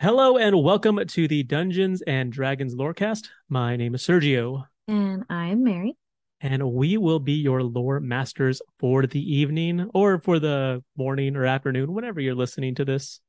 Hello 0.00 0.36
and 0.36 0.62
welcome 0.62 1.00
to 1.04 1.26
the 1.28 1.42
Dungeons 1.42 2.02
and 2.02 2.32
Dragons 2.32 2.74
Lorecast. 2.74 3.28
My 3.48 3.76
name 3.76 3.94
is 3.94 4.02
Sergio, 4.02 4.64
And 4.86 5.24
I'm 5.28 5.64
Mary. 5.64 5.96
and 6.40 6.72
we 6.72 6.96
will 6.96 7.18
be 7.18 7.32
your 7.32 7.62
lore 7.64 7.98
masters 7.98 8.62
for 8.78 9.06
the 9.06 9.20
evening 9.20 9.90
or 9.94 10.20
for 10.20 10.38
the 10.38 10.84
morning 10.96 11.34
or 11.36 11.44
afternoon, 11.46 11.92
whenever 11.92 12.20
you're 12.20 12.34
listening 12.36 12.74
to 12.76 12.84
this. 12.84 13.20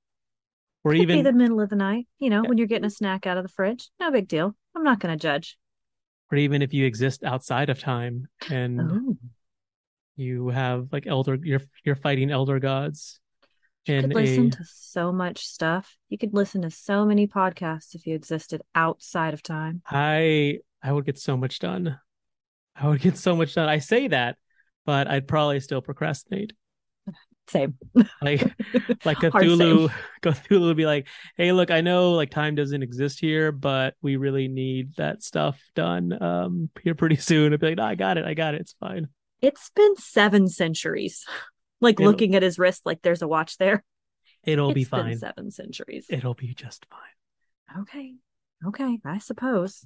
Or 0.83 0.91
Could 0.91 1.01
even 1.01 1.23
the 1.23 1.33
middle 1.33 1.59
of 1.59 1.69
the 1.69 1.75
night, 1.75 2.07
you 2.19 2.29
know, 2.29 2.43
Yeah. 2.43 2.49
when 2.49 2.57
you're 2.57 2.67
getting 2.67 2.85
a 2.85 2.89
snack 2.91 3.25
out 3.25 3.37
of 3.37 3.43
the 3.43 3.49
fridge. 3.49 3.89
No 3.99 4.11
big 4.11 4.27
deal. 4.27 4.55
I'm 4.75 4.83
not 4.83 4.99
going 4.99 5.17
to 5.17 5.21
judge. 5.21 5.57
or 6.31 6.37
even 6.37 6.61
if 6.61 6.71
you 6.75 6.85
exist 6.85 7.23
outside 7.23 7.71
of 7.71 7.79
time 7.79 8.27
and 8.51 8.79
Oh, 8.79 9.17
you 10.15 10.49
have 10.49 10.89
like 10.91 11.07
elder 11.07 11.33
you're 11.41 11.61
you're 11.83 11.95
fighting 11.95 12.29
elder 12.29 12.59
gods 12.59 13.19
you 13.89 14.01
could 14.01 14.13
listen 14.13 14.47
a 14.47 14.51
to 14.51 14.63
so 14.65 15.11
much 15.11 15.45
stuff. 15.45 15.97
You 16.09 16.17
could 16.17 16.33
listen 16.33 16.61
to 16.63 16.71
so 16.71 17.05
many 17.05 17.27
podcasts 17.27 17.95
if 17.95 18.05
you 18.07 18.15
existed 18.15 18.61
outside 18.75 19.33
of 19.33 19.43
time. 19.43 19.81
I 19.87 20.59
I 20.81 20.91
would 20.91 21.05
get 21.05 21.19
so 21.19 21.35
much 21.35 21.59
done. 21.59 21.99
I 22.75 22.87
would 22.87 23.01
get 23.01 23.17
so 23.17 23.35
much 23.35 23.55
done. 23.55 23.67
I 23.67 23.79
say 23.79 24.07
that, 24.07 24.37
but 24.85 25.09
I'd 25.09 25.27
probably 25.27 25.59
still 25.59 25.81
procrastinate. 25.81 26.53
Same. 27.49 27.77
Like 28.21 28.41
like 29.05 29.17
Cthulhu. 29.17 29.91
Cthulhu 30.21 30.67
would 30.67 30.77
be 30.77 30.85
like, 30.85 31.07
hey, 31.35 31.51
look, 31.51 31.71
I 31.71 31.81
know 31.81 32.11
like 32.13 32.29
time 32.29 32.55
doesn't 32.55 32.83
exist 32.83 33.19
here, 33.19 33.51
but 33.51 33.95
we 34.01 34.17
really 34.17 34.47
need 34.47 34.95
that 34.97 35.23
stuff 35.23 35.59
done 35.75 36.21
um 36.21 36.69
here 36.83 36.95
pretty 36.95 37.15
soon. 37.15 37.53
I'd 37.53 37.59
be 37.59 37.67
like, 37.67 37.77
no, 37.77 37.85
I 37.85 37.95
got 37.95 38.17
it, 38.17 38.25
I 38.25 38.33
got 38.33 38.55
it, 38.55 38.61
it's 38.61 38.75
fine. 38.79 39.07
It's 39.41 39.71
been 39.73 39.95
seven 39.95 40.47
centuries. 40.47 41.25
Like 41.81 41.99
It'll- 41.99 42.11
looking 42.11 42.35
at 42.35 42.43
his 42.43 42.59
wrist, 42.59 42.85
like 42.85 43.01
there's 43.01 43.21
a 43.21 43.27
watch 43.27 43.57
there. 43.57 43.83
It'll 44.43 44.73
be 44.73 44.81
It's 44.81 44.89
been 44.89 45.01
fine. 45.01 45.17
seven 45.17 45.51
centuries. 45.51 46.05
It'll 46.09 46.33
be 46.33 46.53
just 46.53 46.85
fine. 46.89 47.81
Okay. 47.81 48.15
Okay. 48.65 48.99
I 49.05 49.17
suppose. 49.19 49.85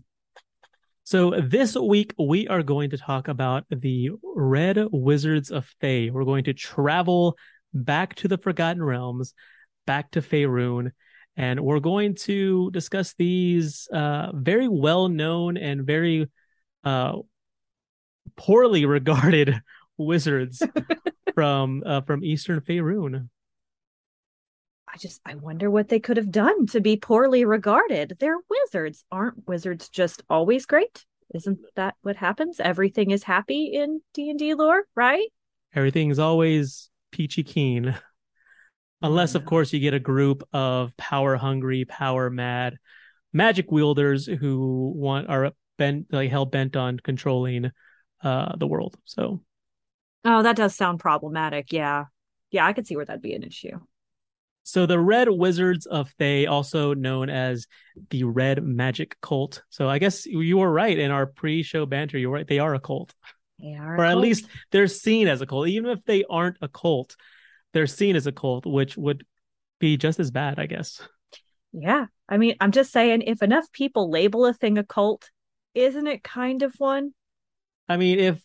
So 1.05 1.31
this 1.31 1.75
week 1.75 2.13
we 2.17 2.47
are 2.47 2.63
going 2.63 2.91
to 2.91 2.97
talk 2.97 3.27
about 3.27 3.65
the 3.69 4.11
Red 4.23 4.77
Wizards 4.91 5.51
of 5.51 5.69
Thay. 5.81 6.09
We're 6.09 6.23
going 6.23 6.45
to 6.45 6.53
travel 6.53 7.37
back 7.73 8.15
to 8.15 8.27
the 8.27 8.37
Forgotten 8.37 8.81
Realms, 8.81 9.33
back 9.85 10.11
to 10.11 10.21
Faerun, 10.21 10.91
and 11.35 11.59
we're 11.59 11.79
going 11.81 12.15
to 12.15 12.71
discuss 12.71 13.15
these 13.17 13.87
uh, 13.91 14.31
very 14.33 14.67
well 14.69 15.09
known 15.09 15.57
and 15.57 15.85
very 15.85 16.29
uh, 16.85 17.17
poorly 18.37 18.85
regarded 18.97 19.59
wizards 19.97 20.61
from 21.33 21.83
uh, 21.85 22.01
from 22.01 22.23
Eastern 22.23 22.61
Faerun. 22.61 23.29
I 24.87 24.97
just 24.97 25.21
I 25.25 25.35
wonder 25.35 25.71
what 25.71 25.89
they 25.89 25.99
could 25.99 26.17
have 26.17 26.31
done 26.31 26.67
to 26.67 26.81
be 26.81 26.97
poorly 26.97 27.45
regarded. 27.45 28.17
They're 28.19 28.37
wizards. 28.49 29.03
Aren't 29.11 29.47
wizards 29.47 29.89
just 29.89 30.23
always 30.29 30.65
great? 30.65 31.05
Isn't 31.33 31.59
that 31.75 31.95
what 32.01 32.15
happens? 32.15 32.59
Everything 32.59 33.11
is 33.11 33.23
happy 33.23 33.71
in 33.73 34.01
D&D 34.13 34.53
lore, 34.53 34.83
right? 34.95 35.27
Everything's 35.73 36.19
always 36.19 36.89
peachy 37.11 37.43
keen. 37.43 37.97
Unless, 39.01 39.35
of 39.35 39.45
course, 39.45 39.73
you 39.73 39.79
get 39.79 39.95
a 39.95 39.99
group 39.99 40.47
of 40.53 40.95
power 40.95 41.35
hungry, 41.35 41.85
power 41.85 42.29
mad 42.29 42.77
magic 43.33 43.71
wielders 43.71 44.27
who 44.27 44.93
want 44.95 45.27
are 45.27 45.51
bent 45.77 46.05
like 46.11 46.29
hell 46.29 46.45
bent 46.45 46.75
on 46.75 46.99
controlling 46.99 47.71
uh 48.21 48.55
the 48.57 48.67
world. 48.67 48.95
So 49.05 49.41
Oh, 50.25 50.41
that 50.43 50.55
does 50.55 50.75
sound 50.75 50.99
problematic. 50.99 51.71
Yeah. 51.73 52.05
Yeah, 52.51 52.65
I 52.65 52.73
could 52.73 52.87
see 52.87 52.95
where 52.95 53.05
that'd 53.05 53.21
be 53.21 53.33
an 53.33 53.43
issue. 53.43 53.79
so 54.63 54.85
the 54.85 54.99
Red 54.99 55.29
Wizards 55.29 55.85
of 55.85 56.09
Thay, 56.19 56.45
also 56.45 56.93
known 56.93 57.29
as 57.29 57.67
the 58.09 58.23
Red 58.23 58.63
Magic 58.63 59.17
Cult. 59.21 59.63
So 59.69 59.89
I 59.89 59.99
guess 59.99 60.25
you 60.25 60.57
were 60.57 60.71
right 60.71 60.97
in 60.97 61.11
our 61.11 61.25
pre-show 61.25 61.85
banter. 61.85 62.17
You're 62.17 62.31
right; 62.31 62.47
they 62.47 62.59
are 62.59 62.73
a 62.75 62.79
cult, 62.79 63.13
They 63.59 63.73
are 63.75 63.99
a 63.99 64.01
or 64.01 64.05
at 64.05 64.11
cult. 64.11 64.21
least 64.21 64.47
they're 64.71 64.87
seen 64.87 65.27
as 65.27 65.41
a 65.41 65.45
cult. 65.45 65.67
Even 65.67 65.89
if 65.89 66.03
they 66.05 66.23
aren't 66.29 66.57
a 66.61 66.67
cult, 66.67 67.15
they're 67.73 67.87
seen 67.87 68.15
as 68.15 68.27
a 68.27 68.31
cult, 68.31 68.65
which 68.65 68.95
would 68.97 69.25
be 69.79 69.97
just 69.97 70.19
as 70.19 70.31
bad, 70.31 70.59
I 70.59 70.67
guess. 70.67 71.01
Yeah. 71.73 72.05
I 72.29 72.37
mean, 72.37 72.55
I'm 72.61 72.71
just 72.71 72.91
saying 72.91 73.23
if 73.23 73.41
enough 73.41 73.71
people 73.71 74.09
label 74.09 74.45
a 74.45 74.53
thing 74.53 74.77
a 74.77 74.83
cult, 74.83 75.29
isn't 75.73 76.07
it 76.07 76.23
kind 76.23 76.63
of 76.63 76.73
one? 76.77 77.13
I 77.89 77.97
mean, 77.97 78.19
if 78.19 78.41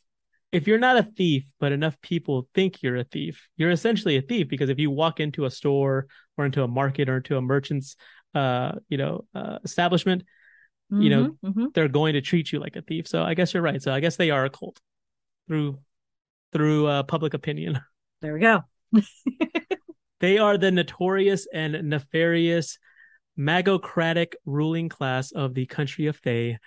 if 0.52 0.66
you're 0.66 0.78
not 0.78 0.96
a 0.96 1.02
thief, 1.02 1.44
but 1.60 1.72
enough 1.72 2.00
people 2.00 2.48
think 2.54 2.82
you're 2.82 2.96
a 2.96 3.04
thief, 3.04 3.48
you're 3.56 3.70
essentially 3.70 4.16
a 4.16 4.22
thief 4.22 4.48
because 4.48 4.70
if 4.70 4.78
you 4.78 4.90
walk 4.90 5.20
into 5.20 5.44
a 5.44 5.50
store 5.50 6.06
or 6.36 6.46
into 6.46 6.62
a 6.62 6.68
market 6.68 7.08
or 7.08 7.18
into 7.18 7.36
a 7.36 7.42
merchant's 7.42 7.96
uh, 8.34 8.72
you 8.88 8.98
know, 8.98 9.24
uh, 9.34 9.58
establishment, 9.64 10.22
You 10.90 11.10
know, 11.10 11.24
Mhm, 11.44 11.54
mhm. 11.54 11.74
they're 11.74 11.88
going 11.88 12.14
to 12.14 12.20
treat 12.22 12.50
you 12.52 12.60
like 12.60 12.76
a 12.76 12.82
thief. 12.82 13.06
So 13.06 13.22
I 13.22 13.34
guess 13.34 13.52
you're 13.52 13.62
right. 13.62 13.82
So 13.82 13.92
I 13.92 14.00
guess 14.00 14.16
they 14.16 14.30
are 14.30 14.44
a 14.44 14.50
cult 14.50 14.80
through 15.46 15.78
through 16.52 16.86
uh, 16.86 17.02
public 17.04 17.34
opinion. 17.34 17.80
there 18.22 18.34
we 18.34 18.40
go. 18.40 18.62
They 20.20 20.38
are 20.38 20.58
the 20.58 20.70
notorious 20.72 21.46
and 21.52 21.88
nefarious 21.88 22.78
magocratic 23.38 24.34
ruling 24.44 24.88
class 24.88 25.30
of 25.30 25.54
the 25.54 25.66
country 25.66 26.06
of 26.06 26.16
Thay. 26.16 26.58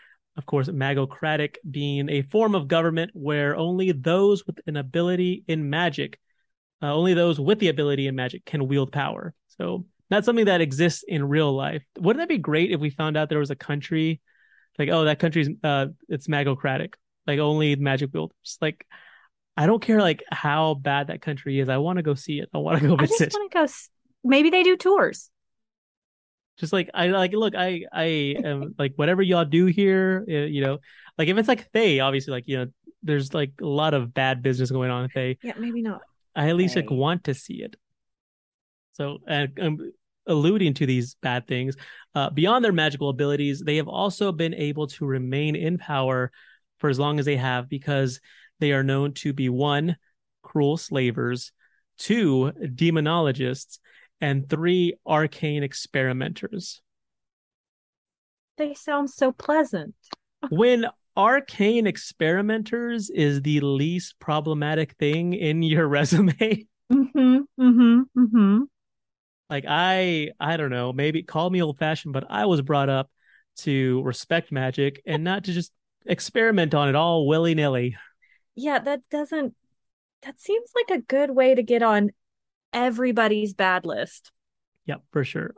Of 0.41 0.47
course, 0.47 0.69
magocratic 0.69 1.57
being 1.69 2.09
a 2.09 2.23
form 2.23 2.55
of 2.55 2.67
government 2.67 3.11
where 3.13 3.55
only 3.55 3.91
those 3.91 4.43
with 4.47 4.59
an 4.65 4.75
ability 4.75 5.43
in 5.47 5.69
magic, 5.69 6.19
uh, 6.81 6.91
only 6.91 7.13
those 7.13 7.39
with 7.39 7.59
the 7.59 7.67
ability 7.67 8.07
in 8.07 8.15
magic 8.15 8.43
can 8.43 8.67
wield 8.67 8.91
power. 8.91 9.35
So 9.59 9.85
not 10.09 10.25
something 10.25 10.45
that 10.45 10.59
exists 10.59 11.03
in 11.07 11.29
real 11.29 11.53
life. 11.55 11.83
Wouldn't 11.99 12.19
that 12.23 12.27
be 12.27 12.39
great 12.39 12.71
if 12.71 12.79
we 12.79 12.89
found 12.89 13.17
out 13.17 13.29
there 13.29 13.37
was 13.37 13.51
a 13.51 13.55
country 13.55 14.19
like, 14.79 14.89
oh, 14.89 15.05
that 15.05 15.19
country's 15.19 15.47
uh, 15.63 15.87
it's 16.09 16.27
magocratic, 16.27 16.95
like 17.27 17.37
only 17.37 17.75
magic 17.75 18.09
wielders. 18.11 18.57
Like, 18.61 18.87
I 19.55 19.67
don't 19.67 19.81
care 19.81 20.01
like 20.01 20.23
how 20.31 20.73
bad 20.73 21.07
that 21.07 21.21
country 21.21 21.59
is. 21.59 21.69
I 21.69 21.77
want 21.77 21.97
to 21.97 22.03
go 22.03 22.15
see 22.15 22.39
it. 22.39 22.49
I 22.51 22.57
want 22.57 22.81
to 22.81 22.87
go 22.87 22.95
I 22.95 23.05
just 23.05 23.19
visit. 23.19 23.33
want 23.33 23.51
to 23.51 23.57
go. 23.59 23.63
s- 23.65 23.89
Maybe 24.23 24.49
they 24.49 24.63
do 24.63 24.75
tours. 24.75 25.29
Just 26.61 26.71
like 26.71 26.89
I 26.93 27.07
like 27.07 27.33
look, 27.33 27.55
I 27.55 27.85
I 27.91 28.35
am 28.45 28.75
like 28.77 28.93
whatever 28.95 29.21
y'all 29.21 29.45
do 29.45 29.65
here, 29.65 30.23
you 30.27 30.61
know, 30.61 30.77
like 31.17 31.27
if 31.27 31.37
it's 31.37 31.47
like 31.47 31.69
they 31.73 31.99
obviously, 31.99 32.31
like 32.31 32.43
you 32.47 32.57
know, 32.57 32.67
there's 33.03 33.33
like 33.33 33.51
a 33.61 33.65
lot 33.65 33.95
of 33.95 34.13
bad 34.13 34.43
business 34.43 34.69
going 34.69 34.91
on 34.91 35.01
with 35.01 35.13
Thay. 35.13 35.37
Yeah, 35.41 35.53
maybe 35.57 35.81
not. 35.81 36.01
I 36.35 36.49
at 36.49 36.55
least 36.55 36.75
like 36.75 36.89
want 36.89 37.23
to 37.25 37.33
see 37.33 37.63
it. 37.63 37.75
So, 38.93 39.17
and 39.27 39.59
um, 39.59 39.91
alluding 40.27 40.75
to 40.75 40.85
these 40.85 41.15
bad 41.15 41.47
things, 41.47 41.75
uh, 42.13 42.29
beyond 42.29 42.63
their 42.63 42.71
magical 42.71 43.09
abilities, 43.09 43.59
they 43.59 43.77
have 43.77 43.87
also 43.87 44.31
been 44.31 44.53
able 44.53 44.85
to 44.87 45.05
remain 45.05 45.55
in 45.55 45.79
power 45.79 46.31
for 46.77 46.89
as 46.89 46.99
long 46.99 47.19
as 47.19 47.25
they 47.25 47.37
have 47.37 47.69
because 47.69 48.21
they 48.59 48.71
are 48.71 48.83
known 48.83 49.13
to 49.13 49.33
be 49.33 49.49
one, 49.49 49.97
cruel 50.43 50.77
slavers, 50.77 51.51
two, 51.97 52.51
demonologists, 52.61 53.79
and 54.21 54.47
three, 54.49 54.93
arcane 55.05 55.63
experimenters. 55.63 56.81
They 58.57 58.73
sound 58.73 59.09
so 59.09 59.31
pleasant. 59.31 59.95
when 60.49 60.85
arcane 61.17 61.87
experimenters 61.87 63.09
is 63.09 63.41
the 63.41 63.59
least 63.59 64.17
problematic 64.19 64.93
thing 64.97 65.33
in 65.33 65.61
your 65.61 65.87
resume 65.87 66.65
Mm-hmm. 66.91 67.37
Mm-hmm. 67.59 68.01
Mm-hmm. 68.17 68.63
like 69.49 69.63
i 69.67 70.29
i 70.41 70.57
don't 70.57 70.71
know 70.71 70.91
maybe 70.91 71.23
call 71.23 71.49
me 71.49 71.61
old 71.61 71.77
fashioned 71.77 72.11
but 72.13 72.25
i 72.29 72.45
was 72.45 72.61
brought 72.61 72.89
up 72.89 73.09
to 73.57 74.01
respect 74.03 74.51
magic 74.51 75.01
and 75.05 75.23
not 75.23 75.45
to 75.45 75.53
just 75.53 75.71
experiment 76.05 76.73
on 76.73 76.89
it 76.89 76.95
all 76.95 77.27
willy-nilly 77.27 77.95
Yeah, 78.55 78.79
that 78.79 79.01
doesn't 79.09 79.53
that 80.23 80.39
seems 80.39 80.69
like 80.75 80.97
a 80.97 81.01
good 81.01 81.31
way 81.31 81.55
to 81.55 81.63
get 81.63 81.81
on 81.81 82.11
everybody's 82.73 83.53
bad 83.53 83.85
list. 83.85 84.31
yep 84.85 85.01
for 85.11 85.23
sure 85.23 85.53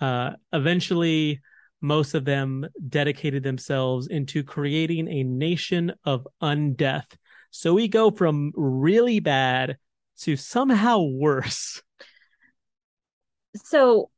uh 0.00 0.32
eventually 0.52 1.40
most 1.80 2.14
of 2.14 2.24
them 2.24 2.66
dedicated 2.88 3.42
themselves 3.42 4.06
into 4.06 4.42
creating 4.42 5.06
a 5.08 5.22
nation 5.22 5.92
of 6.04 6.26
undeath 6.42 7.16
so 7.50 7.74
we 7.74 7.86
go 7.88 8.10
from 8.10 8.50
really 8.56 9.20
bad 9.20 9.76
to 10.18 10.36
somehow 10.36 11.00
worse 11.00 11.82
So 13.62 14.10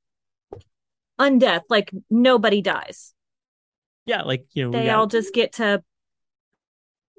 undeath, 1.18 1.62
like 1.68 1.90
nobody 2.10 2.62
dies. 2.62 3.12
yeah 4.06 4.22
like 4.22 4.46
you 4.52 4.64
know 4.64 4.70
They 4.72 4.88
all 4.90 5.06
just 5.06 5.34
get 5.34 5.52
to 5.54 5.82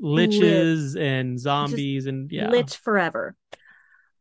liches 0.02 1.00
and 1.00 1.40
zombies 1.40 2.06
and 2.08 2.32
yeah 2.32 2.50
lich 2.50 2.76
forever. 2.78 3.36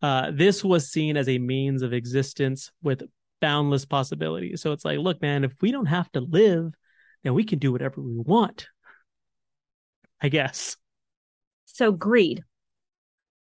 Uh, 0.03 0.31
this 0.33 0.63
was 0.63 0.91
seen 0.91 1.17
as 1.17 1.29
a 1.29 1.39
means 1.39 1.83
of 1.83 1.93
existence 1.93 2.71
with 2.83 3.03
boundless 3.41 3.85
possibilities. 3.85 4.61
So 4.63 4.73
it's 4.73 4.85
like, 4.85 4.99
look, 4.99 5.21
man, 5.23 5.45
if 5.45 5.53
we 5.61 5.73
don't 5.73 5.87
have 5.87 6.11
to 6.13 6.21
live, 6.21 6.73
then 7.23 7.35
we 7.35 7.45
can 7.45 7.59
do 7.59 7.73
whatever 7.73 8.01
we 8.01 8.17
want. 8.17 8.69
I 10.21 10.29
guess. 10.29 10.77
So 11.67 11.93
greed. 11.93 12.43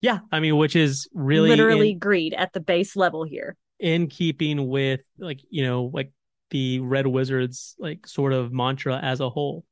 Yeah, 0.00 0.20
I 0.32 0.40
mean, 0.40 0.56
which 0.56 0.74
is 0.74 1.08
really 1.12 1.50
literally 1.50 1.92
in, 1.92 1.98
greed 1.98 2.34
at 2.34 2.52
the 2.52 2.60
base 2.60 2.96
level 2.96 3.24
here. 3.24 3.56
in 3.78 4.06
keeping 4.06 4.68
with 4.68 5.00
like 5.18 5.40
you 5.50 5.64
know 5.64 5.90
like 5.92 6.12
the 6.50 6.80
Red 6.80 7.06
Wizards 7.06 7.76
like 7.78 8.06
sort 8.06 8.32
of 8.32 8.52
mantra 8.52 8.98
as 8.98 9.20
a 9.20 9.28
whole. 9.30 9.64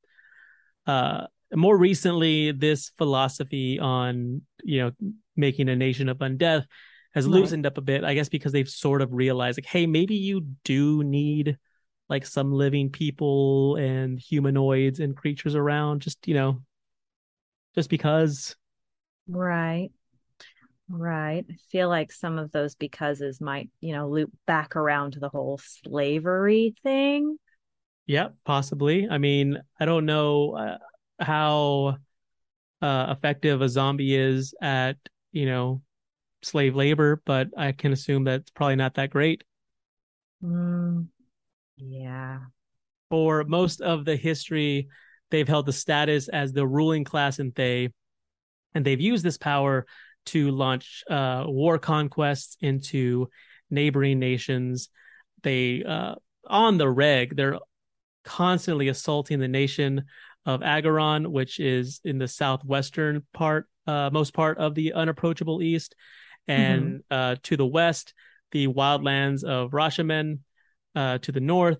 Uh, 0.87 1.27
more 1.55 1.77
recently, 1.77 2.53
this 2.53 2.93
philosophy 2.97 3.79
on 3.79 4.43
you 4.63 4.83
know 4.83 4.91
making 5.41 5.69
a 5.69 5.77
nation 5.77 6.09
of 6.09 6.19
undeath 6.19 6.67
has 7.15 7.27
Right. 7.27 7.31
loosened 7.41 7.67
up 7.67 7.79
a 7.79 7.83
bit, 7.83 8.05
I 8.05 8.15
guess, 8.15 8.29
because 8.29 8.53
they've 8.53 8.69
sort 8.69 9.03
of 9.03 9.13
realized 9.13 9.59
like, 9.59 9.67
hey, 9.67 9.87
maybe 9.87 10.15
you 10.17 10.43
do 10.65 11.03
need 11.03 11.59
like 12.09 12.27
some 12.27 12.53
living 12.53 12.91
people 12.91 13.77
and 13.77 14.19
humanoids 14.19 15.01
and 15.01 15.17
creatures 15.17 15.55
around, 15.55 16.03
just 16.03 16.27
you 16.29 16.35
know, 16.35 16.63
just 17.75 17.91
because. 17.91 18.57
Right. 19.29 19.91
Right. 20.89 21.45
I 21.49 21.55
feel 21.71 21.89
like 21.89 22.11
some 22.11 22.39
of 22.39 22.51
those 22.51 22.75
becauses 22.75 23.41
might, 23.41 23.71
you 23.81 23.93
know, 23.93 24.09
loop 24.09 24.33
back 24.47 24.75
around 24.75 25.13
to 25.13 25.21
the 25.21 25.29
whole 25.29 25.59
slavery 25.59 26.75
thing. 26.83 27.39
Yeah, 28.07 28.31
possibly. 28.45 29.09
I 29.09 29.19
mean, 29.19 29.59
I 29.79 29.85
don't 29.85 30.05
know 30.05 30.57
uh, 30.57 30.79
how 31.23 31.99
uh, 32.83 33.15
effective 33.17 33.63
a 33.63 33.69
zombie 33.69 34.15
is 34.17 34.55
at, 34.61 34.97
you 35.33 35.47
know, 35.47 35.83
slave 36.43 36.75
labor, 36.75 37.23
but 37.25 37.49
I 37.57 37.73
can 37.73 37.93
assume 37.93 38.25
that 38.25 38.41
it's 38.41 38.51
probably 38.51 38.77
not 38.77 38.95
that 38.95 39.11
great. 39.11 39.45
Mm, 40.43 41.09
yeah. 41.77 42.39
For 43.11 43.45
most 43.45 43.81
of 43.81 44.05
the 44.05 44.17
history, 44.17 44.89
they've 45.31 45.49
held 45.49 45.67
the 45.67 45.73
status 45.73 46.29
as 46.29 46.53
the 46.53 46.67
ruling 46.67 47.05
class 47.05 47.39
in 47.39 47.53
Thay, 47.53 47.91
and 48.75 48.85
they've 48.85 49.01
used 49.01 49.25
this 49.25 49.39
power 49.39 49.87
to 50.27 50.51
launch 50.51 51.03
uh, 51.11 51.45
war 51.47 51.79
conquests 51.79 52.57
into 52.61 53.29
neighboring 53.71 54.19
nations. 54.19 54.89
They, 55.43 55.83
uh, 55.83 56.17
on 56.47 56.79
the 56.79 56.89
reg, 56.89 57.37
they're 57.37 57.59
constantly 58.25 58.89
assaulting 58.89 59.41
the 59.41 59.49
nation 59.49 60.05
of 60.47 60.61
Aglarond, 60.61 61.27
which 61.27 61.59
is 61.59 62.01
in 62.05 62.19
the 62.19 62.29
southwestern 62.29 63.27
part, 63.33 63.69
uh, 63.91 64.11
most 64.13 64.33
part 64.35 64.59
of 64.59 64.75
the 64.75 64.93
unapproachable 64.93 65.63
east, 65.63 65.95
and 66.47 67.03
uh, 67.11 67.37
to 67.45 67.57
the 67.57 67.67
west, 67.67 68.15
the 68.53 68.69
wildlands 68.69 69.45
of 69.45 69.73
Rashemen. 69.73 70.41
Uh, 70.97 71.19
to 71.19 71.31
the 71.31 71.41
north, 71.41 71.79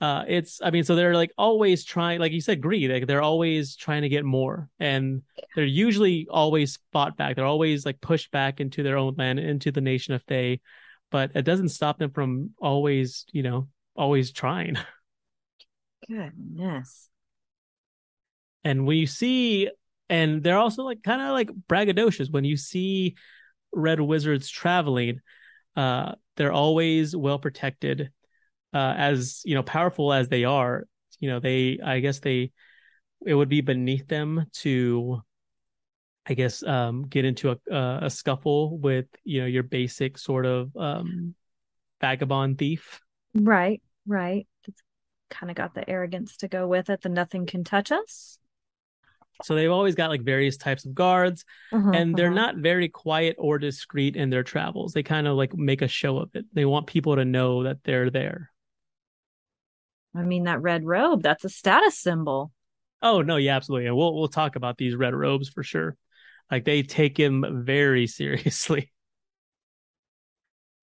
uh, 0.00 0.24
it's 0.26 0.60
I 0.62 0.70
mean, 0.70 0.82
so 0.82 0.96
they're 0.96 1.14
like 1.14 1.30
always 1.36 1.84
trying, 1.84 2.20
like 2.20 2.32
you 2.32 2.40
said, 2.40 2.60
greed. 2.60 2.90
Like 2.90 3.06
they're 3.06 3.22
always 3.22 3.76
trying 3.76 4.02
to 4.02 4.08
get 4.08 4.24
more, 4.24 4.68
and 4.80 5.22
they're 5.54 5.64
usually 5.64 6.26
always 6.30 6.78
fought 6.92 7.16
back. 7.16 7.36
They're 7.36 7.44
always 7.44 7.84
like 7.84 8.00
pushed 8.00 8.30
back 8.30 8.60
into 8.60 8.82
their 8.82 8.96
own 8.96 9.14
land, 9.18 9.38
into 9.38 9.70
the 9.70 9.82
nation 9.82 10.14
of 10.14 10.22
Thay, 10.22 10.60
but 11.10 11.32
it 11.34 11.42
doesn't 11.42 11.68
stop 11.68 11.98
them 11.98 12.10
from 12.10 12.50
always, 12.58 13.26
you 13.32 13.42
know, 13.42 13.68
always 13.94 14.32
trying. 14.32 14.78
Goodness. 16.08 17.08
And 18.64 18.86
when 18.86 18.96
you 18.96 19.06
see, 19.06 19.70
and 20.10 20.42
they're 20.42 20.58
also 20.58 20.82
like 20.82 21.02
kind 21.02 21.22
of 21.22 21.30
like 21.30 21.48
braggadocious 21.68 22.30
when 22.30 22.44
you 22.44 22.56
see 22.58 23.14
red 23.72 24.00
wizards 24.00 24.50
traveling, 24.50 25.20
uh, 25.76 26.12
they're 26.36 26.52
always 26.52 27.16
well 27.16 27.38
protected. 27.38 28.10
Uh, 28.72 28.94
as 28.96 29.42
you 29.44 29.54
know, 29.54 29.62
powerful 29.62 30.12
as 30.12 30.28
they 30.28 30.44
are, 30.44 30.86
you 31.18 31.28
know, 31.28 31.40
they, 31.40 31.78
I 31.84 32.00
guess 32.00 32.20
they, 32.20 32.52
it 33.24 33.34
would 33.34 33.48
be 33.48 33.60
beneath 33.60 34.06
them 34.06 34.46
to, 34.62 35.22
I 36.26 36.34
guess, 36.34 36.62
um, 36.62 37.06
get 37.08 37.24
into 37.24 37.50
a, 37.50 37.98
a 38.02 38.10
scuffle 38.10 38.78
with, 38.78 39.06
you 39.24 39.40
know, 39.40 39.46
your 39.46 39.62
basic 39.62 40.18
sort 40.18 40.46
of, 40.46 40.76
um, 40.76 41.34
vagabond 42.00 42.58
thief. 42.58 43.00
Right. 43.34 43.82
Right. 44.06 44.46
It's 44.66 44.82
kind 45.30 45.50
of 45.50 45.56
got 45.56 45.74
the 45.74 45.88
arrogance 45.88 46.36
to 46.38 46.48
go 46.48 46.66
with 46.66 46.90
it. 46.90 47.02
The 47.02 47.08
nothing 47.08 47.46
can 47.46 47.62
touch 47.62 47.92
us. 47.92 48.38
So 49.42 49.54
they've 49.54 49.70
always 49.70 49.94
got 49.94 50.10
like 50.10 50.22
various 50.22 50.56
types 50.56 50.84
of 50.84 50.94
guards. 50.94 51.44
Uh-huh, 51.72 51.90
and 51.90 52.16
they're 52.16 52.26
uh-huh. 52.26 52.34
not 52.34 52.56
very 52.56 52.88
quiet 52.88 53.36
or 53.38 53.58
discreet 53.58 54.16
in 54.16 54.30
their 54.30 54.42
travels. 54.42 54.92
They 54.92 55.02
kind 55.02 55.26
of 55.26 55.36
like 55.36 55.54
make 55.54 55.82
a 55.82 55.88
show 55.88 56.18
of 56.18 56.30
it. 56.34 56.46
They 56.52 56.64
want 56.64 56.86
people 56.86 57.16
to 57.16 57.24
know 57.24 57.64
that 57.64 57.78
they're 57.84 58.10
there. 58.10 58.50
I 60.14 60.22
mean, 60.22 60.44
that 60.44 60.60
red 60.60 60.84
robe, 60.84 61.22
that's 61.22 61.44
a 61.44 61.48
status 61.48 61.96
symbol. 61.96 62.52
Oh 63.02 63.22
no, 63.22 63.36
yeah, 63.36 63.56
absolutely. 63.56 63.86
And 63.86 63.96
we'll 63.96 64.14
we'll 64.14 64.28
talk 64.28 64.56
about 64.56 64.76
these 64.76 64.94
red 64.94 65.14
robes 65.14 65.48
for 65.48 65.62
sure. 65.62 65.96
Like 66.50 66.64
they 66.64 66.82
take 66.82 67.18
him 67.18 67.64
very 67.64 68.06
seriously. 68.06 68.92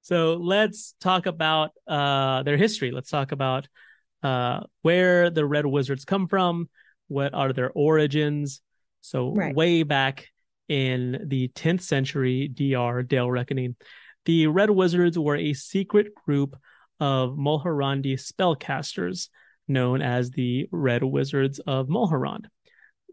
So 0.02 0.36
let's 0.36 0.96
talk 1.00 1.26
about 1.26 1.72
uh 1.88 2.44
their 2.44 2.58
history. 2.58 2.92
Let's 2.92 3.10
talk 3.10 3.32
about 3.32 3.68
uh 4.24 4.62
where 4.82 5.30
the 5.30 5.46
red 5.46 5.66
wizards 5.66 6.06
come 6.06 6.28
from, 6.28 6.70
what 7.08 7.34
are 7.34 7.54
their 7.54 7.72
origins. 7.72 8.62
So 9.02 9.34
Right. 9.34 9.56
way 9.56 9.84
back 9.84 10.28
in 10.68 11.26
the 11.28 11.48
10th 11.50 11.82
century 11.82 12.48
DR 12.48 13.04
Dale 13.04 13.32
Reckoning, 13.32 13.76
the 14.26 14.48
red 14.48 14.70
wizards 14.70 15.18
were 15.18 15.38
a 15.38 15.54
secret 15.54 16.14
group 16.14 16.56
of 17.00 17.38
Mulhorandi 17.38 18.14
spellcasters 18.16 19.30
known 19.68 20.02
as 20.02 20.32
the 20.32 20.68
Red 20.72 21.04
Wizards 21.04 21.60
of 21.60 21.88
Mulhoran. 21.88 22.46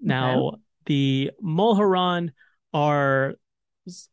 Now, 0.00 0.52
the 0.86 1.30
Mulhoran 1.42 2.30
are 2.72 3.34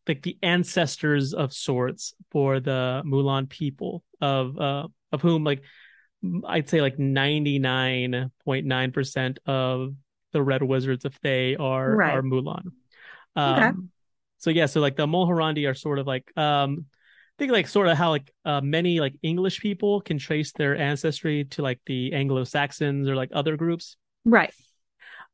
like 0.08 0.22
the 0.22 0.38
ancestors 0.44 1.34
of 1.34 1.54
sorts 1.54 2.14
for 2.32 2.60
the 2.60 3.02
Mulan 3.06 3.48
people 3.50 4.04
of 4.20 4.58
uh 4.60 4.88
of 5.12 5.22
whom 5.22 5.44
like 5.44 5.64
I'd 6.46 6.70
say 6.70 6.82
like 6.82 6.98
99.9% 6.98 9.38
of 9.46 9.96
the 10.32 10.42
Red 10.42 10.64
Wizards 10.64 11.06
of 11.06 11.14
Thay 11.16 11.56
are 11.56 11.96
Right. 11.96 12.16
are 12.16 12.22
Mulan. 12.22 12.72
Um 13.36 13.58
Okay. 13.58 13.72
so 14.38 14.50
yeah, 14.50 14.68
so 14.68 14.80
like 14.82 14.96
the 14.96 15.08
Mulhorandi 15.08 15.70
are 15.70 15.74
sort 15.74 16.00
of 16.00 16.08
like 16.08 16.32
um 16.38 16.86
think 17.42 17.52
like 17.52 17.68
sort 17.68 17.88
of 17.88 17.98
how 17.98 18.12
like 18.12 18.32
uh, 18.46 18.62
many 18.62 19.00
like 19.00 19.16
English 19.24 19.62
people 19.62 20.00
can 20.00 20.20
trace 20.20 20.52
their 20.52 20.78
ancestry 20.78 21.46
to 21.46 21.64
like 21.64 21.80
the 21.88 22.14
Anglo 22.14 22.44
Saxons 22.44 23.10
or 23.10 23.16
like 23.16 23.32
other 23.34 23.58
groups. 23.58 23.98
Right. 24.26 24.54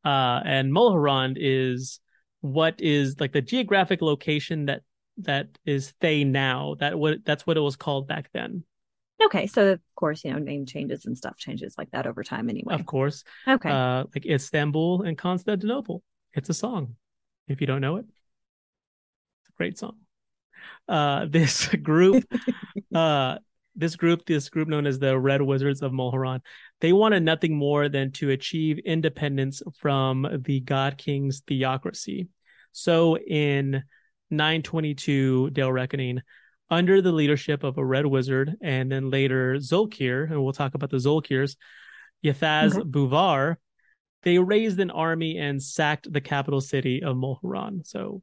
Uh, 0.06 0.40
and 0.46 0.72
Mulhorand 0.72 1.36
is 1.38 2.00
what 2.40 2.76
is 2.80 3.20
like 3.20 3.34
the 3.34 3.42
geographic 3.42 4.02
location 4.02 4.68
that 4.68 4.84
that 5.18 5.50
is 5.66 5.94
Thay 6.00 6.24
now. 6.24 6.76
That 6.80 6.98
what 6.98 7.26
that's 7.26 7.46
what 7.46 7.58
it 7.58 7.62
was 7.62 7.76
called 7.76 8.08
back 8.08 8.30
then. 8.34 8.64
Okay, 9.26 9.48
so 9.48 9.74
of 9.74 9.80
course, 9.96 10.24
you 10.24 10.32
know, 10.32 10.40
name 10.40 10.66
changes 10.66 11.06
and 11.06 11.18
stuff 11.18 11.38
changes 11.38 11.76
like 11.78 11.92
that 11.92 12.06
over 12.06 12.24
time 12.24 12.50
anyway. 12.50 12.76
Of 12.76 12.86
course. 12.86 13.24
Okay. 13.48 13.70
Uh, 13.70 14.06
like 14.14 14.26
Istanbul 14.26 15.02
and 15.04 15.18
Constantinople. 15.18 16.04
It's 16.34 16.50
a 16.50 16.54
song. 16.54 16.96
If 17.48 17.62
you 17.62 17.68
don't 17.68 17.82
know 17.82 17.96
it, 17.96 18.06
it's 19.42 19.50
a 19.50 19.58
great 19.58 19.78
song. 19.78 19.98
Uh, 20.88 21.26
this 21.30 21.68
group, 21.68 22.24
uh, 22.96 23.38
this 23.76 23.96
group, 23.96 24.26
this 24.26 24.50
group 24.50 24.68
known 24.68 24.86
as 24.86 25.00
the 25.00 25.18
Red 25.18 25.42
Wizards 25.42 25.82
of 25.82 25.92
Mulhorand, 25.92 26.42
they 26.80 26.94
wanted 26.94 27.24
nothing 27.24 27.56
more 27.56 27.90
than 27.90 28.12
to 28.14 28.30
achieve 28.30 28.80
independence 28.80 29.62
from 29.80 30.28
the 30.46 30.60
God 30.60 30.98
King's 30.98 31.42
theocracy. 31.42 32.28
So 32.72 33.18
in 33.18 33.84
922 34.30 35.52
Dale 35.52 35.72
Reckoning, 35.72 36.22
under 36.70 37.02
the 37.02 37.12
leadership 37.12 37.64
of 37.64 37.78
a 37.78 37.86
red 37.86 38.06
wizard 38.06 38.56
and 38.62 38.92
then 38.92 39.10
later 39.10 39.56
Zulkir, 39.56 40.30
and 40.30 40.44
we'll 40.44 40.54
talk 40.54 40.74
about 40.76 40.90
the 40.90 40.98
Zulkirs, 40.98 41.56
Ythazz 42.24 42.74
Okay. 42.74 42.84
Buvaar, 42.90 43.56
they 44.24 44.40
raised 44.40 44.80
an 44.80 44.92
army 44.92 45.38
and 45.38 45.62
sacked 45.62 46.12
the 46.12 46.22
capital 46.22 46.60
city 46.60 47.04
of 47.04 47.16
Mulhoran. 47.16 47.86
So 47.88 48.22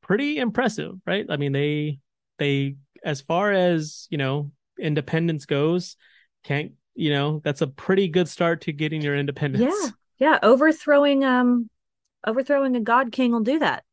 pretty 0.00 0.38
impressive, 0.38 0.94
right? 1.06 1.26
I 1.28 1.36
mean, 1.36 1.52
they 1.52 1.98
they 2.38 2.76
as 3.04 3.20
far 3.20 3.52
as, 3.52 4.06
you 4.10 4.18
know, 4.18 4.52
independence 4.78 5.44
goes, 5.44 5.96
can't, 6.44 6.72
you 6.94 7.10
know, 7.10 7.40
that's 7.44 7.60
a 7.60 7.66
pretty 7.66 8.08
good 8.08 8.28
start 8.28 8.62
to 8.62 8.72
getting 8.72 9.02
your 9.02 9.16
independence. 9.16 9.74
yeah. 9.74 9.90
Yeah. 10.18 10.38
Overthrowing 10.42 11.24
um 11.24 11.68
overthrowing 12.26 12.76
a 12.76 12.80
god 12.80 13.12
king 13.12 13.32
will 13.32 13.40
do 13.40 13.58
that. 13.58 13.84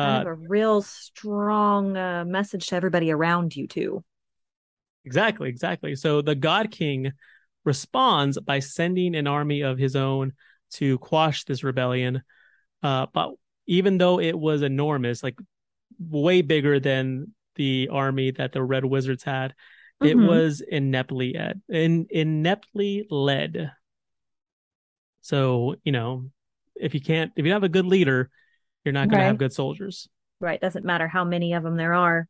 Kind 0.00 0.16
Uh, 0.16 0.20
of 0.20 0.26
a 0.26 0.34
real 0.34 0.82
strong 0.82 1.96
uh, 1.96 2.24
message 2.24 2.66
to 2.68 2.76
everybody 2.76 3.10
around 3.10 3.54
you 3.54 3.66
too. 3.66 4.02
Exactly, 5.04 5.48
exactly. 5.48 5.96
So 5.96 6.22
the 6.22 6.34
God 6.34 6.70
King 6.70 7.12
responds 7.64 8.38
by 8.40 8.60
sending 8.60 9.14
an 9.14 9.26
army 9.26 9.62
of 9.62 9.78
his 9.78 9.96
own 9.96 10.32
to 10.72 10.98
quash 10.98 11.44
this 11.44 11.64
rebellion. 11.64 12.22
Uh, 12.82 13.06
but 13.12 13.32
even 13.66 13.98
though 13.98 14.20
it 14.20 14.38
was 14.38 14.62
enormous, 14.62 15.22
like 15.22 15.38
way 15.98 16.42
bigger 16.42 16.80
than 16.80 17.34
the 17.56 17.88
army 17.92 18.32
that 18.32 18.52
the 18.52 18.62
Red 18.62 18.84
Wizards 18.84 19.24
had, 19.24 19.54
it 20.02 20.18
Mhm. 20.18 20.26
was 20.26 20.62
ineptly 20.62 21.36
ed- 21.36 21.62
in 21.68 22.06
ineptly 22.10 23.06
led. 23.10 23.72
So 25.20 25.76
you 25.84 25.92
know, 25.92 26.30
if 26.76 26.94
you 26.94 27.00
can't, 27.00 27.32
if 27.36 27.44
you 27.44 27.50
don't 27.50 27.62
have 27.62 27.70
a 27.70 27.72
good 27.72 27.86
leader, 27.86 28.30
you're 28.84 28.92
not 28.92 29.08
going 29.08 29.20
to 29.20 29.26
have 29.26 29.38
good 29.38 29.52
soldiers. 29.52 30.08
Right. 30.40 30.60
Doesn't 30.60 30.84
matter 30.84 31.06
how 31.08 31.24
many 31.24 31.52
of 31.54 31.62
them 31.62 31.76
there 31.76 31.94
are. 31.94 32.26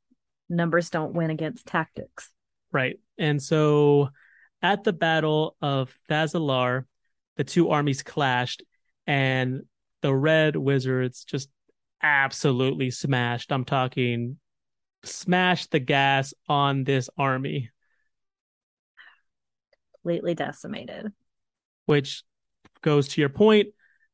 Numbers 0.48 0.90
don't 0.90 1.14
win 1.14 1.30
against 1.30 1.66
tactics. 1.66 2.30
Right. 2.70 2.98
And 3.18 3.42
so 3.42 4.10
at 4.60 4.84
the 4.84 4.92
Battle 4.92 5.56
of 5.62 5.96
Thazalhar, 6.10 6.84
the 7.36 7.44
two 7.44 7.70
armies 7.70 8.02
clashed 8.02 8.62
and 9.06 9.62
the 10.02 10.14
Red 10.14 10.56
Wizards 10.56 11.24
just 11.24 11.48
absolutely 12.02 12.90
smashed. 12.90 13.50
I'm 13.52 13.64
talking 13.64 14.36
smashed 15.04 15.70
the 15.70 15.80
gas 15.80 16.34
on 16.48 16.84
this 16.84 17.08
army, 17.16 17.70
Completely 20.02 20.34
decimated. 20.34 21.12
which 21.86 22.24
goes 22.82 23.08
to 23.08 23.20
your 23.20 23.30
point, 23.30 23.68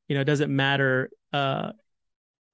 you 0.06 0.14
know, 0.14 0.20
it 0.20 0.24
doesn't 0.26 0.54
matter 0.54 1.10
uh 1.32 1.72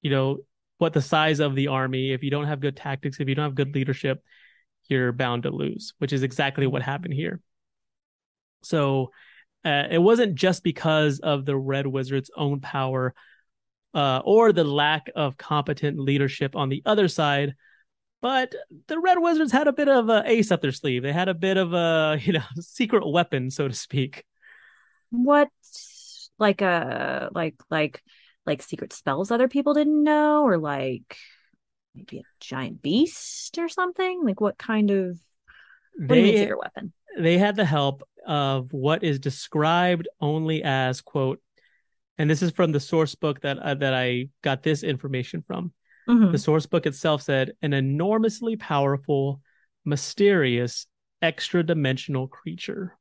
you 0.05 0.11
know 0.11 0.39
what 0.79 0.93
the 0.93 1.03
size 1.03 1.41
of 1.41 1.55
the 1.55 1.69
army 1.69 2.13
if 2.13 2.23
you 2.23 2.31
don't 2.31 2.47
have 2.47 2.61
good 2.61 2.77
tactics, 2.77 3.19
if 3.19 3.29
you 3.29 3.35
don't 3.35 3.47
have 3.47 3.55
good 3.55 3.75
leadership, 3.75 4.23
you're 4.89 5.13
bound 5.13 5.45
to 5.45 5.51
lose, 5.51 5.95
which 5.99 6.13
is 6.13 6.23
exactly 6.23 6.67
what 6.67 6.83
happened 6.83 7.15
here. 7.15 7.41
So 8.63 9.11
uh, 9.65 9.85
it 9.91 9.99
wasn't 9.99 10.35
just 10.35 10.63
because 10.63 11.21
of 11.21 11.47
the 11.47 11.57
Red 11.57 11.87
Wizards' 11.87 12.31
own 12.37 12.61
power 12.61 13.15
uh, 13.95 14.21
or 14.25 14.53
the 14.53 14.65
lack 14.65 15.11
of 15.17 15.39
competent 15.39 15.99
leadership 15.99 16.55
on 16.55 16.69
the 16.69 16.83
other 16.85 17.09
side, 17.09 17.55
but 18.21 18.55
the 18.89 18.99
Red 18.99 19.19
Wizards 19.21 19.53
had 19.53 19.69
a 19.69 19.73
bit 19.73 19.89
of 19.89 20.09
a 20.11 20.23
ace 20.27 20.51
up 20.51 20.61
their 20.61 20.73
sleeve. 20.73 21.03
They 21.03 21.13
had 21.13 21.29
a 21.29 21.35
bit 21.35 21.57
of 21.57 21.73
a 21.73 22.19
you 22.23 22.35
know 22.35 22.43
secret 22.61 23.09
weapon, 23.09 23.51
so 23.51 23.69
to 23.69 23.75
speak. 23.75 24.25
What 25.11 25.49
like 26.39 26.61
a 26.61 27.31
like 27.33 27.55
like 27.71 28.03
like 28.47 28.63
secret 28.63 28.93
spells 28.93 29.31
other 29.31 29.49
people 29.49 29.75
didn't 29.75 30.03
know 30.03 30.43
or 30.45 30.59
like 30.59 31.17
maybe 31.95 32.19
a 32.19 32.23
giant 32.41 32.83
beast 32.83 33.59
or 33.59 33.69
something? 33.69 34.23
Like 34.25 34.41
what 34.41 34.59
kind 34.59 34.91
of 34.91 35.19
what 35.97 36.09
do 36.09 36.17
you 36.17 36.23
mean 36.23 36.35
They 36.35 36.41
secret 36.43 36.59
weapon? 36.59 36.93
they 37.19 37.39
had 37.39 37.57
the 37.57 37.65
help 37.65 38.03
of 38.27 38.73
what 38.73 39.05
is 39.05 39.19
described 39.21 40.09
only 40.21 40.63
as 40.65 41.01
quote, 41.01 41.41
and 42.19 42.29
this 42.29 42.43
is 42.43 42.51
from 42.51 42.73
the 42.73 42.81
source 42.81 43.15
book 43.15 43.41
that 43.43 43.59
uh, 43.59 43.75
that 43.75 43.95
I 43.95 44.29
got 44.43 44.63
this 44.63 44.83
information 44.83 45.45
from. 45.47 45.73
Mhm. 46.09 46.33
The 46.33 46.39
source 46.39 46.67
book 46.67 46.87
itself 46.87 47.23
said 47.23 47.53
an 47.63 47.73
enormously 47.73 48.57
powerful, 48.57 49.41
mysterious, 49.85 50.87
extra 51.23 51.63
dimensional 51.63 52.27
creature. 52.29 52.99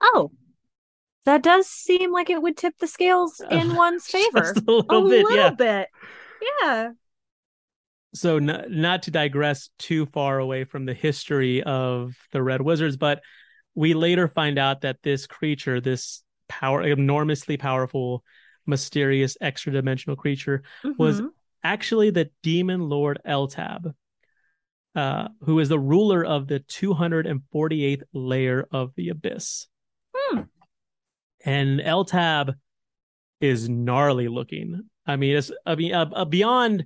Oh. 0.00 0.32
That 1.24 1.42
does 1.42 1.66
seem 1.68 2.10
like 2.12 2.30
it 2.30 2.42
would 2.42 2.56
tip 2.56 2.74
the 2.78 2.86
scales 2.86 3.40
in 3.50 3.70
Uh, 3.72 3.74
one's 3.76 4.06
favor. 4.06 4.40
Just 4.54 4.66
a 4.66 4.70
little 4.72 5.08
bit, 5.08 5.26
yeah. 5.30 5.50
bit. 5.50 5.88
Yeah. 6.60 6.90
So, 8.14 8.36
n- 8.36 8.64
not 8.68 9.04
to 9.04 9.10
digress 9.10 9.70
too 9.78 10.06
far 10.06 10.38
away 10.38 10.64
from 10.64 10.84
the 10.84 10.94
history 10.94 11.62
of 11.62 12.14
the 12.32 12.42
Red 12.42 12.60
Wizards, 12.60 12.96
but 12.96 13.22
we 13.74 13.94
later 13.94 14.28
find 14.28 14.58
out 14.58 14.82
that 14.82 14.98
this 15.02 15.26
creature, 15.26 15.80
this 15.80 16.22
power, 16.48 16.82
enormously 16.82 17.56
powerful, 17.56 18.22
mysterious, 18.66 19.36
extra 19.40 19.72
dimensional 19.72 20.16
creature, 20.16 20.62
was 20.98 21.20
Mhm. 21.22 21.30
actually 21.64 22.10
the 22.10 22.30
demon 22.42 22.80
lord 22.88 23.18
Eltab, 23.26 23.94
uh, 24.94 25.28
who 25.44 25.58
is 25.58 25.70
the 25.70 25.78
ruler 25.78 26.22
of 26.22 26.48
the 26.48 26.58
248th 26.60 28.02
layer 28.12 28.66
of 28.70 28.94
the 28.94 29.08
abyss. 29.08 29.68
Hmm. 30.14 30.40
And 31.44 31.80
Eltab 31.80 32.54
is 33.40 33.68
gnarly 33.68 34.28
looking. 34.28 34.82
I 35.06 35.16
mean, 35.16 35.36
it's 35.36 35.50
I 35.66 35.74
mean, 35.74 35.94
uh, 35.94 36.08
uh, 36.12 36.24
beyond 36.24 36.84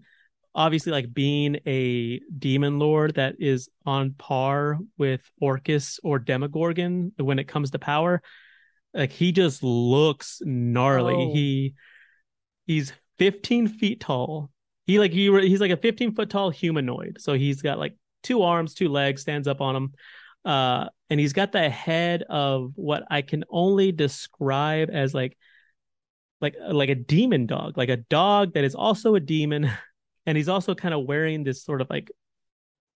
obviously 0.55 0.91
like 0.91 1.13
being 1.13 1.59
a 1.67 2.19
demon 2.39 2.79
lord 2.79 3.15
that 3.17 3.37
is 3.39 3.69
on 3.85 4.15
par 4.15 4.79
with 4.97 5.21
Orcus 5.41 6.01
or 6.03 6.19
Demogorgon 6.19 7.13
when 7.19 7.39
it 7.39 7.47
comes 7.47 7.71
to 7.73 7.79
power. 7.79 8.23
Like 8.95 9.13
he 9.13 9.33
just 9.33 9.63
looks 9.63 10.41
gnarly. 10.43 11.15
Oh. 11.15 11.33
He 11.35 11.75
he's 12.67 12.93
15 13.19 13.69
feet 13.69 14.01
tall. 14.01 14.51
He 14.87 14.99
like 14.99 15.13
he 15.13 15.31
he's 15.47 15.61
like 15.61 15.71
a 15.71 15.77
15 15.77 16.15
foot 16.15 16.31
tall 16.31 16.51
humanoid. 16.51 17.19
So 17.21 17.35
he's 17.35 17.61
got 17.61 17.79
like 17.79 17.95
two 18.23 18.43
arms, 18.43 18.73
two 18.73 18.89
legs, 18.89 19.21
stands 19.21 19.47
up 19.47 19.61
on 19.61 19.75
them. 19.75 19.93
Uh, 20.47 20.89
and 21.11 21.19
he's 21.19 21.33
got 21.33 21.51
the 21.51 21.69
head 21.69 22.23
of 22.23 22.73
what 22.77 23.03
I 23.11 23.23
can 23.23 23.45
only 23.51 23.91
describe 23.91 24.91
as 24.93 25.13
like 25.13 25.37
like 26.41 26.55
like 26.71 26.89
a 26.89 26.95
demon 26.95 27.47
dog, 27.47 27.77
like 27.77 27.89
a 27.89 27.97
dog 27.97 28.55
that 28.55 28.63
is 28.63 28.77
also 28.77 29.17
a 29.17 29.21
demon, 29.21 29.71
and 30.27 30.37
he's 30.37 30.49
also 30.49 30.75
kind 30.75 30.95
of 30.95 31.05
wearing 31.05 31.43
this 31.43 31.65
sort 31.65 31.81
of 31.81 31.91
like 31.91 32.11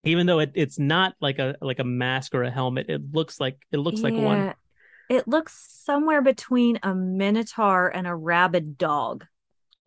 even 0.05 0.25
though 0.25 0.39
it, 0.39 0.51
it's 0.55 0.79
not 0.79 1.13
like 1.19 1.39
a 1.39 1.55
like 1.61 1.79
a 1.79 1.83
mask 1.83 2.33
or 2.33 2.43
a 2.43 2.49
helmet, 2.51 2.87
it 2.89 3.01
looks 3.11 3.39
like 3.39 3.57
it 3.71 3.77
looks 3.77 4.01
like 4.01 4.13
one. 4.13 4.53
It 5.09 5.27
looks 5.27 5.53
somewhere 5.83 6.21
between 6.21 6.79
a 6.83 6.95
minotaur 6.95 7.89
and 7.89 8.07
a 8.07 8.15
rabid 8.15 8.77
dog. 8.77 9.25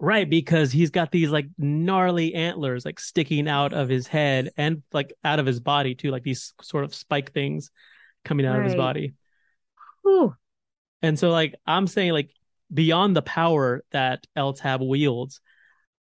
Right, 0.04 0.28
because 0.28 0.70
he's 0.70 0.90
got 0.90 1.10
these 1.10 1.30
like 1.30 1.46
gnarly 1.56 2.34
antlers 2.34 2.84
like 2.84 3.00
sticking 3.00 3.48
out 3.48 3.72
of 3.72 3.88
his 3.88 4.06
head 4.06 4.50
and 4.54 4.82
like 4.92 5.14
out 5.24 5.38
of 5.38 5.46
his 5.46 5.60
body 5.60 5.94
too, 5.94 6.10
like 6.10 6.22
these 6.22 6.52
sort 6.60 6.84
of 6.84 6.94
spike 6.94 7.32
things 7.32 7.70
coming 8.22 8.44
out 8.44 8.58
of 8.58 8.64
his 8.64 8.74
body. 8.74 9.14
Whew. 10.02 10.34
And 11.00 11.18
so 11.18 11.30
like 11.30 11.54
I'm 11.66 11.86
saying 11.86 12.12
like 12.12 12.28
beyond 12.72 13.16
the 13.16 13.22
power 13.22 13.82
that 13.92 14.26
Eltab 14.36 14.86
wields, 14.86 15.40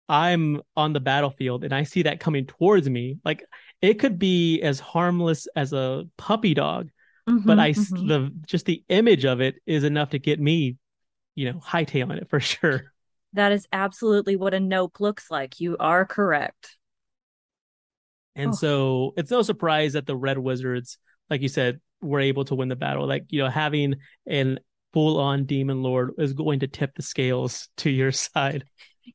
I'm 0.09 0.61
on 0.77 0.93
the 0.93 0.99
battlefield 0.99 1.63
and 1.63 1.73
I 1.73 1.85
see 1.85 2.03
that 2.03 2.19
coming 2.19 2.47
towards 2.47 2.91
me. 2.91 3.19
Like 3.25 3.45
it 3.81 4.01
could 4.01 4.19
be 4.19 4.61
as 4.61 4.81
harmless 4.81 5.47
as 5.55 5.73
a 5.73 6.03
puppy 6.17 6.55
dog, 6.55 6.89
but 7.27 7.61
I 7.61 7.71
mhm. 7.71 8.09
the 8.09 8.33
just 8.49 8.67
the 8.67 8.83
image 8.89 9.25
of 9.25 9.41
it 9.41 9.55
is 9.67 9.85
enough 9.85 10.11
to 10.11 10.19
get 10.19 10.41
me, 10.41 10.79
you 11.37 11.53
know, 11.53 11.61
hightailing 11.61 12.21
it 12.21 12.29
for 12.29 12.41
sure. 12.41 12.93
That 13.35 13.53
is 13.53 13.67
absolutely 13.73 14.37
what 14.37 14.55
a 14.55 14.61
nope 14.61 15.01
looks 15.01 15.31
like. 15.31 15.61
You 15.61 15.77
are 15.79 16.05
correct. 16.05 16.77
And 18.37 18.51
Oh. 18.51 18.57
so 18.57 19.15
it's 19.17 19.31
no 19.31 19.43
surprise 19.43 19.93
that 19.93 20.07
the 20.07 20.17
Red 20.17 20.39
Wizards, 20.39 20.99
like 21.31 21.41
you 21.43 21.49
said, 21.49 21.81
were 22.01 22.21
able 22.21 22.45
to 22.47 22.55
win 22.55 22.69
the 22.69 22.77
battle. 22.77 23.07
Like, 23.07 23.27
you 23.31 23.43
know, 23.43 23.49
having 23.49 23.97
an 24.27 24.59
full 24.93 25.19
on 25.19 25.45
demon 25.45 25.83
lord 25.83 26.13
is 26.19 26.33
going 26.33 26.61
to 26.61 26.69
tip 26.69 26.95
the 26.95 27.03
scales 27.03 27.69
to 27.79 27.91
your 27.91 28.13
side. 28.13 28.65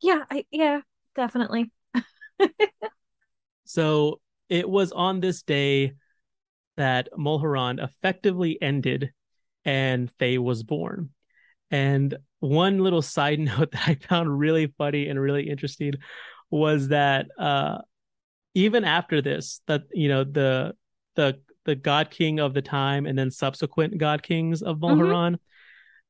Yeah, 0.02 0.24
I, 0.30 0.46
yeah, 0.52 0.82
definitely. 1.16 1.72
So 3.66 4.20
it 4.50 4.70
was 4.70 4.92
on 4.92 5.20
this 5.20 5.44
day 5.44 5.94
that 6.78 7.10
Mulhorand 7.18 7.84
effectively 7.84 8.58
ended 8.62 9.12
and 9.66 10.12
Thay 10.18 10.38
was 10.38 10.64
born. 10.64 11.10
And 11.72 12.18
one 12.40 12.80
little 12.80 13.02
side 13.02 13.40
note 13.40 13.72
that 13.72 13.88
I 13.88 13.96
found 13.96 14.38
really 14.38 14.68
funny 14.78 15.08
and 15.08 15.20
really 15.20 15.50
interesting 15.50 15.94
was 16.52 16.88
that 16.88 17.28
uh 17.38 17.80
even 18.56 18.84
after 18.84 19.22
this, 19.22 19.62
that 19.68 19.84
you 19.94 20.10
know, 20.10 20.24
the 20.24 20.74
the 21.16 21.40
the 21.66 21.76
god 21.76 22.10
king 22.10 22.40
of 22.40 22.54
the 22.54 22.62
time 22.62 23.06
and 23.06 23.18
then 23.18 23.30
subsequent 23.30 23.98
god 23.98 24.24
kings 24.24 24.62
of 24.62 24.80
Mulhorand, 24.80 25.38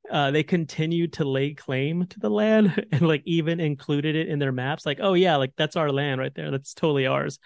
uh, 0.10 0.32
they 0.32 0.44
continued 0.44 1.14
to 1.14 1.26
lay 1.26 1.54
claim 1.54 2.06
to 2.08 2.20
the 2.20 2.30
land 2.30 2.86
and 2.92 3.02
like 3.02 3.22
even 3.26 3.60
included 3.60 4.16
it 4.16 4.28
in 4.28 4.40
their 4.40 4.52
maps. 4.52 4.86
Like, 4.86 5.00
oh 5.02 5.14
yeah, 5.14 5.36
like 5.36 5.54
that's 5.58 5.76
our 5.76 5.92
land 5.92 6.20
right 6.20 6.34
there. 6.34 6.52
That's 6.52 6.74
totally 6.74 7.08
ours. 7.08 7.40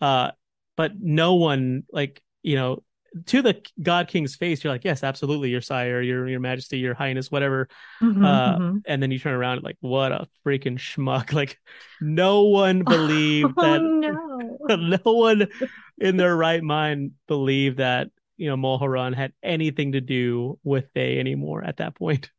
Uh, 0.00 0.32
but 0.76 0.92
no 0.98 1.34
one 1.34 1.84
like 1.90 2.22
you 2.42 2.56
know 2.56 2.82
to 3.26 3.42
the 3.42 3.62
god 3.82 4.08
king's 4.08 4.36
face, 4.36 4.64
you're 4.64 4.72
like, 4.72 4.84
yes, 4.84 5.02
absolutely, 5.04 5.50
your 5.50 5.60
sire, 5.60 6.00
your 6.02 6.28
your 6.28 6.40
majesty, 6.40 6.78
your 6.78 6.94
highness, 6.94 7.30
whatever. 7.30 7.68
Mhm, 8.00 8.22
Uh, 8.22 8.58
mhm. 8.58 8.82
And 8.86 9.02
then 9.02 9.10
you 9.10 9.18
turn 9.18 9.34
around 9.34 9.62
like, 9.62 9.76
what 9.80 10.12
a 10.12 10.28
freaking 10.46 10.78
schmuck! 10.78 11.32
Like, 11.32 11.58
no 12.00 12.44
one 12.44 12.84
believed 12.84 13.54
oh 13.56 13.60
that. 13.60 13.80
no. 13.80 14.58
no 14.68 15.12
one 15.12 15.48
in 15.98 16.16
their 16.16 16.36
right 16.36 16.62
mind 16.62 17.12
believed 17.28 17.78
that 17.78 18.10
you 18.36 18.48
know 18.48 18.56
Mulhorand 18.56 19.14
had 19.14 19.32
anything 19.42 19.92
to 19.92 20.00
do 20.00 20.58
with 20.64 20.86
they 20.94 21.18
anymore 21.18 21.62
at 21.64 21.78
that 21.78 21.94
point. 21.94 22.30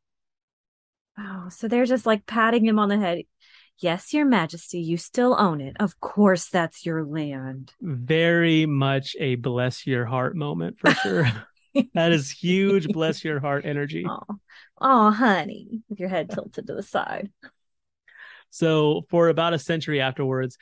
Oh, 1.17 1.49
so 1.49 1.67
Thay're 1.67 1.85
just 1.85 2.05
like 2.05 2.25
patting 2.25 2.65
him 2.65 2.79
on 2.79 2.89
the 2.89 2.97
head. 2.97 3.23
Yes, 3.79 4.13
Your 4.13 4.25
Majesty, 4.25 4.79
you 4.79 4.97
still 4.97 5.35
own 5.37 5.59
it. 5.59 5.75
Of 5.79 5.99
course, 5.99 6.47
that's 6.47 6.85
your 6.85 7.03
land. 7.03 7.73
Very 7.81 8.65
much 8.65 9.15
a 9.19 9.35
bless 9.35 9.85
your 9.85 10.05
heart 10.05 10.35
moment 10.35 10.79
for 10.79 10.93
sure. 10.93 11.27
that 11.93 12.11
is 12.11 12.31
huge 12.31 12.87
bless 12.87 13.23
your 13.23 13.39
heart 13.39 13.65
energy. 13.65 14.05
Oh, 14.29 14.39
oh, 14.79 15.11
honey, 15.11 15.81
with 15.89 15.99
your 15.99 16.09
head 16.09 16.29
tilted 16.29 16.67
to 16.67 16.73
the 16.75 16.83
side. 16.83 17.31
So 18.49 19.05
for 19.09 19.27
about 19.27 19.53
a 19.53 19.59
century 19.59 19.99
afterwards, 19.99 20.57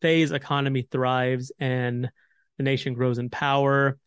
Thay's 0.00 0.32
economy 0.32 0.86
thrives 0.90 1.52
and 1.58 2.10
the 2.56 2.62
nation 2.62 2.94
grows 2.94 3.18
in 3.18 3.30
power. 3.30 3.98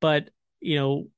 But, 0.00 0.30
you 0.60 0.76
know, 0.76 1.08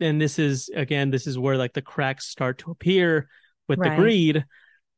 and 0.00 0.20
this 0.20 0.38
is 0.38 0.70
again, 0.74 1.10
this 1.10 1.26
is 1.26 1.38
where 1.38 1.56
like 1.56 1.72
the 1.72 1.82
cracks 1.82 2.26
start 2.26 2.58
to 2.58 2.70
appear 2.70 3.28
with 3.68 3.78
the 3.78 3.88
Right. 3.88 3.98
greed, 3.98 4.44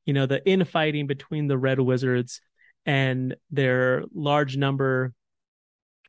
you 0.07 0.13
know, 0.15 0.27
the 0.27 0.45
infighting 0.49 1.07
between 1.07 1.47
the 1.47 1.59
Red 1.59 1.79
Wizards 1.81 2.41
and 2.87 3.37
their 3.51 4.05
large 4.15 4.57
number. 4.57 5.13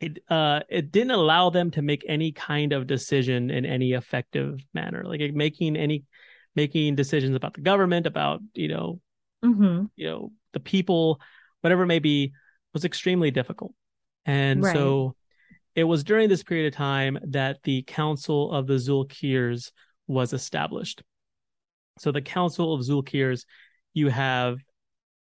It 0.02 0.20
uh 0.30 0.62
it 0.70 0.92
didn't 0.92 1.12
allow 1.12 1.50
them 1.50 1.72
to 1.72 1.82
make 1.82 2.04
any 2.10 2.32
kind 2.34 2.74
of 2.74 2.88
decision 2.88 3.50
in 3.50 3.66
any 3.66 3.94
effective 3.94 4.60
manner. 4.74 5.04
Like 5.06 5.22
making 5.34 5.78
any 5.78 6.04
making 6.56 6.96
decisions 6.96 7.36
about 7.36 7.54
the 7.54 7.62
government, 7.62 8.06
about, 8.08 8.42
you 8.54 8.68
know, 8.68 9.00
Mm-hmm. 9.46 9.86
you 9.98 10.06
know 10.08 10.32
the 10.54 10.62
people 10.62 11.20
whatever 11.60 11.84
it 11.84 11.88
may 11.88 12.00
be 12.00 12.32
was 12.74 12.86
extremely 12.86 13.30
difficult 13.30 13.74
and 14.26 14.64
Right. 14.64 14.74
so 14.74 15.16
it 15.76 15.84
was 15.84 16.06
during 16.06 16.30
this 16.30 16.44
period 16.44 16.68
of 16.72 16.78
time 16.78 17.20
that 17.28 17.58
the 17.64 17.82
council 17.84 18.54
of 18.54 18.68
the 18.68 18.76
zulkirs 18.76 19.72
was 20.08 20.32
established 20.32 21.04
so 22.00 22.14
the 22.14 22.22
council 22.22 22.74
of 22.74 22.86
zulkirs 22.86 23.44
you 23.94 24.10
have 24.10 24.58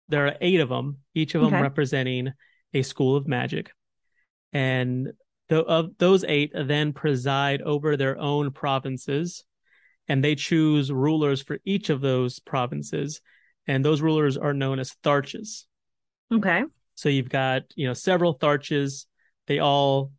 there 0.09 0.27
are 0.27 0.37
eight 0.41 0.61
of 0.61 0.69
them 0.69 0.99
each 1.15 1.35
of 1.35 1.43
them 1.43 1.55
Okay. 1.55 1.63
representing 1.63 2.33
a 2.75 2.83
school 2.83 3.17
of 3.17 3.27
magic 3.29 3.71
and 4.53 5.13
the, 5.49 5.61
of 5.63 5.91
those 5.99 6.25
eight 6.25 6.53
then 6.55 6.93
preside 6.93 7.63
over 7.63 7.97
their 7.97 8.19
own 8.19 8.51
provinces 8.51 9.45
and 10.09 10.23
they 10.25 10.35
choose 10.35 10.91
rulers 10.91 11.43
for 11.43 11.59
each 11.65 11.91
of 11.91 12.01
those 12.01 12.39
provinces 12.41 13.21
and 13.67 13.85
those 13.85 14.01
rulers 14.01 14.37
are 14.37 14.55
known 14.55 14.79
as 14.79 14.95
tharches 15.05 15.65
Okay. 16.33 16.63
so 16.95 17.09
you've 17.09 17.29
got 17.29 17.63
you 17.77 17.87
know 17.87 17.95
several 17.95 18.39
tharches 18.39 19.07
they 19.47 19.59
all 19.59 20.13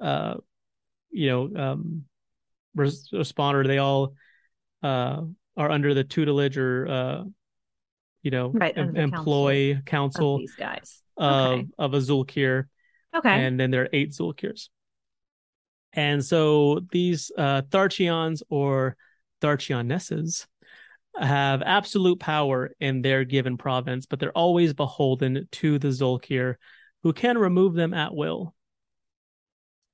uh 0.00 0.34
you 1.10 1.28
know 1.28 1.50
um 1.62 2.04
res- 2.74 3.08
respond 3.12 3.56
or 3.56 3.64
they 3.64 3.78
all 3.78 4.14
uh 4.82 5.20
are 5.56 5.70
under 5.70 5.92
the 5.94 6.04
tutelage 6.04 6.56
or 6.56 6.88
uh 6.88 7.22
you 8.22 8.30
know 8.30 8.48
Right, 8.48 8.76
em- 8.76 8.96
employ 8.96 9.76
Of 9.76 9.84
council 9.84 10.38
these 10.38 10.54
guys. 10.54 11.02
of 11.16 11.52
Okay. 11.60 11.66
of 11.78 11.94
a 11.94 11.98
zulkir 11.98 12.64
Okay. 13.14 13.28
and 13.46 13.60
then 13.60 13.70
there 13.70 13.82
are 13.82 13.88
eight 13.92 14.12
Zulkirs. 14.12 14.68
And 15.92 16.24
so 16.24 16.80
these 16.90 17.30
uh, 17.36 17.60
Tharchions 17.68 18.40
or 18.48 18.96
Tharchionesses 19.42 20.46
have 21.14 21.60
absolute 21.60 22.18
power 22.18 22.74
in 22.80 23.02
their 23.02 23.24
given 23.24 23.58
province, 23.58 24.06
but 24.06 24.18
they're 24.18 24.32
always 24.32 24.72
beholden 24.72 25.46
to 25.52 25.78
the 25.78 25.88
Zulkir, 25.88 26.54
who 27.02 27.12
can 27.12 27.36
remove 27.36 27.74
them 27.74 27.92
at 27.92 28.14
will. 28.14 28.54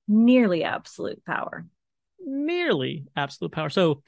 Nearly 0.06 0.62
absolute 0.62 1.24
power. 1.24 1.66
Nearly 2.24 3.06
absolute 3.16 3.50
power. 3.50 3.68
So, 3.68 4.02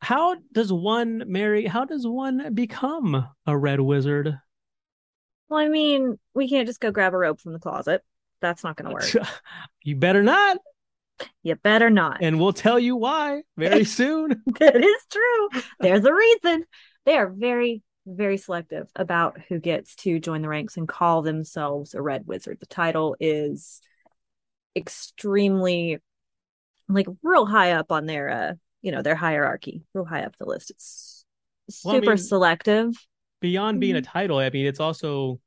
how 0.00 0.36
does 0.52 0.72
one 0.72 1.24
marry? 1.26 1.66
How 1.66 1.84
does 1.84 2.06
one 2.06 2.54
become 2.54 3.26
a 3.46 3.56
red 3.56 3.80
wizard? 3.80 4.38
Well, 5.48 5.60
I 5.60 5.68
mean, 5.68 6.18
we 6.34 6.48
can't 6.48 6.66
just 6.68 6.80
go 6.80 6.90
grab 6.90 7.14
a 7.14 7.18
rope 7.18 7.40
from 7.40 7.52
the 7.52 7.58
closet. 7.58 8.02
That's 8.40 8.62
not 8.62 8.76
going 8.76 8.88
to 8.88 8.94
work. 8.94 9.26
you 9.82 9.96
better 9.96 10.22
not, 10.22 10.58
You 11.42 11.56
better 11.56 11.90
not. 11.90 12.18
and 12.20 12.38
we'll 12.38 12.52
tell 12.52 12.78
you 12.78 12.96
why 12.96 13.42
very 13.56 13.84
soon. 13.98 14.42
that 14.60 14.76
is 14.76 15.04
true. 15.10 15.48
There's 15.80 16.04
a 16.04 16.14
reason. 16.14 16.64
They 17.04 17.16
are 17.16 17.28
very, 17.28 17.82
very 18.06 18.36
selective 18.36 18.88
about 18.94 19.38
who 19.48 19.58
gets 19.58 19.96
to 19.96 20.20
join 20.20 20.42
the 20.42 20.48
ranks 20.48 20.76
and 20.76 20.86
call 20.86 21.22
themselves 21.22 21.94
a 21.94 22.02
red 22.02 22.26
wizard. 22.26 22.58
The 22.60 22.66
title 22.66 23.16
is 23.18 23.80
extremely 24.76 25.98
like 26.88 27.06
real 27.22 27.46
high 27.46 27.72
up 27.72 27.90
on 27.90 28.06
their 28.06 28.28
uh 28.30 28.52
you 28.82 28.92
know 28.92 29.02
their 29.02 29.16
hierarchy 29.16 29.82
real 29.94 30.04
high 30.04 30.22
up 30.24 30.36
the 30.38 30.46
list 30.46 30.70
it's 30.70 31.24
Well, 31.82 31.96
I 31.96 32.00
super 32.00 32.10
mean, 32.16 32.16
selective 32.16 32.94
beyond 33.40 33.80
being 33.80 33.96
a 33.96 34.00
Mhm. 34.00 34.04
title 34.04 34.38
i 34.38 34.50
mean 34.50 34.66
it's 34.66 34.80
also 34.80 35.40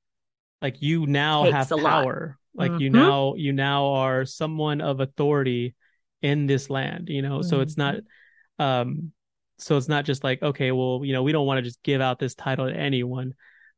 like 0.61 0.81
you 0.81 1.05
now 1.07 1.45
have 1.45 1.71
a 1.71 1.77
lot. 1.77 2.07
power 2.07 2.37
like 2.55 2.79
you 2.79 2.89
Mhm. 2.89 2.93
now 2.93 3.35
you 3.35 3.53
now 3.53 3.87
are 3.93 4.25
someone 4.25 4.81
of 4.81 4.99
authority 4.99 5.75
in 6.21 6.47
this 6.47 6.69
land 6.69 7.09
you 7.09 7.21
know 7.21 7.41
so 7.41 7.61
it's 7.61 7.77
not 7.77 7.95
Mm-hmm. 7.95 8.63
um 8.63 9.11
so 9.59 9.77
it's 9.77 9.87
not 9.89 10.05
just 10.05 10.23
like 10.23 10.41
okay 10.43 10.71
well 10.71 11.01
you 11.03 11.13
know 11.13 11.23
we 11.23 11.31
don't 11.31 11.45
want 11.47 11.57
to 11.57 11.63
just 11.63 11.81
give 11.83 12.01
out 12.01 12.19
this 12.19 12.35
title 12.35 12.67
to 12.69 12.75
anyone 12.75 13.33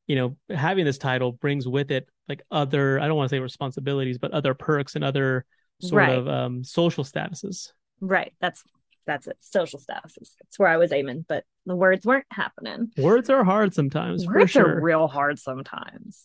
you 0.08 0.16
know 0.16 0.38
having 0.50 0.86
this 0.86 0.98
title 0.98 1.32
brings 1.32 1.68
with 1.68 1.92
it 1.92 2.08
like 2.30 2.42
other 2.52 3.00
i 3.00 3.08
don't 3.08 3.18
want 3.18 3.30
to 3.30 3.36
say 3.36 3.40
responsibilities 3.40 4.18
but 4.18 4.32
other 4.32 4.54
perks 4.54 4.96
and 4.96 5.04
other 5.04 5.46
sort 5.80 6.04
Right. 6.04 6.18
of 6.18 6.28
um 6.28 6.64
social 6.64 7.04
statuses 7.04 7.72
right 8.02 8.34
that's 8.40 8.64
that's 9.06 9.28
it 9.28 9.38
social 9.40 9.80
statuses 9.80 10.32
that's 10.40 10.58
where 10.58 10.70
i 10.70 10.78
was 10.78 10.92
aiming 10.92 11.26
but 11.28 11.44
the 11.66 11.76
words 11.76 12.06
weren't 12.06 12.26
happening 12.32 12.92
words 12.98 13.30
are 13.30 13.44
hard 13.44 13.74
sometimes 13.74 14.26
for 14.26 14.40
Words 14.40 14.52
sure 14.52 14.78
are 14.78 14.82
real 14.82 15.08
hard 15.08 15.40
sometimes. 15.40 16.24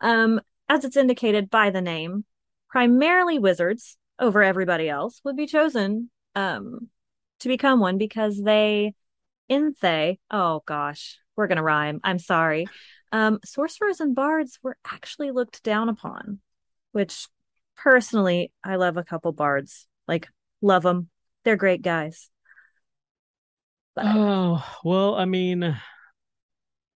Um, 0.00 0.40
as 0.68 0.84
it's 0.84 0.96
indicated 0.96 1.50
by 1.50 1.70
the 1.70 1.80
name, 1.80 2.24
primarily 2.68 3.38
wizards 3.38 3.96
over 4.18 4.42
everybody 4.42 4.88
else 4.88 5.20
would 5.24 5.36
be 5.36 5.46
chosen 5.46 6.10
um 6.34 6.88
to 7.40 7.48
become 7.48 7.80
one 7.80 7.98
because 7.98 8.40
they 8.40 8.94
in 9.48 9.74
they, 9.80 10.18
oh 10.30 10.62
gosh, 10.66 11.18
we're 11.36 11.46
gonna 11.46 11.62
rhyme. 11.62 12.00
I'm 12.02 12.18
sorry. 12.18 12.66
Um, 13.12 13.40
sorcerers 13.44 14.00
and 14.00 14.14
bards 14.14 14.58
were 14.62 14.76
actually 14.86 15.30
looked 15.30 15.62
down 15.62 15.88
upon, 15.88 16.40
which 16.92 17.28
personally 17.76 18.50
I 18.64 18.76
love 18.76 18.96
a 18.96 19.04
couple 19.04 19.32
bards. 19.32 19.86
Like 20.08 20.28
love 20.62 20.82
them. 20.82 21.10
They're 21.44 21.56
great 21.56 21.82
guys. 21.82 22.30
But 23.94 24.04
Oh, 24.06 24.64
well, 24.84 25.14
I 25.16 25.24
mean, 25.26 25.76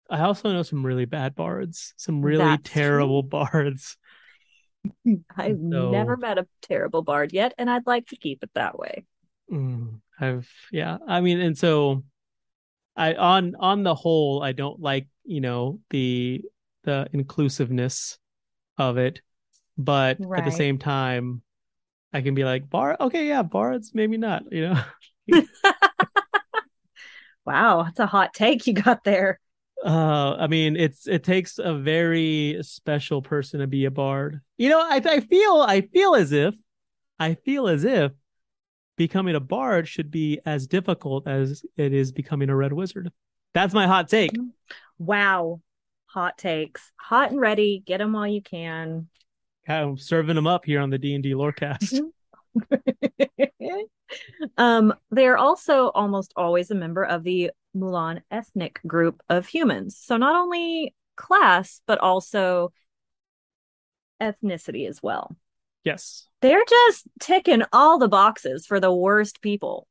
I 0.09 0.19
also 0.21 0.51
know 0.51 0.63
some 0.63 0.85
really 0.85 1.05
bad 1.05 1.35
bards, 1.35 1.93
some 1.97 2.21
really 2.21 2.39
That's 2.43 2.69
true. 2.69 2.81
terrible 2.81 3.23
bards. 3.23 3.97
I've 5.37 5.57
So- 5.57 5.91
never 5.91 6.17
met 6.17 6.37
a 6.37 6.47
terrible 6.61 7.01
bard 7.01 7.33
yet, 7.33 7.53
and 7.57 7.69
I'd 7.69 7.87
like 7.87 8.07
to 8.07 8.17
keep 8.17 8.43
it 8.43 8.51
that 8.53 8.77
way. 8.77 9.05
Mm, 9.51 10.01
I've 10.19 10.49
yeah, 10.71 10.97
I 11.07 11.21
mean, 11.21 11.39
and 11.41 11.57
so 11.57 12.03
I 12.95 13.13
on 13.15 13.55
on 13.59 13.83
the 13.83 13.95
whole, 13.95 14.41
I 14.43 14.51
don't 14.51 14.79
like, 14.79 15.07
you 15.23 15.41
know, 15.41 15.79
the 15.89 16.41
the 16.83 17.07
inclusiveness 17.13 18.17
of 18.77 18.97
it. 18.97 19.21
but 19.77 20.19
at 20.35 20.45
the 20.45 20.51
same 20.51 20.77
time, 20.77 21.41
I 22.13 22.21
can 22.21 22.35
be 22.35 22.43
like 22.43 22.69
bar. 22.69 22.95
Okay, 22.99 23.27
yeah, 23.27 23.43
bards, 23.43 23.91
maybe 23.93 24.17
not. 24.17 24.43
You 24.51 24.69
know. 24.69 25.43
Wow, 27.45 27.83
that's 27.83 27.99
a 27.99 28.05
hot 28.05 28.33
take 28.33 28.67
you 28.67 28.73
got 28.73 29.03
there. 29.03 29.39
Uh, 29.85 30.35
I 30.39 30.47
mean, 30.47 30.77
it's 30.77 31.07
it 31.07 31.23
takes 31.23 31.59
a 31.59 31.73
very 31.73 32.57
special 32.61 33.21
person 33.21 33.59
to 33.59 33.67
be 33.67 33.85
a 33.85 33.91
bard. 33.91 34.39
You 34.57 34.69
know, 34.69 34.79
I 34.79 35.01
I 35.03 35.19
feel 35.19 35.65
I 35.67 35.81
feel 35.81 36.15
as 36.15 36.31
if 36.31 36.55
I 37.19 37.33
feel 37.33 37.67
as 37.67 37.83
if 37.83 38.13
becoming 38.95 39.35
a 39.35 39.41
bard 39.41 39.87
should 39.87 40.09
be 40.09 40.39
as 40.45 40.67
difficult 40.67 41.27
as 41.27 41.63
it 41.75 41.93
is 41.93 42.13
becoming 42.13 42.49
a 42.49 42.55
red 42.55 42.71
wizard. 42.71 43.11
That's 43.53 43.73
my 43.73 43.87
hot 43.87 44.07
take. 44.07 44.31
Wow. 44.97 45.61
Hot 46.07 46.37
takes. 46.37 46.91
Hot 46.97 47.31
and 47.31 47.39
ready. 47.39 47.83
Get 47.85 47.97
them 47.97 48.13
while 48.13 48.27
you 48.27 48.41
can. 48.41 49.09
I'm 49.67 49.97
serving 49.97 50.35
them 50.35 50.47
up 50.47 50.65
here 50.65 50.81
on 50.81 50.89
the 50.89 50.97
D 50.97 51.13
and 51.13 51.23
D 51.23 51.31
Lorecast. 51.31 51.99
um, 54.57 54.93
they 55.11 55.27
are 55.27 55.37
also 55.37 55.89
almost 55.89 56.33
always 56.35 56.71
a 56.71 56.75
member 56.75 57.03
of 57.03 57.23
the 57.23 57.51
Mulan 57.75 58.21
ethnic 58.29 58.79
group 58.85 59.21
of 59.29 59.47
humans. 59.47 59.97
So 59.97 60.17
not 60.17 60.35
only 60.35 60.93
class, 61.15 61.81
but 61.87 61.99
also 61.99 62.71
ethnicity 64.21 64.87
as 64.87 65.01
well. 65.01 65.35
Yes. 65.83 66.27
They're 66.41 66.63
just 66.67 67.05
ticking 67.19 67.63
all 67.71 67.99
the 67.99 68.07
boxes 68.07 68.65
for 68.65 68.79
the 68.79 68.93
worst 68.93 69.41
people. 69.41 69.87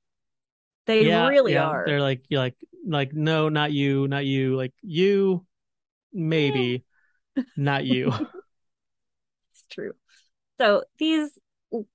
They 0.86 1.06
yeah, 1.06 1.28
really 1.28 1.54
yeah. 1.54 1.64
are. 1.64 1.84
They're 1.86 2.00
like 2.00 2.22
you're 2.28 2.40
like 2.40 2.56
like 2.86 3.12
no, 3.12 3.48
not 3.48 3.72
you, 3.72 4.08
not 4.08 4.24
you. 4.24 4.56
Like 4.56 4.72
you, 4.82 5.46
maybe, 6.12 6.84
not 7.56 7.84
you. 7.84 8.12
True. 9.72 9.92
So 10.60 10.84
these 10.98 11.30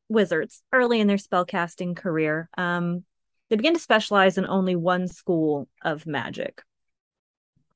wizards, 0.10 0.62
early 0.74 1.00
in 1.00 1.08
their 1.08 1.18
spellcasting 1.18 1.96
career, 1.96 2.50
um, 2.58 3.04
they 3.50 3.56
begin 3.56 3.76
to 3.76 3.80
specialize 3.80 4.38
in 4.38 4.46
only 4.46 4.76
one 4.76 5.08
school 5.08 5.70
of 5.84 6.06
magic. 6.06 6.62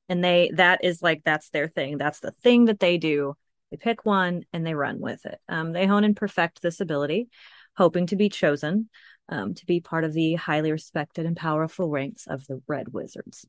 And 0.08 0.22
they 0.22 0.50
that 0.56 0.84
is 0.84 1.00
like 1.00 1.22
that's 1.24 1.48
their 1.50 1.68
thing. 1.68 1.96
That's 1.96 2.20
the 2.20 2.32
thing 2.42 2.66
that 2.66 2.80
they 2.80 2.98
do. 2.98 3.34
They 3.70 3.78
pick 3.78 4.04
one 4.04 4.42
and 4.52 4.66
they 4.66 4.74
run 4.74 5.00
with 5.00 5.24
it. 5.24 5.40
Um, 5.48 5.72
they 5.72 5.86
hone 5.86 6.04
and 6.04 6.14
perfect 6.16 6.60
this 6.60 6.80
ability, 6.80 7.28
hoping 7.76 8.06
to 8.08 8.16
be 8.16 8.28
chosen 8.28 8.90
um, 9.28 9.54
to 9.54 9.66
be 9.66 9.80
part 9.80 10.04
of 10.04 10.12
the 10.12 10.34
highly 10.34 10.72
respected 10.72 11.24
and 11.24 11.36
powerful 11.36 11.88
ranks 11.88 12.26
of 12.26 12.46
the 12.46 12.60
Red 12.68 12.88
Wizards. 12.88 13.46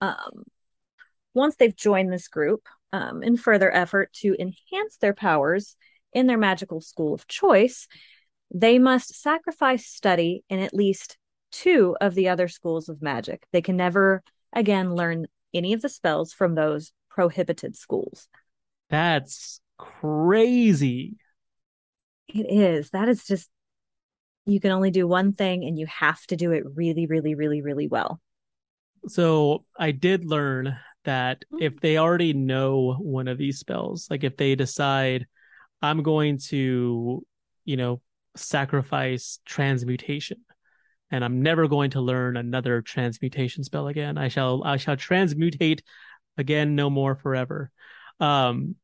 Um, 0.00 0.44
once 1.34 1.56
they've 1.56 1.76
joined 1.76 2.12
this 2.12 2.28
group, 2.28 2.68
um, 2.92 3.22
in 3.22 3.36
further 3.36 3.74
effort 3.74 4.12
to 4.12 4.36
enhance 4.38 4.98
their 5.00 5.14
powers 5.14 5.76
in 6.12 6.26
their 6.26 6.38
magical 6.38 6.80
school 6.80 7.14
of 7.14 7.26
choice, 7.26 7.88
they 8.54 8.78
must 8.78 9.20
sacrifice 9.20 9.86
study 9.86 10.44
in 10.50 10.58
at 10.58 10.74
least 10.74 11.16
two 11.50 11.96
of 12.00 12.14
the 12.14 12.28
other 12.28 12.48
schools 12.48 12.88
of 12.88 13.00
magic. 13.00 13.46
They 13.52 13.62
can 13.62 13.76
never 13.76 14.22
again 14.52 14.94
learn 14.94 15.26
any 15.54 15.72
of 15.72 15.80
the 15.80 15.88
spells 15.88 16.32
from 16.32 16.54
those 16.54 16.92
prohibited 17.10 17.76
schools. 17.76 18.28
That's 18.90 19.60
crazy. 19.78 21.16
It 22.28 22.46
is. 22.50 22.90
That 22.90 23.08
is 23.08 23.24
just, 23.24 23.48
you 24.44 24.60
can 24.60 24.70
only 24.70 24.90
do 24.90 25.06
one 25.06 25.32
thing 25.32 25.64
and 25.64 25.78
you 25.78 25.86
have 25.86 26.22
to 26.26 26.36
do 26.36 26.52
it 26.52 26.64
really, 26.74 27.06
really, 27.06 27.34
really, 27.34 27.62
really 27.62 27.88
well. 27.88 28.20
So 29.08 29.64
I 29.78 29.92
did 29.92 30.24
learn 30.24 30.78
that 31.04 31.44
Mm. 31.52 31.62
if 31.62 31.80
they 31.80 31.98
already 31.98 32.32
know 32.32 32.94
one 32.94 33.28
of 33.28 33.38
these 33.38 33.58
spells, 33.58 34.08
like 34.10 34.24
if 34.24 34.36
they 34.36 34.54
decide 34.54 35.26
I'm 35.80 36.02
going 36.04 36.38
to, 36.50 37.26
you 37.64 37.76
know, 37.76 38.00
sacrifice 38.36 39.40
transmutation 39.44 40.38
and 41.10 41.24
I'm 41.24 41.42
never 41.42 41.68
going 41.68 41.90
to 41.90 42.00
learn 42.00 42.36
another 42.36 42.80
transmutation 42.82 43.64
spell 43.64 43.88
again. 43.88 44.16
I 44.16 44.28
shall 44.28 44.62
I 44.64 44.76
shall 44.76 44.96
transmutate 44.96 45.80
again 46.38 46.74
no 46.76 46.88
more 46.90 47.14
forever. 47.16 47.70
Um 48.20 48.76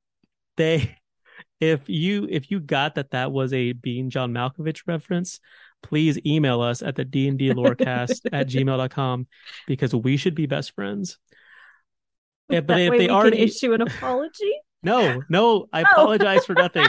they 0.57 0.97
if 1.61 1.89
you 1.89 2.27
if 2.31 2.51
you 2.51 2.61
got 2.61 2.97
that 2.97 3.11
that 3.13 3.33
was 3.33 3.53
a 3.53 3.73
Being 3.73 4.11
John 4.11 4.33
Malkovich 4.33 4.83
reference, 4.87 5.41
please 5.83 6.19
email 6.27 6.61
us 6.61 6.83
at 6.83 6.97
the 6.97 7.05
D&D 7.05 7.51
lorecast 7.51 8.21
at 8.33 8.49
gmail.com 8.53 9.27
because 9.67 9.95
we 9.95 10.17
should 10.17 10.35
be 10.35 10.47
best 10.47 10.75
friends. 10.75 11.19
Yeah, 12.49 12.61
but 12.61 12.77
that 12.77 12.81
if 12.81 12.99
they 12.99 13.09
already 13.09 13.39
issue 13.41 13.73
an 13.75 13.83
apology. 13.83 14.53
no, 14.83 15.23
no, 15.29 15.67
I 15.73 15.83
Oh. 15.87 15.87
apologize 15.93 16.45
for 16.47 16.55
nothing. 16.55 16.87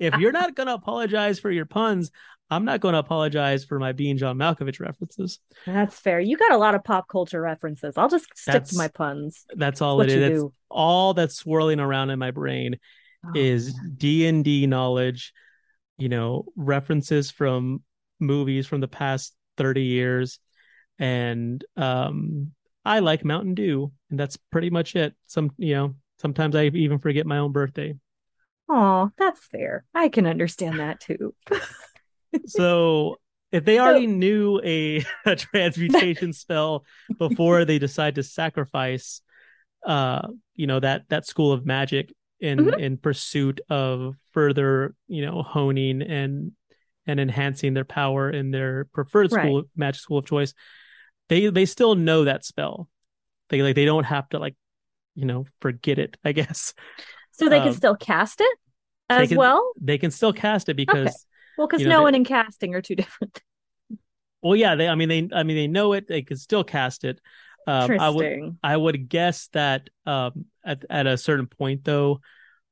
if 0.00 0.14
you're 0.18 0.32
not 0.32 0.54
going 0.54 0.66
to 0.68 0.74
apologize 0.74 1.38
for 1.40 1.50
your 1.50 1.66
puns, 1.66 2.10
I'm 2.50 2.64
not 2.64 2.80
going 2.80 2.94
to 2.94 2.98
apologize 2.98 3.64
for 3.64 3.78
my 3.78 3.92
being 3.92 4.16
John 4.16 4.38
Malkovich 4.38 4.80
references. 4.80 5.38
That's 5.66 5.98
fair. 5.98 6.18
You 6.20 6.36
got 6.38 6.52
a 6.52 6.56
lot 6.56 6.74
of 6.74 6.82
pop 6.82 7.06
culture 7.08 7.40
references. 7.40 7.98
I'll 7.98 8.08
just 8.08 8.24
stick 8.34 8.52
That's- 8.54 8.70
to 8.70 8.76
my 8.78 8.88
puns. 8.88 9.44
That's 9.54 9.82
all 9.82 9.96
What 9.98 10.08
it 10.10 10.18
is. 10.32 10.44
All 10.70 11.12
that's 11.14 11.36
swirling 11.36 11.80
around 11.80 12.10
in 12.10 12.18
my 12.18 12.30
brain 12.30 12.78
Oh, 13.24 13.32
is 13.34 13.74
D 13.96 14.26
and 14.26 14.44
D 14.44 14.66
knowledge, 14.66 15.32
you 15.98 16.08
know, 16.08 16.46
references 16.56 17.30
from 17.30 17.82
movies 18.20 18.66
from 18.66 18.80
the 18.80 18.88
past 18.88 19.34
30 19.56 19.82
years. 19.82 20.38
And 20.98 21.64
um 21.76 22.52
I 22.88 23.00
like 23.00 23.24
Mountain 23.24 23.54
Dew, 23.54 23.92
and 24.10 24.18
that's 24.18 24.38
pretty 24.50 24.70
much 24.70 24.96
it. 24.96 25.14
Some, 25.26 25.52
you 25.58 25.74
know, 25.74 25.94
sometimes 26.18 26.56
I 26.56 26.64
even 26.64 26.98
forget 26.98 27.26
my 27.26 27.38
own 27.38 27.52
birthday. 27.52 27.94
Oh, 28.68 29.10
that's 29.18 29.46
fair. 29.46 29.84
I 29.94 30.08
can 30.08 30.26
understand 30.26 30.80
that 30.80 31.00
too. 31.00 31.34
So 32.46 33.18
if 33.52 33.64
they 33.64 33.78
already 33.78 34.06
knew 34.06 34.60
a, 34.64 35.04
a 35.26 35.36
transmutation 35.36 36.32
spell 36.44 36.84
before 37.18 37.64
they 37.64 37.78
decide 37.78 38.14
to 38.16 38.22
sacrifice 38.22 39.20
uh 39.86 40.26
you 40.56 40.66
know 40.66 40.80
that 40.80 41.08
that 41.08 41.24
school 41.24 41.52
of 41.52 41.64
magic 41.64 42.12
in 42.40 42.58
Mhm. 42.58 42.80
in 42.80 42.96
pursuit 42.98 43.60
of 43.70 44.16
further 44.32 44.94
you 45.06 45.24
know 45.24 45.40
honing 45.42 46.02
and 46.02 46.50
and 47.06 47.20
enhancing 47.20 47.74
their 47.74 47.84
power 47.84 48.28
in 48.28 48.50
their 48.50 48.86
preferred 48.86 49.30
school 49.30 49.62
magic 49.76 50.00
school 50.00 50.18
of 50.18 50.26
choice 50.26 50.52
they 51.28 51.48
they 51.48 51.66
still 51.66 51.94
know 51.94 52.24
that 52.24 52.44
spell 52.44 52.88
they 53.50 53.62
like 53.62 53.74
they 53.74 53.84
don't 53.84 54.04
have 54.04 54.28
to 54.28 54.38
like 54.38 54.54
you 55.14 55.24
know 55.24 55.44
forget 55.60 55.98
it 55.98 56.16
i 56.24 56.32
guess 56.32 56.74
So 57.32 57.48
they 57.48 57.60
can 57.60 57.68
Um, 57.68 57.74
still 57.74 57.96
cast 57.96 58.40
it 58.40 58.58
they 59.08 59.16
as 59.16 59.28
can- 59.28 59.38
well? 59.38 59.72
they 59.80 59.98
can 59.98 60.10
still 60.10 60.32
cast 60.32 60.68
it 60.68 60.74
because 60.74 61.26
Well, 61.56 61.66
because 61.66 61.80
you 61.82 61.88
know, 61.88 61.98
no 61.98 62.02
one 62.02 62.14
and 62.14 62.26
casting 62.26 62.74
are 62.74 62.82
two 62.82 62.94
different. 63.02 63.40
Well, 64.42 64.54
yeah, 64.54 64.74
they. 64.76 64.88
I 64.88 64.94
mean, 64.94 65.08
they. 65.08 65.28
I 65.32 65.42
mean, 65.42 65.56
they 65.56 65.66
know 65.66 65.92
it. 65.94 66.06
They 66.06 66.22
can 66.22 66.36
still 66.36 66.62
cast 66.64 67.04
it. 67.04 67.20
Um, 67.66 67.90
I 67.98 68.08
would. 68.10 68.56
I 68.62 68.76
would 68.76 69.08
guess 69.08 69.48
that 69.52 69.88
um, 70.06 70.46
at 70.64 70.84
at 70.88 71.06
a 71.06 71.16
certain 71.18 71.46
point, 71.48 71.84
though, 71.84 72.20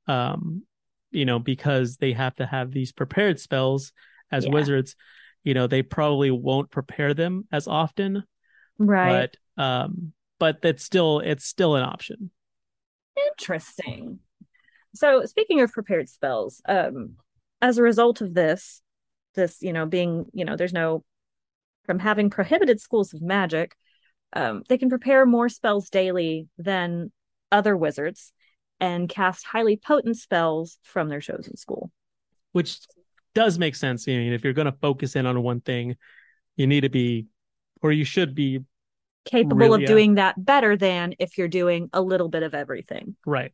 um, 0.06 0.62
you 1.10 1.24
know, 1.24 1.38
because 1.38 1.96
they 1.96 2.12
have 2.12 2.34
to 2.36 2.46
have 2.46 2.70
these 2.70 2.92
prepared 2.92 3.40
spells 3.40 3.92
as 4.30 4.44
Yeah. 4.44 4.52
wizards, 4.52 4.94
you 5.42 5.54
know, 5.54 5.66
they 5.66 5.82
probably 5.82 6.30
won't 6.30 6.70
prepare 6.70 7.14
them 7.14 7.46
as 7.50 7.66
often. 7.66 8.24
Right. 8.78 9.34
But 9.56 9.62
um, 9.62 10.12
but 10.38 10.62
that's 10.62 10.84
still 10.84 11.20
it's 11.20 11.44
still 11.44 11.76
an 11.76 11.82
option. 11.82 12.30
Interesting. 13.32 14.18
So 14.94 15.24
speaking 15.24 15.60
of 15.60 15.72
prepared 15.72 16.08
spells, 16.08 16.60
um, 16.68 17.16
as 17.60 17.78
a 17.78 17.82
result 17.82 18.20
of 18.20 18.34
this, 18.34 18.82
this, 19.34 19.62
you 19.62 19.72
know, 19.72 19.86
being, 19.86 20.26
you 20.32 20.44
know, 20.44 20.56
there's 20.56 20.72
no 20.72 21.04
from 21.84 21.98
having 21.98 22.30
prohibited 22.30 22.80
schools 22.80 23.14
of 23.14 23.22
magic, 23.22 23.76
um, 24.32 24.62
they 24.68 24.76
can 24.76 24.88
prepare 24.88 25.24
more 25.24 25.48
spells 25.48 25.88
daily 25.88 26.48
than 26.58 27.12
other 27.52 27.76
wizards 27.76 28.32
and 28.80 29.08
cast 29.08 29.46
highly 29.46 29.76
potent 29.76 30.16
spells 30.16 30.78
from 30.82 31.08
their 31.08 31.20
chosen 31.20 31.56
school. 31.56 31.90
which 32.52 32.78
does 33.34 33.58
make 33.58 33.74
sense. 33.74 34.08
I 34.08 34.12
mean, 34.12 34.32
if 34.32 34.42
you're 34.42 34.54
going 34.54 34.64
to 34.64 34.78
focus 34.80 35.14
in 35.14 35.26
on 35.26 35.42
one 35.42 35.60
thing, 35.60 35.96
you 36.56 36.66
need 36.66 36.80
to 36.80 36.88
be, 36.88 37.26
or 37.82 37.92
you 37.92 38.04
should 38.04 38.34
be 38.34 38.60
Capable 39.24 39.56
Really, 39.56 39.74
of 39.74 39.80
yeah. 39.82 39.86
doing 39.88 40.14
that 40.14 40.42
better 40.42 40.76
than 40.76 41.14
if 41.18 41.36
you're 41.36 41.48
doing 41.48 41.90
a 41.92 42.00
little 42.00 42.28
bit 42.28 42.44
of 42.44 42.54
everything. 42.54 43.16
right. 43.26 43.52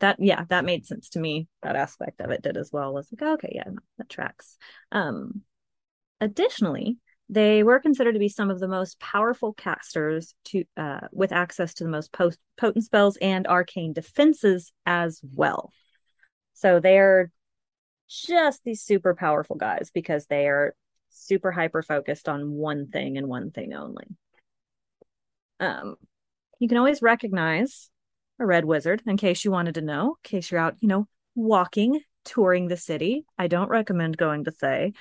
that 0.00 0.16
yeah 0.18 0.44
that 0.48 0.64
made 0.64 0.86
sense 0.86 1.10
to 1.10 1.18
me 1.20 1.46
that 1.62 1.76
aspect 1.76 2.22
of 2.22 2.30
it 2.30 2.40
did 2.40 2.56
as 2.56 2.70
well 2.72 2.88
I 2.88 2.92
was 2.92 3.08
like 3.12 3.30
okay 3.34 3.52
yeah 3.54 3.68
that 3.98 4.08
tracks 4.08 4.56
um 4.92 5.42
additionally 6.22 6.96
they 7.28 7.62
were 7.62 7.78
considered 7.78 8.14
to 8.14 8.18
be 8.18 8.30
some 8.30 8.48
of 8.48 8.58
the 8.58 8.68
most 8.68 8.98
powerful 8.98 9.52
casters 9.52 10.34
to 10.46 10.64
uh 10.78 11.00
with 11.12 11.30
access 11.32 11.74
to 11.74 11.84
the 11.84 11.90
most 11.90 12.10
post- 12.12 12.38
potent 12.56 12.86
spells 12.86 13.18
and 13.20 13.46
arcane 13.46 13.92
defenses 13.92 14.72
as 14.86 15.20
well 15.34 15.70
so 16.54 16.80
they're 16.80 17.30
just 18.08 18.64
these 18.64 18.80
super 18.82 19.14
powerful 19.14 19.56
guys 19.56 19.90
because 19.92 20.24
they 20.26 20.48
are 20.48 20.74
super 21.18 21.50
hyper 21.50 21.82
focused 21.82 22.28
on 22.28 22.50
one 22.52 22.88
thing 22.88 23.18
and 23.18 23.26
one 23.28 23.50
thing 23.50 23.74
only 23.74 24.06
um 25.60 25.96
you 26.60 26.68
can 26.68 26.76
always 26.78 27.02
recognize 27.02 27.88
a 28.40 28.46
red 28.46 28.64
wizard, 28.64 29.02
in 29.06 29.16
case 29.16 29.44
you 29.44 29.50
wanted 29.50 29.74
to 29.74 29.80
know, 29.80 30.16
in 30.24 30.28
case 30.28 30.50
you're 30.50 30.60
out, 30.60 30.76
you 30.80 30.88
know, 30.88 31.06
walking, 31.34 32.00
touring 32.24 32.68
the 32.68 32.76
city. 32.76 33.24
I 33.36 33.48
don't 33.48 33.68
recommend 33.68 34.16
going 34.16 34.44
to 34.44 34.50
Thay, 34.52 34.92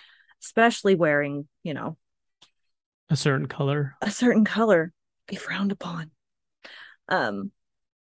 especially 0.44 0.96
wearing, 0.96 1.48
you 1.64 1.74
know, 1.76 1.98
A 3.10 3.16
certain 3.16 3.48
color. 3.48 3.96
a 4.02 4.10
certain 4.12 4.46
color. 4.46 4.92
Be 5.28 5.36
frowned 5.36 5.72
upon. 5.72 6.12
Um, 7.10 7.52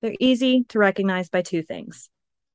they're 0.02 0.14
easy 0.20 0.64
to 0.68 0.78
recognize 0.78 1.28
by 1.28 1.42
two 1.42 1.62
things 1.62 2.10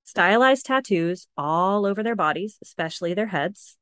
stylized 0.06 0.66
tattoos 0.66 1.28
all 1.38 1.86
over 1.86 2.04
their 2.04 2.16
bodies, 2.16 2.58
especially 2.62 3.14
their 3.14 3.28
heads. 3.28 3.78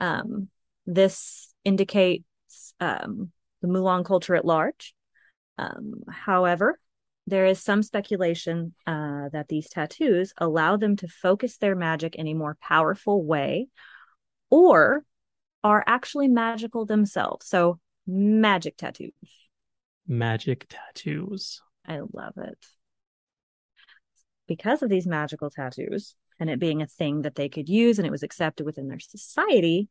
Um, 0.00 0.48
this 0.86 1.52
indicates 1.64 2.24
um, 2.80 3.30
the 3.60 3.68
Mulan 3.68 4.04
culture 4.04 4.34
at 4.34 4.44
large. 4.44 4.94
Um, 5.58 6.02
however, 6.10 6.78
there 7.26 7.46
is 7.46 7.62
some 7.62 7.82
speculation 7.82 8.74
uh, 8.86 9.28
that 9.32 9.48
these 9.48 9.68
tattoos 9.68 10.32
allow 10.38 10.76
them 10.76 10.96
to 10.96 11.08
focus 11.08 11.58
their 11.58 11.76
magic 11.76 12.16
in 12.16 12.26
a 12.26 12.34
more 12.34 12.56
powerful 12.60 13.24
way 13.24 13.68
or 14.50 15.04
are 15.62 15.84
actually 15.86 16.28
magical 16.28 16.84
themselves. 16.84 17.46
So, 17.46 17.78
magic 18.06 18.76
tattoos. 18.76 19.12
Magic 20.08 20.66
tattoos. 20.68 21.62
I 21.86 22.00
love 22.12 22.34
it. 22.36 22.58
Because 24.48 24.82
of 24.82 24.90
these 24.90 25.06
magical 25.06 25.50
tattoos 25.50 26.16
and 26.40 26.50
it 26.50 26.58
being 26.58 26.82
a 26.82 26.86
thing 26.86 27.22
that 27.22 27.36
they 27.36 27.48
could 27.48 27.68
use 27.68 27.98
and 27.98 28.06
it 28.06 28.10
was 28.10 28.24
accepted 28.24 28.66
within 28.66 28.88
their 28.88 28.98
society, 28.98 29.88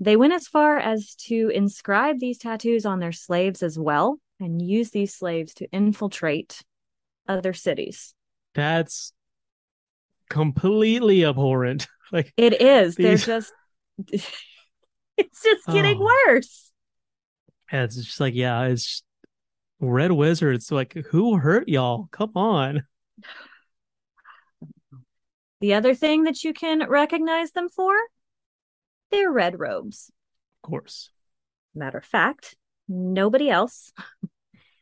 they 0.00 0.16
went 0.16 0.32
as 0.32 0.48
far 0.48 0.78
as 0.78 1.14
to 1.26 1.50
inscribe 1.54 2.18
these 2.18 2.38
tattoos 2.38 2.86
on 2.86 2.98
their 3.00 3.12
slaves 3.12 3.62
as 3.62 3.78
well 3.78 4.18
and 4.40 4.60
use 4.62 4.90
these 4.90 5.14
slaves 5.14 5.52
to 5.54 5.68
infiltrate 5.70 6.62
other 7.28 7.52
cities. 7.52 8.14
That's 8.54 9.12
completely 10.28 11.24
abhorrent. 11.24 11.86
Like 12.12 12.32
It 12.36 12.60
is. 12.60 12.96
They're 12.96 13.16
just 13.16 13.52
it's 14.08 14.32
just 15.44 15.64
getting 15.68 15.98
Oh. 16.00 16.10
worse. 16.26 16.72
yeah, 17.72 17.84
it's 17.84 17.94
just 17.94 18.18
like, 18.18 18.34
yeah, 18.34 18.64
it's 18.64 19.04
red 19.78 20.10
wizards. 20.10 20.72
Like, 20.72 20.92
who 21.10 21.36
hurt 21.36 21.68
y'all? 21.68 22.08
Come 22.10 22.32
on. 22.34 22.82
The 25.60 25.74
other 25.74 25.94
thing 25.94 26.24
that 26.24 26.42
you 26.42 26.52
can 26.52 26.88
recognize 26.88 27.52
them 27.52 27.68
for, 27.68 27.94
they're 29.10 29.30
red 29.30 29.58
robes. 29.58 30.10
Of 30.62 30.70
course. 30.70 31.10
Matter 31.74 31.98
of 31.98 32.04
fact, 32.04 32.56
nobody 32.88 33.50
else 33.50 33.92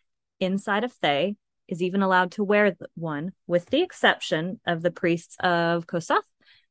inside 0.41 0.85
of 0.85 0.93
Thay 0.93 1.37
is 1.69 1.83
even 1.83 2.03
allowed 2.03 2.33
to 2.33 2.45
wear 2.45 2.77
one, 2.95 3.33
with 3.47 3.67
the 3.67 3.83
exception 3.83 4.61
of 4.67 4.83
the 4.83 4.91
priests 4.91 5.37
of 5.41 5.87
Kossuth. 5.87 6.23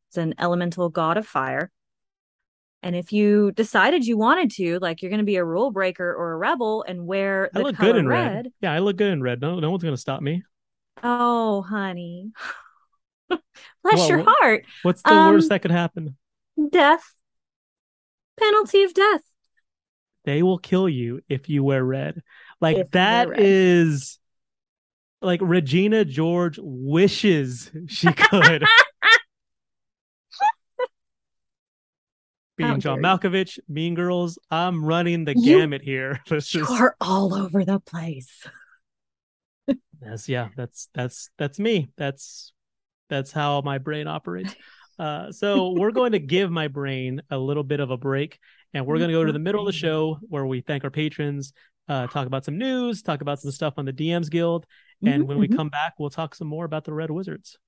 It's 0.09 0.17
an 0.17 0.33
elemental 0.39 0.89
god 0.89 1.17
of 1.17 1.27
fire. 1.27 1.71
And 2.83 2.95
if 2.95 3.11
you 3.11 3.51
decided 3.51 4.05
you 4.05 4.17
wanted 4.17 4.51
to, 4.51 4.79
like 4.79 5.01
you're 5.01 5.09
going 5.09 5.19
to 5.19 5.25
be 5.25 5.35
a 5.35 5.43
rule 5.43 5.71
breaker 5.71 6.13
or 6.13 6.31
a 6.33 6.37
rebel 6.37 6.83
and 6.87 7.05
wear 7.05 7.49
I 7.53 7.59
the 7.59 7.65
look 7.65 7.77
color 7.77 7.77
good 7.77 7.95
in 7.97 8.07
red, 8.07 8.31
red. 8.35 8.51
Yeah, 8.61 8.71
I 8.73 8.79
look 8.79 8.97
good 8.97 9.11
in 9.11 9.21
red. 9.21 9.41
No, 9.41 9.59
no 9.59 9.71
one's 9.71 9.83
gonna 9.83 9.97
stop 9.97 10.21
me. 10.21 10.43
oh, 11.03 11.61
honey, 11.63 12.31
bless 13.83 13.97
Well, 13.97 14.09
your 14.09 14.23
heart, 14.25 14.65
What's 14.81 15.03
the 15.03 15.09
Um, 15.11 15.27
worst 15.27 15.49
that 15.49 15.61
could 15.61 15.71
happen? 15.71 16.17
death, 16.71 17.15
penalty 18.39 18.83
of 18.83 18.93
death. 18.93 19.21
They 20.25 20.43
will 20.43 20.57
kill 20.57 20.89
you 20.89 21.21
if 21.29 21.47
you 21.49 21.63
wear 21.63 21.83
red. 21.83 22.21
Like 22.59 22.77
If 22.77 22.91
that 22.91 23.39
is 23.39 24.19
like 25.21 25.39
Regina 25.41 26.03
George 26.05 26.59
wishes 26.61 27.71
she 27.87 28.11
could. 28.11 28.63
Being 32.57 32.79
John. 32.79 32.99
Malkovich, 32.99 33.59
Mean 33.69 33.93
Girls, 33.93 34.39
I'm 34.49 34.83
running 34.83 35.25
the 35.25 35.37
You- 35.37 35.59
gamut 35.59 35.83
here. 35.83 36.19
Let's 36.29 36.51
You 36.53 36.61
just 36.61 36.81
are 36.81 36.95
all 36.99 37.33
over 37.35 37.63
the 37.63 37.79
place. 37.79 38.47
That's 40.01 40.27
yeah, 40.29 40.49
that's 40.55 40.89
that's 40.93 41.29
that's 41.37 41.59
me. 41.59 41.89
That's 41.97 42.51
that's 43.09 43.31
how 43.31 43.61
my 43.61 43.77
brain 43.77 44.07
operates. 44.07 44.55
Uh, 44.99 45.31
so 45.31 45.73
we're 45.77 45.91
going 45.91 46.13
to 46.13 46.19
give 46.19 46.49
my 46.49 46.67
brain 46.67 47.21
a 47.29 47.37
little 47.37 47.63
bit 47.63 47.79
of 47.79 47.91
a 47.91 47.97
break, 47.97 48.39
and 48.73 48.83
we're 48.85 48.97
going 48.97 49.09
to 49.09 49.13
go 49.13 49.23
to 49.23 49.31
the 49.31 49.37
middle 49.37 49.61
of 49.61 49.67
the 49.67 49.71
show 49.71 50.17
where 50.21 50.45
we 50.45 50.61
thank 50.61 50.83
our 50.83 50.89
patrons, 50.89 51.53
uh, 51.87 52.07
talk 52.07 52.25
about 52.25 52.43
some 52.43 52.57
news, 52.57 53.03
talk 53.03 53.21
about 53.21 53.39
some 53.39 53.51
stuff 53.51 53.75
on 53.77 53.85
the 53.85 53.93
DMs 53.93 54.29
Guild, 54.31 54.65
and 55.05 55.27
when 55.27 55.37
we 55.37 55.47
mhm. 55.47 55.55
come 55.55 55.69
back, 55.69 55.93
we'll 55.99 56.09
talk 56.09 56.33
some 56.33 56.47
more 56.47 56.65
about 56.65 56.83
the 56.83 56.93
Red 56.93 57.11
Wizards. 57.11 57.59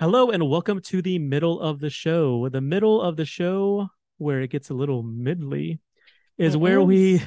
Hello 0.00 0.30
and 0.30 0.48
welcome 0.48 0.80
to 0.80 1.00
the 1.00 1.20
middle 1.20 1.60
of 1.60 1.78
the 1.78 1.90
show. 1.90 2.48
The 2.48 2.60
middle 2.60 3.00
of 3.00 3.16
the 3.16 3.26
show, 3.26 3.90
where 4.18 4.40
it 4.40 4.50
gets 4.50 4.70
a 4.70 4.74
little 4.74 5.04
middly, 5.04 5.78
is 6.38 6.56
It 6.56 6.58
where 6.58 6.82
we. 6.82 7.22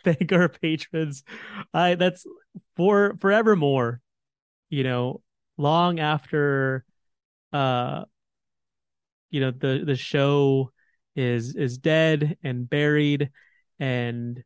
thank 0.04 0.32
our 0.32 0.48
patrons. 0.48 1.24
I 1.74 1.94
that's 1.94 2.26
for 2.76 3.16
forevermore, 3.20 4.00
you 4.70 4.84
know, 4.84 5.22
long 5.58 6.00
after 6.00 6.84
uh 7.52 8.04
you 9.30 9.40
know 9.40 9.50
the 9.50 9.82
the 9.84 9.96
show 9.96 10.70
is 11.16 11.54
is 11.56 11.78
dead 11.78 12.36
and 12.42 12.68
buried 12.68 13.30
and 13.78 14.42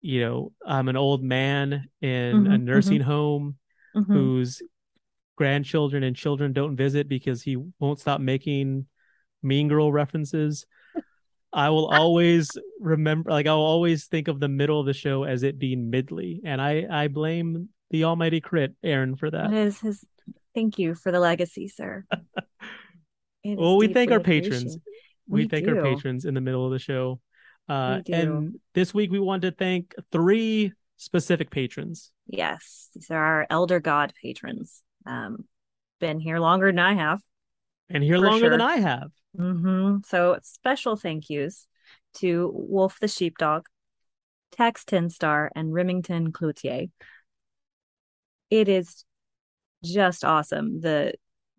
you 0.00 0.20
know, 0.20 0.52
I'm 0.66 0.88
an 0.88 0.96
old 0.96 1.22
man 1.22 1.88
in 2.00 2.46
a 2.46 2.58
Mhm, 2.58 2.58
nursing 2.58 3.00
home 3.00 3.56
Mhm. 3.94 4.12
whose 4.12 4.62
grandchildren 5.36 6.02
and 6.04 6.16
children 6.16 6.52
don't 6.52 6.76
visit 6.76 7.08
because 7.08 7.42
he 7.42 7.56
won't 7.80 8.00
stop 8.00 8.20
making 8.20 8.86
mean 9.42 9.68
girl 9.68 9.92
references. 9.92 10.66
I 11.52 11.70
will 11.70 11.86
always 11.86 12.50
remember 12.80 13.30
like 13.30 13.46
I'll 13.46 13.56
always 13.56 14.06
think 14.06 14.28
of 14.28 14.40
the 14.40 14.48
middle 14.48 14.80
of 14.80 14.86
the 14.86 14.94
show 14.94 15.24
as 15.24 15.42
it 15.42 15.58
being 15.58 15.90
midly. 15.90 16.40
And 16.44 16.60
I 16.60 16.86
I 16.90 17.08
blame 17.08 17.68
the 17.90 18.04
almighty 18.04 18.40
crit 18.40 18.74
Aaron 18.82 19.16
for 19.16 19.30
That 19.30 19.50
that. 19.50 19.56
is 19.56 19.80
his. 19.80 20.04
Thank 20.54 20.78
you 20.78 20.94
for 20.94 21.10
the 21.12 21.20
legacy, 21.20 21.68
sir. 21.68 22.04
Well, 23.44 23.76
we 23.76 23.88
thank 23.88 24.12
our 24.12 24.20
patrons. 24.20 24.78
We, 25.26 25.42
We 25.42 25.48
thank 25.48 25.66
our 25.66 25.82
patrons 25.82 26.24
in 26.24 26.34
the 26.34 26.40
middle 26.40 26.64
of 26.64 26.70
the 26.72 26.78
show. 26.78 27.20
Uh 27.68 27.98
do. 27.98 28.12
and 28.12 28.54
this 28.74 28.94
week 28.94 29.10
we 29.10 29.18
want 29.18 29.42
to 29.42 29.50
thank 29.50 29.94
three 30.12 30.72
specific 30.96 31.50
patrons. 31.50 32.12
Yes, 32.28 32.88
these 32.94 33.10
are 33.10 33.16
our 33.16 33.46
elder 33.50 33.80
god 33.80 34.12
patrons. 34.22 34.82
Um, 35.06 35.44
been 36.00 36.20
here 36.20 36.38
longer 36.38 36.66
than 36.70 36.78
I 36.78 36.94
have. 36.94 37.20
And 37.92 38.02
here 38.02 38.18
longer 38.18 38.50
than. 38.50 38.60
I 38.60 38.76
have. 38.76 39.10
hmm 39.36 39.98
So 40.04 40.38
special 40.42 40.96
thank 40.96 41.30
yous 41.30 41.66
to 42.14 42.50
Wolf 42.54 42.98
the 43.00 43.08
Sheepdog, 43.08 43.66
Tex 44.50 44.84
Ten 44.84 45.10
Star, 45.10 45.50
and 45.54 45.72
Remington 45.72 46.32
Cloutier. 46.32 46.90
It 48.50 48.68
is 48.68 49.04
just 49.84 50.24
awesome. 50.24 50.80
The 50.80 51.14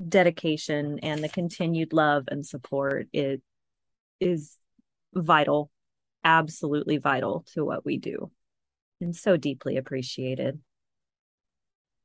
dedication 0.08 1.00
and 1.00 1.24
the 1.24 1.30
continued 1.30 1.94
love 1.94 2.26
and 2.28 2.46
support 2.46 3.08
it 3.14 3.42
is 4.20 4.58
vital, 5.14 5.72
absolutely 6.24 6.98
vital 6.98 7.46
to 7.54 7.64
what 7.64 7.86
we 7.86 7.98
do, 7.98 8.32
and 9.02 9.16
so 9.16 9.38
deeply 9.38 9.78
appreciated. 9.78 10.60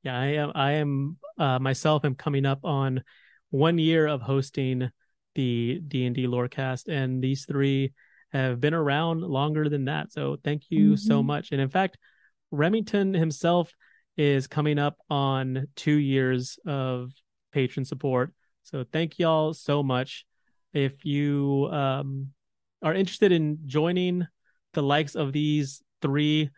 Yeah, 0.03 0.19
I 0.19 0.27
am. 0.27 0.53
I 0.55 0.73
am 0.73 1.17
uh, 1.39 1.59
myself. 1.59 2.05
am 2.05 2.15
coming 2.15 2.47
up 2.47 2.65
on 2.65 3.03
one 3.51 3.79
year 3.79 4.07
of 4.07 4.23
hosting 4.23 4.91
the 5.35 5.81
D 5.87 6.07
and 6.07 6.15
D 6.15 6.27
Lorecast, 6.27 6.89
and 6.89 7.23
these 7.23 7.45
three 7.45 7.93
have 8.31 8.61
been 8.61 8.75
around 8.75 9.23
longer 9.23 9.69
than 9.69 9.87
that. 9.87 10.13
So 10.13 10.37
thank 10.45 10.65
you 10.71 10.97
so 10.97 11.23
Mhm. 11.23 11.27
much. 11.27 11.53
And 11.53 11.61
in 11.61 11.71
fact, 11.71 11.97
Remington 12.51 13.15
himself 13.15 13.73
is 14.17 14.47
coming 14.47 14.79
up 14.79 14.99
on 15.09 15.69
two 15.77 15.97
years 15.97 16.59
of 16.67 17.13
patron 17.53 17.85
support. 17.85 18.35
So 18.65 18.85
thank 18.85 19.19
y'all 19.19 19.55
so 19.55 19.83
much. 19.83 20.27
If 20.73 21.05
you 21.05 21.69
um, 21.73 22.33
are 22.83 22.95
interested 22.95 23.33
in 23.33 23.61
joining 23.67 24.27
the 24.75 24.83
likes 24.83 25.15
of 25.15 25.33
these 25.33 25.83
three 26.03 26.51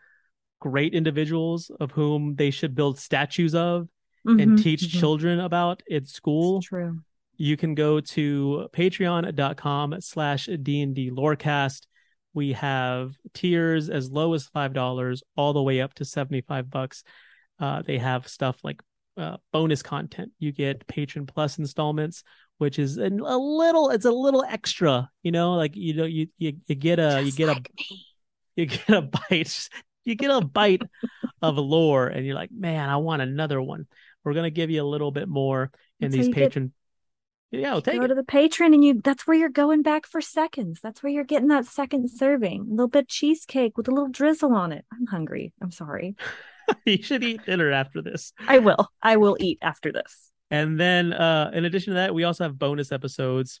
great 0.59 0.93
individuals 0.93 1.71
of 1.79 1.91
whom 1.91 2.35
they 2.35 2.51
should 2.51 2.75
build 2.75 2.99
statues 2.99 3.55
of 3.55 3.87
and 4.25 4.55
Mhm, 4.55 4.57
teach 4.57 4.81
mhm. 4.83 4.99
children 4.99 5.39
about 5.39 5.81
at 5.91 6.07
school 6.07 6.57
It's 6.57 6.67
true. 6.67 6.99
you 7.37 7.57
can 7.57 7.75
go 7.75 7.99
to 7.99 8.67
patreon.com 8.73 9.99
slash 10.01 10.47
d&d 10.61 11.11
lorecast 11.11 11.87
we 12.33 12.53
have 12.53 13.13
tiers 13.33 13.89
as 13.89 14.09
low 14.11 14.33
as 14.33 14.47
five 14.47 14.73
dollars 14.73 15.23
all 15.35 15.53
the 15.53 15.61
way 15.63 15.81
up 15.81 15.93
to 15.95 16.05
75 16.05 16.69
bucks 16.69 17.03
uh, 17.59 17.81
they 17.81 17.97
have 17.97 18.27
stuff 18.27 18.57
like 18.63 18.81
uh, 19.17 19.37
bonus 19.51 19.83
content 19.83 20.31
you 20.39 20.51
get 20.51 20.87
patron 20.87 21.25
plus 21.25 21.57
installments 21.59 22.23
which 22.57 22.77
is 22.79 22.97
a, 22.97 23.07
a 23.07 23.37
little 23.37 23.89
it's 23.89 24.05
a 24.05 24.11
little 24.11 24.43
extra, 24.47 25.09
you 25.23 25.31
know, 25.31 25.55
like 25.55 25.75
you 25.75 25.95
know 25.95 26.05
you 26.05 26.27
you, 26.37 26.53
you 26.67 26.75
get 26.75 26.99
a 26.99 27.21
Just 27.21 27.25
you 27.25 27.31
get 27.31 27.47
like 27.47 27.57
a 27.57 27.61
me. 27.75 28.05
you 28.55 28.65
get 28.67 28.89
a 28.89 29.01
bite 29.01 29.69
you 30.05 30.15
get 30.15 30.29
a 30.31 30.41
bite 30.41 30.83
of 31.41 31.57
lore 31.57 32.07
and 32.07 32.25
you're 32.25 32.35
like, 32.35 32.51
man, 32.51 32.87
I 32.89 32.97
want 32.97 33.21
another 33.23 33.61
one. 33.61 33.87
We're 34.23 34.33
gonna 34.33 34.49
give 34.49 34.69
you 34.69 34.81
a 34.81 34.87
little 34.87 35.11
bit 35.11 35.27
more 35.27 35.71
in 35.99 36.09
That's 36.09 36.15
these 36.15 36.27
you 36.27 36.33
get- 36.33 36.43
patron. 36.51 36.73
Yeah, 37.53 37.71
I'll 37.73 37.81
take 37.81 37.99
Go 37.99 38.05
it. 38.05 38.07
to 38.07 38.15
the 38.15 38.23
patron 38.23 38.73
and 38.73 38.81
you 38.81 39.01
that's 39.03 39.27
where 39.27 39.35
you're 39.35 39.49
going 39.49 39.81
back 39.81 40.07
for 40.07 40.21
seconds. 40.21 40.79
That's 40.81 41.03
where 41.03 41.11
you're 41.11 41.25
getting 41.25 41.49
that 41.49 41.65
second 41.65 42.09
serving. 42.09 42.61
A 42.61 42.69
little 42.69 42.87
bit 42.87 43.01
of 43.03 43.07
cheesecake 43.09 43.75
with 43.77 43.89
a 43.89 43.91
little 43.91 44.07
drizzle 44.07 44.53
on 44.53 44.71
it. 44.71 44.85
I'm 44.93 45.05
hungry. 45.05 45.51
I'm 45.61 45.71
sorry. 45.71 46.15
you 46.85 47.03
should 47.03 47.25
eat 47.25 47.45
dinner 47.45 47.69
after 47.69 48.01
this. 48.01 48.31
I 48.47 48.59
will. 48.59 48.87
I 49.03 49.17
will 49.17 49.35
eat 49.41 49.57
after 49.61 49.91
this. 49.91 50.31
And 50.49 50.79
then 50.79 51.11
uh 51.11 51.51
in 51.53 51.65
addition 51.65 51.91
to 51.91 51.95
that, 51.95 52.13
we 52.15 52.23
also 52.23 52.45
have 52.45 52.57
bonus 52.57 52.93
episodes. 52.93 53.59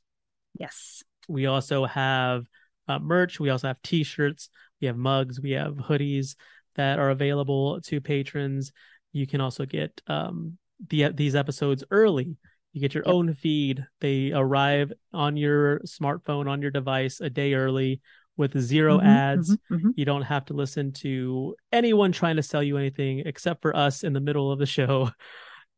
Yes. 0.57 1.03
We 1.27 1.47
also 1.47 1.85
have 1.85 2.45
uh, 2.87 2.99
merch. 2.99 3.41
We 3.41 3.49
also 3.49 3.67
have 3.67 3.81
t-shirts. 3.81 4.49
We 4.79 4.87
have 4.87 4.95
mugs. 4.97 5.41
We 5.41 5.51
have 5.51 5.73
hoodies 5.73 6.35
that 6.75 6.97
are 6.97 7.09
available 7.09 7.81
to 7.81 7.99
patrons. 7.99 8.71
You 9.13 9.27
can 9.27 9.41
also 9.41 9.65
get 9.65 10.01
um 10.07 10.57
the 10.89 11.09
these 11.09 11.35
episodes 11.35 11.83
early. 11.91 12.35
You 12.73 12.81
get 12.81 12.93
your 12.93 13.05
Yep. 13.05 13.13
own 13.13 13.33
feed. 13.33 13.85
They 13.99 14.31
arrive 14.31 14.93
on 15.13 15.35
your 15.37 15.79
smartphone 15.81 16.49
on 16.49 16.61
your 16.61 16.71
device 16.71 17.19
a 17.19 17.29
day 17.29 17.53
early 17.53 18.01
with 18.37 18.57
0 18.57 18.99
Mhm, 18.99 19.05
ads. 19.05 19.57
mhm, 19.69 19.77
mhm. 19.83 19.93
You 19.97 20.05
don't 20.05 20.21
have 20.21 20.45
to 20.45 20.53
listen 20.53 20.93
to 20.93 21.55
anyone 21.71 22.11
trying 22.13 22.37
to 22.37 22.43
sell 22.43 22.63
you 22.63 22.77
anything 22.77 23.19
except 23.25 23.61
for 23.61 23.75
us 23.75 24.03
in 24.03 24.13
the 24.13 24.21
middle 24.21 24.51
of 24.51 24.59
the 24.59 24.65
show. 24.65 25.11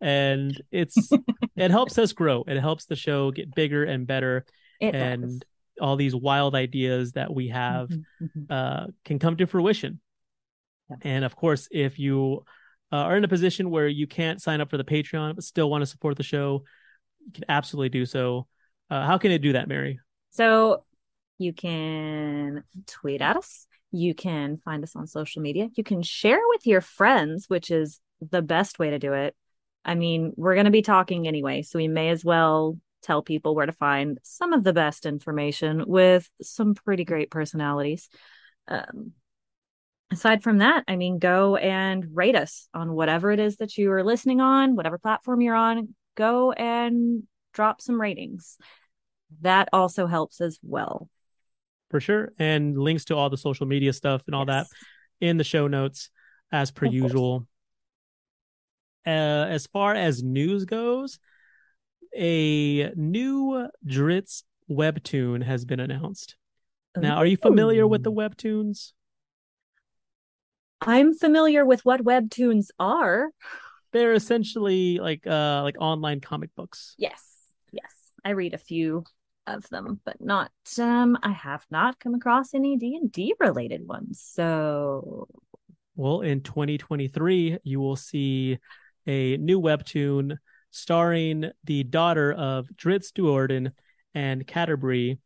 And 0.01 0.61
it's 0.69 1.09
it 1.55 1.71
helps 1.71 1.97
us 1.97 2.11
grow. 2.11 2.43
It 2.45 2.59
helps 2.59 2.85
the 2.85 2.95
show 2.95 3.31
get 3.31 3.55
bigger 3.55 3.85
and 3.85 4.05
better 4.05 4.45
It 4.81 4.93
and 4.93 5.23
does. 5.23 5.41
all 5.79 5.95
these 5.95 6.13
wild 6.13 6.55
ideas 6.55 7.13
that 7.13 7.33
we 7.33 7.47
have 7.49 7.89
Mhm, 7.89 8.05
mhm. 8.21 8.45
uh, 8.49 8.87
can 9.05 9.17
come 9.17 9.37
to 9.37 9.47
fruition. 9.47 10.01
Yeah. 10.89 10.97
And 11.03 11.23
of 11.25 11.37
course, 11.37 11.69
if 11.71 11.99
you 11.99 12.43
uh, 12.93 12.97
are 12.97 13.17
in 13.17 13.23
a 13.23 13.27
position 13.27 13.71
where 13.71 13.88
you 13.88 14.06
can't 14.06 14.39
sign 14.39 14.62
up 14.62 14.69
for 14.69 14.77
the 14.77 14.84
Patreon 14.84 15.34
but 15.34 15.43
still 15.43 15.67
want 15.67 15.82
to 15.82 15.88
support 15.88 16.15
the 16.15 16.21
show, 16.21 16.63
you 17.25 17.32
can 17.32 17.45
absolutely 17.49 17.89
do 17.89 18.06
so. 18.06 18.45
Uh, 18.88 19.03
how 19.03 19.17
can 19.17 19.32
it 19.32 19.41
do 19.41 19.53
that, 19.53 19.67
Mary? 19.67 19.99
So 20.29 20.84
you 21.39 21.53
can 21.53 22.63
tweet 22.86 23.21
at 23.21 23.36
us. 23.36 23.65
You 23.91 24.13
can 24.13 24.58
find 24.63 24.84
us 24.84 24.95
on 24.95 25.08
social 25.08 25.41
media. 25.41 25.69
You 25.73 25.84
can 25.84 26.03
share 26.03 26.39
with 26.49 26.67
your 26.67 26.82
friends, 26.82 27.49
which 27.49 27.71
is 27.71 27.99
the 28.29 28.43
best 28.43 28.77
way 28.77 28.91
to 28.91 28.99
do 28.99 29.13
it. 29.13 29.36
I 29.84 29.95
mean, 29.95 30.34
we're 30.38 30.53
going 30.53 30.65
to 30.65 30.71
be 30.71 30.84
talking 30.84 31.27
anyway, 31.27 31.63
so 31.63 31.79
we 31.79 31.88
may 31.88 32.10
as 32.10 32.23
well 32.23 32.77
tell 33.01 33.23
people 33.23 33.56
where 33.56 33.65
to 33.65 33.73
find 33.73 34.19
some 34.21 34.53
of 34.53 34.63
the 34.63 34.71
best 34.71 35.08
information 35.08 35.84
with 35.88 36.29
some 36.43 36.75
pretty 36.75 37.06
great 37.06 37.32
personalities. 37.32 38.08
Um, 38.67 39.13
aside 40.13 40.43
from 40.43 40.60
that, 40.60 40.84
I 40.88 40.95
mean, 40.95 41.19
go 41.19 41.56
and 41.56 42.06
rate 42.13 42.36
us 42.36 42.67
on 42.73 42.93
whatever 42.93 43.32
it 43.32 43.39
is 43.39 43.58
that 43.58 43.78
you 43.78 43.91
are 43.91 44.04
listening 44.04 44.41
on, 44.41 44.76
whatever 44.76 44.97
platform 44.97 45.41
you're 45.41 45.56
on. 45.56 45.95
Go 46.15 46.52
and 46.52 47.23
drop 47.54 47.82
some 47.82 47.99
ratings. 47.99 48.58
That 49.41 49.69
also 49.73 50.08
helps 50.08 50.41
as 50.41 50.60
well. 50.63 51.10
For 51.89 51.99
sure. 51.99 52.34
And 52.39 52.78
links 52.78 53.06
to 53.06 53.15
all 53.15 53.30
the 53.30 53.38
social 53.38 53.65
media 53.65 53.93
stuff 53.93 54.23
and 54.28 54.36
all 54.36 54.45
that 54.45 54.67
in 55.21 55.38
the 55.38 55.43
show 55.43 55.67
notes 55.67 56.10
as 56.52 56.71
per 56.71 56.86
Of 56.86 56.93
usual. 56.93 57.47
Uh, 59.06 59.10
as 59.49 59.67
far 59.67 59.93
as 59.93 60.23
news 60.23 60.65
goes, 60.65 61.19
a 62.15 62.91
new 62.95 63.67
Drizzt 63.86 64.43
webtoon 64.69 65.43
has 65.43 65.65
been 65.65 65.80
announced. 65.80 66.36
Now, 66.95 67.17
are 67.17 67.26
you 67.26 67.38
familiar 67.38 67.88
with 67.88 68.04
the 68.04 68.12
webtoons? 68.12 68.93
I'm 70.85 71.13
familiar 71.13 71.65
with 71.65 71.85
what 71.85 72.03
webtoons 72.03 72.67
are. 72.79 73.29
They're 73.91 74.13
essentially 74.13 74.99
like 74.99 75.25
uh 75.27 75.61
like 75.63 75.75
online 75.79 76.19
comic 76.19 76.49
books. 76.55 76.95
Yes. 76.97 77.21
Yes. 77.71 77.93
I 78.25 78.31
read 78.31 78.53
a 78.53 78.57
few 78.57 79.03
of 79.45 79.67
them, 79.69 79.99
but 80.03 80.19
not 80.19 80.51
um 80.79 81.17
I 81.21 81.31
have 81.31 81.65
not 81.69 81.99
come 81.99 82.15
across 82.15 82.53
any 82.53 82.77
D&D 82.77 83.35
related 83.39 83.87
ones. 83.87 84.21
So, 84.21 85.27
Well, 85.95 86.21
in 86.21 86.41
2023, 86.41 87.59
you 87.63 87.79
will 87.79 87.95
see 87.95 88.57
a 89.05 89.37
new 89.37 89.61
webtoon 89.61 90.37
starring 90.71 91.51
the 91.65 91.83
daughter 91.83 92.33
of 92.33 92.67
Drizzt 92.75 93.13
Do'Urden 93.13 93.71
and 94.15 94.47
Catti-brie, 94.47 95.19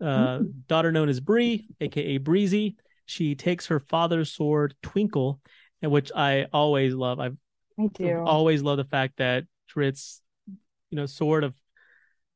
uh, 0.00 0.04
Mm. 0.38 0.52
daughter 0.66 0.90
known 0.90 1.08
as 1.08 1.20
Brie, 1.20 1.68
aka 1.80 2.18
Breezy. 2.18 2.76
She 3.08 3.34
takes 3.34 3.66
her 3.68 3.80
father's 3.80 4.30
sword, 4.30 4.74
Twinkle, 4.82 5.40
which 5.82 6.12
I 6.14 6.46
always 6.52 6.94
love. 6.94 7.18
I've 7.18 7.36
I 7.78 8.14
always 8.14 8.62
love 8.62 8.76
the 8.76 8.84
fact 8.84 9.16
that 9.16 9.44
Drizzt, 9.74 10.20
you 10.90 10.96
know, 10.96 11.06
sort 11.06 11.42
of, 11.42 11.54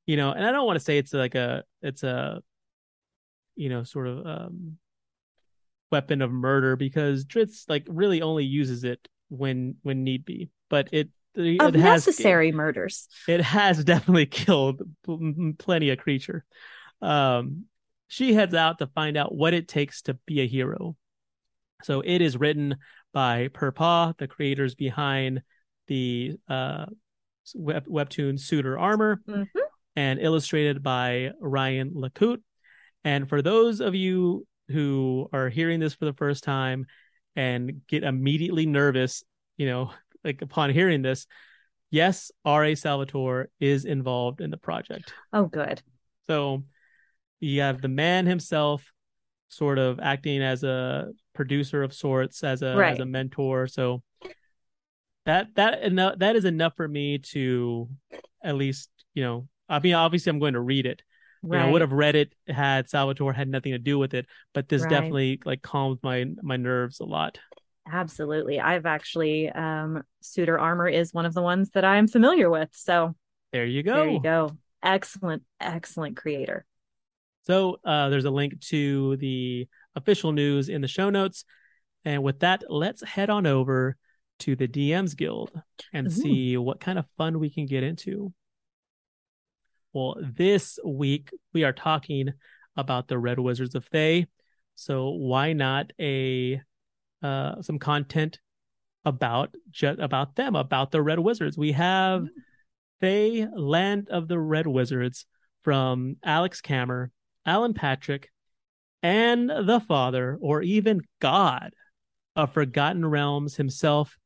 you 0.06 0.16
know, 0.16 0.32
and 0.32 0.44
I 0.44 0.50
don't 0.50 0.66
want 0.66 0.78
to 0.78 0.85
say 0.85 0.96
it's 0.96 1.12
like 1.12 1.35
a, 1.35 1.64
it's 1.82 2.02
a, 2.02 2.42
you 3.54 3.68
know, 3.68 3.82
sort 3.85 4.06
of 4.06 4.26
um, 4.26 4.78
weapon 5.90 6.22
of 6.22 6.30
murder 6.32 6.74
because 6.76 7.24
Drizzt 7.26 7.68
like 7.68 7.85
really 7.88 8.22
only 8.22 8.44
uses 8.44 8.85
it 8.85 9.06
when 9.28 9.76
when 9.82 10.04
need 10.04 10.24
be, 10.24 10.48
but 10.70 10.88
it 10.92 11.11
it 11.35 11.61
of 11.61 11.74
has 11.74 12.06
necessary 12.06 12.52
murders. 12.52 13.08
it 13.26 13.40
has 13.40 13.85
definitely 13.85 14.26
killed 14.26 14.82
pl- 15.04 15.52
plenty 15.58 15.90
of 15.90 15.98
creature. 15.98 16.44
Um, 17.00 17.66
she 18.12 18.35
heads 18.35 18.53
out 18.53 18.79
to 18.79 18.87
find 18.88 19.16
out 19.16 19.35
what 19.35 19.55
it 19.55 19.66
takes 19.66 20.03
to 20.03 20.12
be 20.27 20.42
a 20.42 20.46
hero. 20.46 20.94
So 21.83 22.03
it 22.03 22.20
is 22.20 22.37
written 22.37 22.77
by 23.14 23.48
Purpaw, 23.55 24.12
the 24.18 24.29
creators 24.29 24.75
behind 24.75 25.40
the 25.87 26.35
uh, 26.46 26.85
web- 27.55 27.87
webtoon 27.87 28.38
Suitor 28.38 28.79
Armor, 28.79 29.22
Mhm. 29.27 29.46
and 29.96 30.20
illustrated 30.20 30.83
by 30.83 31.31
Ryan 31.40 31.92
Lacoute. 31.94 32.42
And 33.03 33.27
for 33.31 33.40
those 33.40 33.81
of 33.81 33.94
you 33.94 34.46
who 34.68 35.31
are 35.33 35.48
hearing 35.48 35.81
this 35.81 35.94
for 35.94 36.05
the 36.05 36.12
first 36.12 36.44
time 36.44 36.85
and 37.35 37.81
get 37.87 38.03
immediately 38.03 38.66
nervous, 38.66 39.25
you 39.57 39.64
know, 39.66 39.90
like 40.22 40.42
upon 40.42 40.68
hearing 40.68 41.01
this, 41.01 41.27
yes, 41.90 42.31
R.A. 42.44 42.75
Salvatore 42.75 43.48
is 43.59 43.87
involved 43.87 44.42
in 44.42 44.51
the 44.51 44.59
project. 44.59 45.14
Oh 45.33 45.46
good. 45.46 45.81
So 46.27 46.64
you 47.42 47.61
have 47.61 47.83
the 47.83 47.88
man 47.88 48.26
himself 48.26 48.92
sort 49.48 49.78
of 49.78 50.00
acting 50.00 50.42
as 50.42 50.62
a 50.64 51.11
producer 51.35 51.83
of 51.83 51.92
sorts, 51.92 52.42
as 52.44 52.62
a 52.62 52.76
Right. 52.76 52.92
as 52.92 53.00
a 53.00 53.05
mentor. 53.07 53.66
So 53.66 54.02
that 55.26 55.55
that 55.55 55.83
enough 55.83 56.18
that 56.18 56.37
is 56.37 56.44
enough 56.44 56.74
for 56.76 56.88
me 56.88 57.18
to 57.18 57.88
at 58.42 58.57
least, 58.57 58.90
you 59.14 59.22
know, 59.22 59.48
I 59.68 59.78
mean 59.78 59.94
obviously 59.94 60.31
I'm 60.31 60.38
going 60.38 60.55
to 60.55 60.61
read 60.61 60.87
it. 60.87 61.02
You 61.42 61.50
know, 61.50 61.68
I 61.68 61.70
would 61.72 61.81
have 61.81 61.92
read 61.92 62.14
it 62.14 62.33
had 62.48 62.88
Salvatore 62.88 63.33
had 63.33 63.48
nothing 63.48 63.72
to 63.72 63.78
do 63.78 63.98
with 63.98 64.14
it, 64.14 64.26
but 64.55 64.68
this 64.68 64.83
Right. 64.83 64.90
definitely 64.90 65.40
like 65.44 65.62
calmed 65.62 65.98
my 66.02 66.26
my 66.42 66.57
nerves 66.57 67.00
a 67.00 67.05
lot. 67.05 67.38
Absolutely. 67.90 68.61
I've 68.61 68.87
actually 68.87 69.50
um 69.50 70.02
Suitor 70.20 70.59
Armor 70.59 70.88
is 70.88 71.12
one 71.12 71.26
of 71.26 71.35
the 71.35 71.42
ones 71.42 71.70
that 71.70 71.85
I'm 71.85 72.07
familiar 72.07 72.48
with. 72.48 72.70
So, 72.72 73.14
There 73.52 73.66
you 73.66 73.83
go. 73.83 73.94
there 73.94 74.11
you 74.11 74.20
go. 74.20 74.57
Excellent, 74.83 75.42
excellent 75.61 76.16
creator. 76.16 76.64
So 77.44 77.78
uh, 77.85 78.09
there's 78.09 78.24
a 78.24 78.31
link 78.31 78.61
to 78.68 79.16
the 79.16 79.68
official 79.94 80.33
news 80.33 80.68
in 80.68 80.81
the 80.81 80.88
show 80.88 81.11
notes. 81.11 81.44
And 82.05 82.22
with 82.22 82.40
that, 82.40 82.64
let's 82.68 83.02
head 83.02 83.31
on 83.31 83.46
over 83.46 83.96
to 84.40 84.57
the 84.57 84.68
DMs 84.68 85.16
Guild 85.16 85.50
and 85.92 86.07
Ooh. 86.09 86.11
see 86.11 86.57
what 86.57 86.81
kind 86.81 86.98
of 86.98 87.07
fun 87.16 87.38
we 87.38 87.50
can 87.50 87.66
get 87.66 87.83
into. 87.83 88.33
Well, 89.92 90.16
this 90.20 90.78
week 90.85 91.31
we 91.52 91.64
are 91.64 91.72
talking 91.72 92.33
about 92.76 93.09
the 93.09 93.18
Red 93.18 93.38
Wizards 93.38 93.75
of 93.75 93.87
Thay. 93.87 94.27
So 94.75 95.10
why 95.10 95.52
not 95.52 95.92
a 96.00 96.60
uh, 97.23 97.62
some 97.62 97.79
content 97.79 98.40
about 99.04 99.54
ju- 99.71 99.96
about 99.98 100.35
them, 100.35 100.56
about 100.56 100.90
the 100.90 101.02
Red 101.02 101.19
Wizards? 101.19 101.58
We 101.58 101.73
have 101.73 102.27
Thay 103.00 103.46
Land 103.54 104.08
of 104.10 104.29
the 104.29 104.38
Red 104.38 104.67
Wizards 104.67 105.27
from 105.62 106.17
Alex 106.25 106.60
Kammer, 106.60 107.10
Alan 107.45 107.75
Patrick, 107.75 108.31
and 109.03 109.51
the 109.51 109.81
father, 109.81 110.38
or 110.40 110.63
even 110.63 111.01
God 111.21 111.73
of 112.37 112.53
Forgotten 112.53 113.05
Realms 113.05 113.57
himself, 113.57 114.17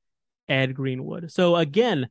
Ed 0.49 0.75
Greenwood. 0.75 1.31
So 1.33 1.57
again, 1.57 2.09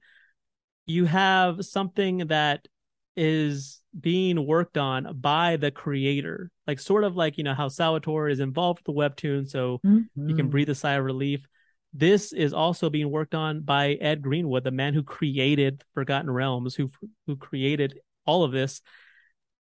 you 0.85 1.05
have 1.05 1.63
something 1.65 2.27
that 2.27 2.67
is 3.15 3.81
being 3.97 4.45
worked 4.45 4.77
on 4.77 5.17
by 5.19 5.55
the 5.55 5.71
creator, 5.71 6.51
like 6.67 6.79
sort 6.79 7.03
of 7.03 7.15
like 7.15 7.37
you 7.37 7.43
know 7.43 7.53
how 7.53 7.69
Salvatore 7.69 8.27
is 8.27 8.39
involved 8.39 8.79
with 8.79 8.85
the 8.85 8.99
webtoon, 8.99 9.47
so 9.49 9.79
you 10.15 10.35
can 10.35 10.47
Mhm. 10.47 10.51
breathe 10.51 10.69
a 10.69 10.75
sigh 10.75 10.93
of 10.93 11.05
relief. 11.05 11.45
This 11.93 12.33
is 12.33 12.51
also 12.53 12.89
being 12.89 13.09
worked 13.09 13.33
on 13.33 13.61
by 13.61 13.93
Ed 13.93 14.21
Greenwood, 14.21 14.65
the 14.65 14.71
man 14.71 14.93
who 14.93 15.01
created 15.01 15.83
Forgotten 15.93 16.29
Realms, 16.29 16.75
who 16.75 16.91
who 17.25 17.37
created 17.37 17.99
all 18.25 18.43
of 18.43 18.51
this. 18.51 18.81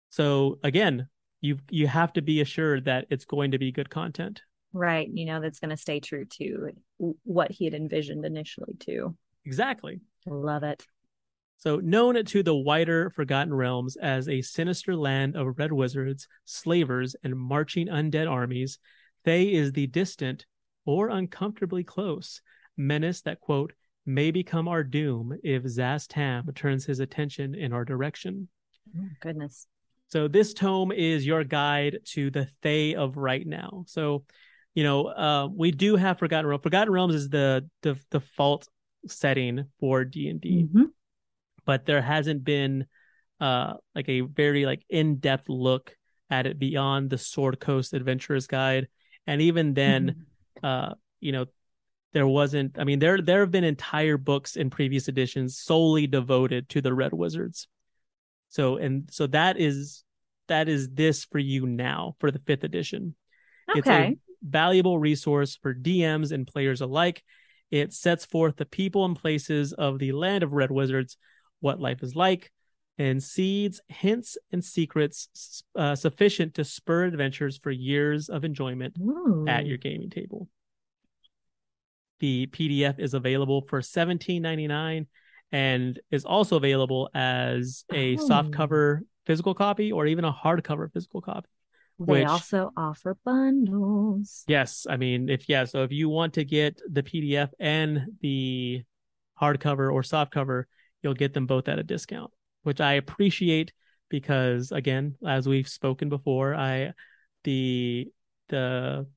So 0.10 0.60
again, 0.64 1.08
you 1.46 1.60
you 1.70 1.88
have 1.88 2.14
to 2.14 2.22
be 2.22 2.42
assured 2.42 2.86
that 2.86 3.06
it's 3.10 3.26
going 3.26 3.52
to 3.52 3.60
be 3.60 3.72
good 3.72 3.90
content. 3.90 4.42
Right. 4.74 5.08
You 5.10 5.26
know, 5.26 5.40
that's 5.40 5.60
going 5.60 5.70
to 5.70 5.78
stay 5.78 6.02
true 6.02 6.26
to 6.26 6.72
what 7.24 7.52
he 7.52 7.64
had 7.64 7.74
envisioned 7.74 8.26
initially, 8.26 8.74
too. 8.78 9.16
Exactly. 9.46 10.02
Love 10.26 10.64
it. 10.64 10.86
So, 11.58 11.78
known 11.78 12.24
to 12.26 12.44
the 12.44 12.56
wider 12.56 13.10
Forgotten 13.12 13.54
Realms 13.54 13.96
as 13.96 14.28
a 14.28 14.42
sinister 14.42 14.96
land 14.96 15.38
of 15.38 15.58
red 15.58 15.72
wizards, 15.72 16.28
slavers, 16.44 17.16
and 17.24 17.38
marching 17.38 17.88
undead 17.88 18.30
armies, 18.30 18.80
Thay 19.24 19.54
is 19.54 19.72
the 19.72 19.88
distant 19.88 20.46
or 20.86 21.10
uncomfortably 21.10 21.84
close 21.84 22.42
menace 22.76 23.22
that, 23.22 23.40
quote, 23.40 23.72
may 24.06 24.30
become 24.32 24.68
our 24.68 24.84
doom 24.84 25.40
if 25.44 25.64
Szass 25.64 26.08
Tam 26.10 26.52
turns 26.54 26.86
his 26.86 27.00
attention 27.00 27.56
in 27.56 27.72
our 27.72 27.86
direction. 27.86 28.50
Oh, 28.98 29.08
goodness. 29.22 29.68
So, 30.08 30.28
this 30.28 30.54
tome 30.54 30.92
is 30.92 31.26
your 31.26 31.44
guide 31.44 32.00
to 32.14 32.30
the 32.32 32.48
Thay 32.62 32.96
of 32.96 33.18
right 33.18 33.46
now. 33.46 33.84
So, 33.88 34.24
you 34.74 34.84
know, 34.84 35.08
uh, 35.08 35.48
we 35.54 35.72
do 35.72 35.96
have 35.96 36.20
Forgotten 36.20 36.46
Realms. 36.48 36.64
Forgotten 36.64 36.92
Realms 36.94 37.16
is 37.16 37.30
the, 37.30 37.68
the 37.82 38.00
default 38.12 38.68
setting 39.08 39.66
for 39.80 40.04
D 40.06 40.30
and 40.30 40.42
D, 40.42 40.64
Mm-hmm. 40.64 40.84
but 41.66 41.86
there 41.86 42.02
hasn't 42.02 42.44
been 42.44 42.86
uh 43.42 43.74
like 43.94 44.08
a 44.08 44.22
very 44.22 44.66
like 44.66 44.82
in 44.90 45.18
depth 45.18 45.50
look 45.50 45.96
at 46.30 46.48
it 46.48 46.58
beyond 46.58 47.10
the 47.10 47.18
Sword 47.18 47.60
Coast 47.60 47.94
Adventurers 47.94 48.48
Guide, 48.48 48.88
and 49.28 49.42
even 49.42 49.74
then, 49.74 50.26
uh, 50.64 50.94
you 51.20 51.32
know, 51.32 51.46
there 52.14 52.28
wasn't. 52.28 52.80
I 52.80 52.84
mean, 52.84 53.00
there 53.00 53.22
there 53.22 53.42
have 53.42 53.52
been 53.52 53.64
entire 53.64 54.18
books 54.18 54.56
in 54.56 54.70
previous 54.70 55.08
editions 55.08 55.58
solely 55.58 56.08
devoted 56.08 56.70
to 56.70 56.82
the 56.82 56.94
Red 56.94 57.14
Wizards. 57.14 57.68
So 58.56 58.78
and 58.78 59.10
so 59.12 59.28
that 59.28 59.60
is 59.60 60.06
that 60.48 60.70
is 60.70 60.90
this 60.90 61.26
for 61.26 61.40
you 61.40 61.68
now 61.68 62.16
for 62.20 62.32
the 62.32 62.40
fifth 62.40 62.64
edition. 62.64 63.14
It's 63.76 63.90
a 63.90 63.92
Okay. 63.92 64.16
valuable 64.42 64.98
resource 64.98 65.58
for 65.62 65.74
DMs 65.74 66.32
and 66.32 66.48
players 66.48 66.80
alike. 66.80 67.22
It 67.70 67.92
sets 67.92 68.24
forth 68.26 68.56
the 68.56 68.66
people 68.66 69.04
and 69.04 69.14
places 69.14 69.74
of 69.74 70.00
the 70.00 70.14
land 70.14 70.42
of 70.42 70.54
red 70.54 70.72
wizards, 70.72 71.18
what 71.60 71.82
life 71.82 72.02
is 72.02 72.16
like, 72.16 72.50
and 72.98 73.22
seeds 73.22 73.82
hints 73.90 74.38
and 74.54 74.64
secrets 74.64 75.64
uh, 75.76 75.96
sufficient 75.96 76.54
to 76.54 76.64
spur 76.64 77.04
adventures 77.04 77.58
for 77.58 77.72
years 77.72 78.30
of 78.30 78.46
enjoyment 78.46 78.96
Ooh. 79.02 79.44
at 79.50 79.66
your 79.66 79.78
gaming 79.78 80.10
table. 80.10 80.48
The 82.20 82.48
PDF 82.48 83.00
is 83.00 83.14
available 83.14 83.66
for 83.68 83.82
$17.99 83.82 85.08
and 85.52 86.00
is 86.12 86.26
also 86.26 86.58
available 86.58 87.10
as 87.14 87.86
a 87.92 88.18
Oh. 88.18 88.28
softcover 88.30 89.02
physical 89.26 89.54
copy 89.54 89.92
or 89.92 90.06
even 90.08 90.26
a 90.26 90.34
hardcover 90.34 90.92
physical 90.92 91.22
copy. 91.22 91.50
They 91.98 92.04
which- 92.22 92.28
also 92.28 92.72
offer 92.76 93.18
bundles. 93.24 94.44
Yes, 94.48 94.86
I 94.90 94.98
mean, 94.98 95.30
if 95.30 95.48
yeah, 95.48 95.64
so 95.64 95.84
if 95.84 95.92
you 95.92 96.10
want 96.10 96.34
to 96.34 96.44
get 96.44 96.82
the 96.92 97.04
PDF 97.04 97.52
and 97.60 98.18
the 98.22 98.84
hardcover 99.42 99.92
or 99.92 100.02
softcover, 100.02 100.66
you'll 101.02 101.14
get 101.14 101.34
them 101.34 101.46
both 101.48 101.68
at 101.68 101.80
a 101.80 101.84
discount, 101.84 102.32
which 102.64 102.82
I 102.82 102.94
appreciate 102.94 103.72
because 104.10 104.72
again, 104.72 105.16
as 105.26 105.48
we've 105.48 105.68
spoken 105.68 106.10
before, 106.10 106.54
I 106.54 106.94
the 107.44 108.12
the 108.50 109.08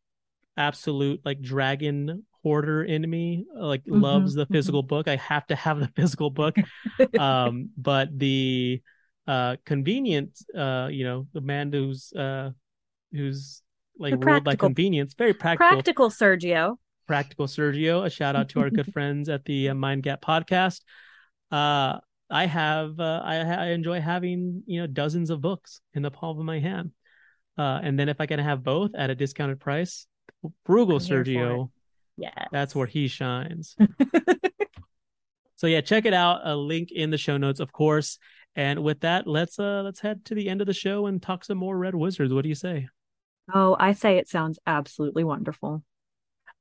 absolute 0.57 1.20
like 1.24 1.41
dragon 1.41 2.24
hoarder 2.49 2.84
in 2.84 3.03
me 3.09 3.44
like 3.55 3.82
Mhm, 3.88 4.01
loves 4.01 4.34
the 4.34 4.44
mhm. 4.46 4.53
physical 4.53 4.82
book. 4.82 5.09
I 5.09 5.16
have 5.16 5.46
to 5.49 5.57
have 5.57 5.78
the 5.80 5.88
physical 5.99 6.30
book. 6.30 6.57
um 7.18 7.70
but 7.76 8.07
the 8.18 8.82
uh 9.26 9.57
convenient 9.64 10.30
uh 10.57 10.88
you 10.90 11.05
know 11.05 11.26
the 11.36 11.40
man 11.53 11.72
who's 11.72 12.12
uh 12.14 12.51
who's 13.12 13.62
like 13.99 14.12
The 14.12 14.18
ruled 14.26 14.44
by 14.44 14.55
convenience 14.57 15.14
very 15.14 15.34
practical 15.34 15.76
Practical 15.76 16.11
Sergio. 16.11 16.78
practical 17.07 17.46
sergio 17.46 18.05
a 18.05 18.11
shout 18.11 18.36
out 18.36 18.49
to 18.51 18.61
our 18.61 18.70
good 18.70 18.86
friends 18.94 19.28
at 19.28 19.44
the 19.44 19.70
uh, 19.70 19.74
mind 19.74 20.03
gap 20.03 20.20
podcast 20.20 20.80
uh 21.51 21.99
i 22.30 22.44
have 22.46 22.99
uh, 23.01 23.20
I, 23.24 23.36
I 23.36 23.66
enjoy 23.68 24.01
having 24.01 24.62
you 24.66 24.80
know 24.80 24.86
dozens 24.86 25.30
of 25.30 25.40
books 25.40 25.80
in 25.94 26.03
the 26.03 26.11
palm 26.11 26.38
of 26.38 26.44
my 26.44 26.61
hand 26.61 26.92
uh 27.57 27.80
and 27.82 27.99
then 27.99 28.09
if 28.09 28.20
i 28.20 28.26
can 28.26 28.38
have 28.40 28.62
both 28.62 28.92
at 28.94 29.11
a 29.11 29.14
discounted 29.14 29.61
price 29.61 30.07
frugal 30.66 30.99
I'm 30.99 31.07
here 31.07 31.24
for 31.24 31.61
sergio 31.61 31.70
Yeah. 32.19 32.47
that's 32.51 32.75
where 32.75 32.87
he 32.87 33.09
shines. 33.09 33.77
so 35.57 35.66
yeah, 35.66 35.81
check 35.81 36.05
it 36.05 36.12
out. 36.12 36.41
A 36.45 36.57
link 36.57 36.91
in 36.91 37.11
the 37.11 37.19
show 37.19 37.37
notes, 37.37 37.61
of 37.61 37.73
course. 37.73 38.19
And 38.57 38.83
with 38.83 39.01
that, 39.01 39.27
let's 39.27 39.59
uh 39.59 39.83
let's 39.83 40.01
head 40.01 40.25
to 40.27 40.35
the 40.35 40.49
end 40.49 40.61
of 40.61 40.66
the 40.66 40.75
show 40.75 41.07
and 41.07 41.23
talk 41.23 41.45
some 41.45 41.59
more 41.59 41.79
Red 41.79 41.95
Wizards. 41.95 42.33
What 42.33 42.43
do 42.43 42.49
you 42.49 42.55
say? 42.55 42.89
Oh, 43.55 43.77
I 43.79 43.93
say 43.93 44.19
it 44.19 44.29
sounds 44.29 44.59
absolutely 44.66 45.25
wonderful. 45.25 45.85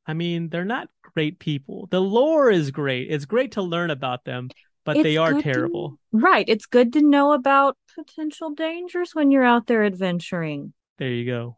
I 0.05 0.13
mean, 0.13 0.49
they're 0.49 0.63
not 0.63 0.89
great 1.13 1.39
people. 1.39 1.87
The 1.91 1.99
lore 1.99 2.49
is 2.49 2.71
great. 2.71 3.09
It's 3.09 3.25
great 3.25 3.53
to 3.53 3.61
learn 3.61 3.89
about 3.89 4.23
them, 4.23 4.49
but 4.85 5.01
they 5.03 5.17
are 5.17 5.33
good 5.33 5.43
to- 5.43 5.53
terrible. 5.53 5.99
Right. 6.13 6.45
It's 6.47 6.65
good 6.65 6.93
to 6.93 7.01
know 7.01 7.33
about 7.33 7.77
potential 7.95 8.51
dangers 8.51 9.13
when 9.13 9.31
you're 9.31 9.43
out 9.43 9.67
there 9.67 9.83
adventuring. 9.83 10.73
There 10.97 11.09
you 11.09 11.25
go. 11.25 11.57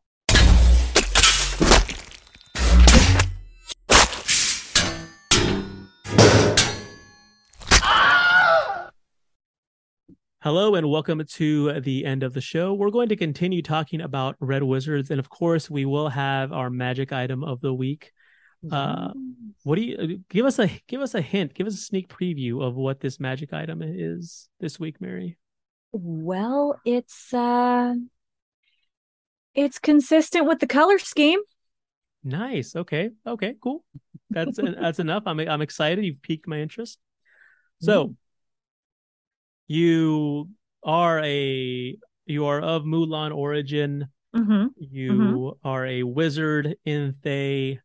Hello 10.41 10.75
and 10.75 10.89
welcome 10.89 11.21
to 11.25 11.81
the 11.81 12.05
end 12.05 12.23
of 12.23 12.33
the 12.33 12.39
show. 12.39 12.73
We're 12.73 12.91
going 12.91 13.09
to 13.09 13.17
continue 13.17 13.61
talking 13.61 13.99
about 13.99 14.37
Red 14.39 14.63
Wizards, 14.63 15.11
and 15.11 15.19
of 15.19 15.29
course, 15.29 15.69
we 15.69 15.83
will 15.83 16.07
have 16.07 16.53
our 16.53 16.69
magic 16.69 17.11
item 17.11 17.43
of 17.43 17.59
the 17.59 17.73
week. 17.73 18.13
Uh, 18.71 19.09
What 19.63 19.75
do 19.75 19.81
you 19.81 20.23
give 20.29 20.45
us 20.45 20.57
a 20.57 20.69
give 20.87 21.01
us 21.01 21.13
a 21.13 21.21
hint? 21.21 21.53
Give 21.53 21.67
us 21.67 21.73
a 21.73 21.77
sneak 21.77 22.07
preview 22.07 22.63
of 22.63 22.75
what 22.75 23.01
this 23.01 23.19
magic 23.19 23.51
item 23.51 23.81
is 23.83 24.47
this 24.61 24.79
week, 24.79 25.01
Mary. 25.01 25.37
Well, 25.91 26.79
it's 26.85 27.33
uh 27.33 27.95
it's 29.53 29.77
consistent 29.77 30.47
with 30.47 30.59
the 30.59 30.67
color 30.67 30.99
scheme. 30.99 31.39
Nice. 32.23 32.77
Okay. 32.77 33.09
Okay. 33.27 33.55
Cool. 33.61 33.83
That's 34.29 34.57
that's 34.57 34.99
enough. 34.99 35.23
I'm 35.25 35.39
I'm 35.39 35.61
excited. 35.61 36.05
You've 36.05 36.21
piqued 36.21 36.47
my 36.47 36.59
interest. 36.59 36.97
So, 37.81 38.15
you 39.69 40.49
are 40.83 41.19
a 41.23 41.95
you 42.25 42.45
are 42.47 42.59
of 42.59 42.83
Mulan 42.83 43.33
origin. 43.33 44.07
Mm-hmm. 44.35 44.67
You 44.77 45.57
are 45.63 45.85
a 45.85 46.03
wizard 46.03 46.75
in 46.85 47.15
Thay. 47.23 47.79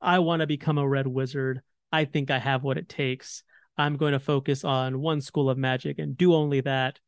I 0.00 0.18
want 0.20 0.40
to 0.40 0.46
become 0.46 0.78
a 0.78 0.88
red 0.88 1.06
wizard. 1.06 1.62
I 1.90 2.04
think 2.04 2.30
I 2.30 2.38
have 2.38 2.62
what 2.62 2.78
it 2.78 2.88
takes. 2.88 3.42
I'm 3.76 3.96
going 3.96 4.12
to 4.12 4.20
focus 4.20 4.62
on 4.62 5.00
one 5.00 5.20
school 5.20 5.48
of 5.48 5.56
magic 5.56 5.98
and 5.98 6.16
do 6.16 6.34
only 6.34 6.60
that. 6.60 7.00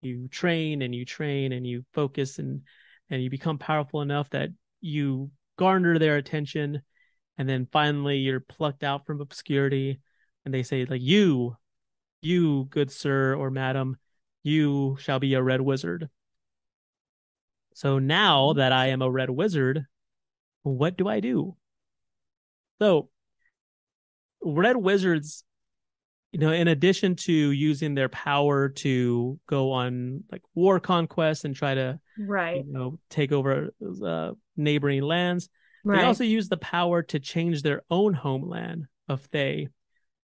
You 0.00 0.28
train 0.28 0.82
and 0.82 0.94
you 0.94 1.04
train 1.04 1.52
and 1.52 1.66
you 1.66 1.84
focus 1.92 2.38
and 2.38 2.62
and 3.10 3.22
you 3.22 3.28
become 3.28 3.58
powerful 3.58 4.00
enough 4.00 4.30
that 4.30 4.50
you 4.80 5.30
garner 5.58 5.98
their 5.98 6.16
attention 6.16 6.80
and 7.38 7.48
then 7.48 7.68
finally 7.70 8.18
you're 8.18 8.40
plucked 8.40 8.84
out 8.84 9.06
from 9.06 9.20
obscurity 9.20 10.00
and 10.44 10.52
they 10.52 10.62
say 10.62 10.84
like 10.84 11.02
you 11.02 11.56
you 12.26 12.66
good 12.70 12.90
sir 12.90 13.34
or 13.34 13.50
madam 13.50 13.96
you 14.42 14.96
shall 15.00 15.18
be 15.18 15.34
a 15.34 15.42
red 15.42 15.60
wizard 15.60 16.08
so 17.74 17.98
now 17.98 18.52
that 18.54 18.72
i 18.72 18.86
am 18.88 19.00
a 19.02 19.10
red 19.10 19.30
wizard 19.30 19.84
what 20.62 20.96
do 20.96 21.08
i 21.08 21.20
do 21.20 21.56
so 22.80 23.08
red 24.42 24.76
wizards 24.76 25.44
you 26.32 26.40
know 26.40 26.52
in 26.52 26.68
addition 26.68 27.14
to 27.16 27.32
using 27.32 27.94
their 27.94 28.08
power 28.08 28.68
to 28.68 29.38
go 29.48 29.72
on 29.72 30.24
like 30.30 30.42
war 30.54 30.78
conquests 30.80 31.44
and 31.44 31.54
try 31.54 31.74
to 31.74 31.98
Right. 32.18 32.64
you 32.66 32.72
know 32.72 32.98
take 33.10 33.30
over 33.32 33.70
uh, 34.04 34.32
neighboring 34.56 35.02
lands 35.02 35.48
Right. 35.84 36.00
they 36.00 36.04
also 36.04 36.24
use 36.24 36.48
the 36.48 36.56
power 36.56 37.02
to 37.02 37.20
change 37.20 37.62
their 37.62 37.82
own 37.90 38.12
homeland 38.14 38.86
of 39.08 39.20
Thay 39.26 39.68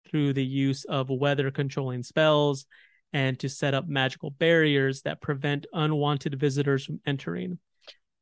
through 0.09 0.32
the 0.32 0.44
use 0.44 0.84
of 0.84 1.11
weather 1.11 1.51
controlling 1.51 2.03
spells 2.03 2.66
and 3.12 3.38
to 3.40 3.48
set 3.48 3.74
up 3.74 3.88
magical 3.88 4.30
barriers 4.30 5.03
that 5.03 5.20
prevent 5.20 5.66
unwanted 5.72 6.38
visitors 6.38 6.84
from 6.84 7.01
entering. 7.07 7.59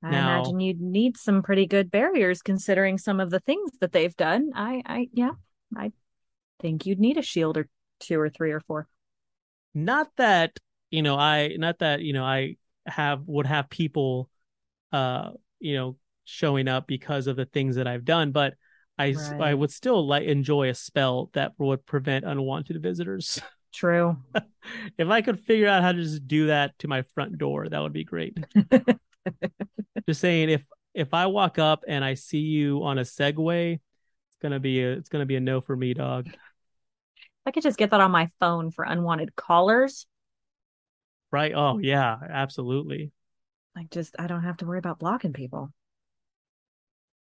I 0.02 0.10
now- 0.10 0.40
imagine 0.40 0.60
you'd 0.60 0.80
need 0.80 1.16
some 1.16 1.42
pretty 1.42 1.66
good 1.66 1.90
barriers 1.90 2.40
considering 2.42 2.98
some 2.98 3.20
of 3.20 3.30
the 3.30 3.40
things 3.40 3.70
that 3.80 3.92
they've 3.92 4.16
done. 4.16 4.50
I 4.54 4.82
I 4.86 5.08
yeah. 5.12 5.32
I 5.76 5.92
think 6.60 6.86
you'd 6.86 7.00
need 7.00 7.18
a 7.18 7.22
shield 7.22 7.58
or 7.58 7.68
two 8.00 8.18
or 8.18 8.30
three 8.30 8.52
or 8.52 8.60
four. 8.60 8.88
Not 9.74 10.08
that, 10.16 10.58
you 10.90 11.02
know, 11.02 11.16
I 11.16 11.56
not 11.58 11.80
that, 11.80 12.00
you 12.00 12.12
know, 12.12 12.24
I 12.24 12.56
have 12.86 13.22
would 13.26 13.46
have 13.46 13.68
people 13.68 14.30
uh, 14.92 15.30
you 15.60 15.76
know, 15.76 15.96
showing 16.24 16.68
up 16.68 16.86
because 16.86 17.26
of 17.26 17.36
the 17.36 17.44
things 17.44 17.76
that 17.76 17.86
I've 17.86 18.04
done, 18.04 18.32
but 18.32 18.54
I 18.98 19.12
Right. 19.12 19.40
I 19.40 19.54
would 19.54 19.70
still 19.70 20.06
like 20.06 20.24
enjoy 20.24 20.68
a 20.68 20.74
spell 20.74 21.30
that 21.34 21.52
would 21.58 21.86
prevent 21.86 22.24
unwanted 22.24 22.82
visitors. 22.82 23.40
True. 23.72 24.16
if 24.96 25.08
I 25.08 25.20
could 25.20 25.40
figure 25.40 25.68
out 25.68 25.82
how 25.82 25.92
to 25.92 26.02
just 26.02 26.26
do 26.26 26.46
that 26.48 26.78
to 26.80 26.88
my 26.88 27.02
front 27.02 27.38
door, 27.38 27.68
that 27.68 27.78
would 27.78 27.92
be 27.92 28.04
great. 28.04 28.36
just 30.08 30.20
saying, 30.20 30.50
if 30.50 30.64
if 30.94 31.14
I 31.14 31.26
walk 31.26 31.58
up 31.58 31.84
and 31.86 32.04
I 32.04 32.14
see 32.14 32.38
you 32.38 32.82
on 32.82 32.98
a 32.98 33.02
Segway, 33.02 33.74
it's 33.74 34.36
gonna 34.42 34.58
be 34.58 34.82
a 34.82 34.92
it's 34.92 35.08
gonna 35.08 35.26
be 35.26 35.36
a 35.36 35.40
no 35.40 35.60
for 35.60 35.76
me, 35.76 35.94
dog. 35.94 36.28
I 37.46 37.50
could 37.50 37.62
just 37.62 37.78
get 37.78 37.90
that 37.90 38.00
on 38.00 38.10
my 38.10 38.30
phone 38.40 38.70
for 38.70 38.84
unwanted 38.84 39.36
callers. 39.36 40.06
Right? 41.30 41.52
Oh 41.54 41.78
yeah, 41.78 42.16
absolutely. 42.28 43.12
Like 43.76 43.90
just 43.90 44.16
I 44.18 44.26
don't 44.26 44.42
have 44.42 44.56
to 44.58 44.66
worry 44.66 44.78
about 44.78 44.98
blocking 44.98 45.32
people. 45.32 45.72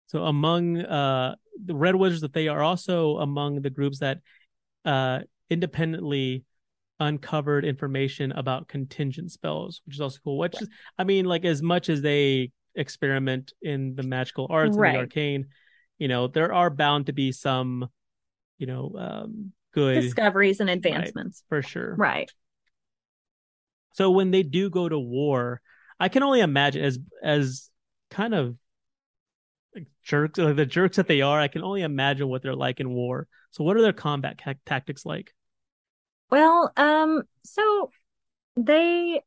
So 0.07 0.25
among 0.25 0.79
uh 0.81 1.35
the 1.65 1.75
Red 1.75 1.97
Wizards, 1.97 2.21
that 2.23 2.33
they 2.33 2.49
are 2.49 2.63
also 2.63 3.19
among 3.19 3.63
the 3.63 3.71
groups 3.71 4.01
that 4.01 4.19
uh 4.85 5.21
independently 5.51 6.45
uncovered 6.99 7.65
information 7.65 8.33
about 8.33 8.69
contingent 8.69 9.31
spells, 9.31 9.83
which 9.87 9.97
is 9.97 10.01
also 10.01 10.19
cool. 10.25 10.39
Which 10.39 10.61
is, 10.63 10.69
I 10.99 11.05
mean, 11.05 11.27
like 11.27 11.45
as 11.45 11.63
much 11.63 11.89
as 11.89 12.03
they 12.03 12.51
experiment 12.75 13.53
in 13.63 13.95
the 13.95 14.03
magical 14.03 14.47
arts 14.51 14.77
Right. 14.77 14.89
and 14.89 14.97
the 14.97 15.01
arcane, 15.01 15.47
you 15.99 16.09
know, 16.09 16.27
there 16.27 16.53
are 16.53 16.71
bound 16.71 17.07
to 17.07 17.13
be 17.13 17.33
some, 17.33 17.89
you 18.59 18.67
know, 18.67 18.93
um, 18.99 19.53
good 19.73 20.03
Discoveries 20.03 20.61
and 20.61 20.71
advancements. 20.71 21.43
for 21.49 21.63
sure. 21.63 21.95
Right. 21.97 22.31
So 23.93 24.11
when 24.11 24.31
they 24.31 24.43
do 24.43 24.69
go 24.69 24.89
to 24.89 24.99
war, 24.99 25.61
I 25.99 26.09
can 26.09 26.23
only 26.23 26.41
imagine 26.41 26.85
as 26.85 26.99
as 27.23 27.71
kind 28.11 28.35
of 28.35 28.57
jerks, 30.03 30.39
like 30.39 30.57
the 30.57 30.67
jerks 30.67 30.97
that 30.97 31.09
they 31.09 31.23
are. 31.23 31.41
I 31.41 31.49
can 31.49 31.63
only 31.63 31.83
imagine 31.83 32.29
what 32.29 32.43
they're 32.43 32.55
like 32.55 32.81
in 32.81 32.91
war. 32.91 33.27
So 33.51 33.65
what 33.65 33.77
are 33.77 33.83
their 33.83 33.93
combat 33.93 34.41
ca- 34.43 34.55
tactics 34.65 35.05
like? 35.07 35.35
Well, 36.31 36.73
um, 36.77 37.23
so 37.45 37.91
they 38.57 39.21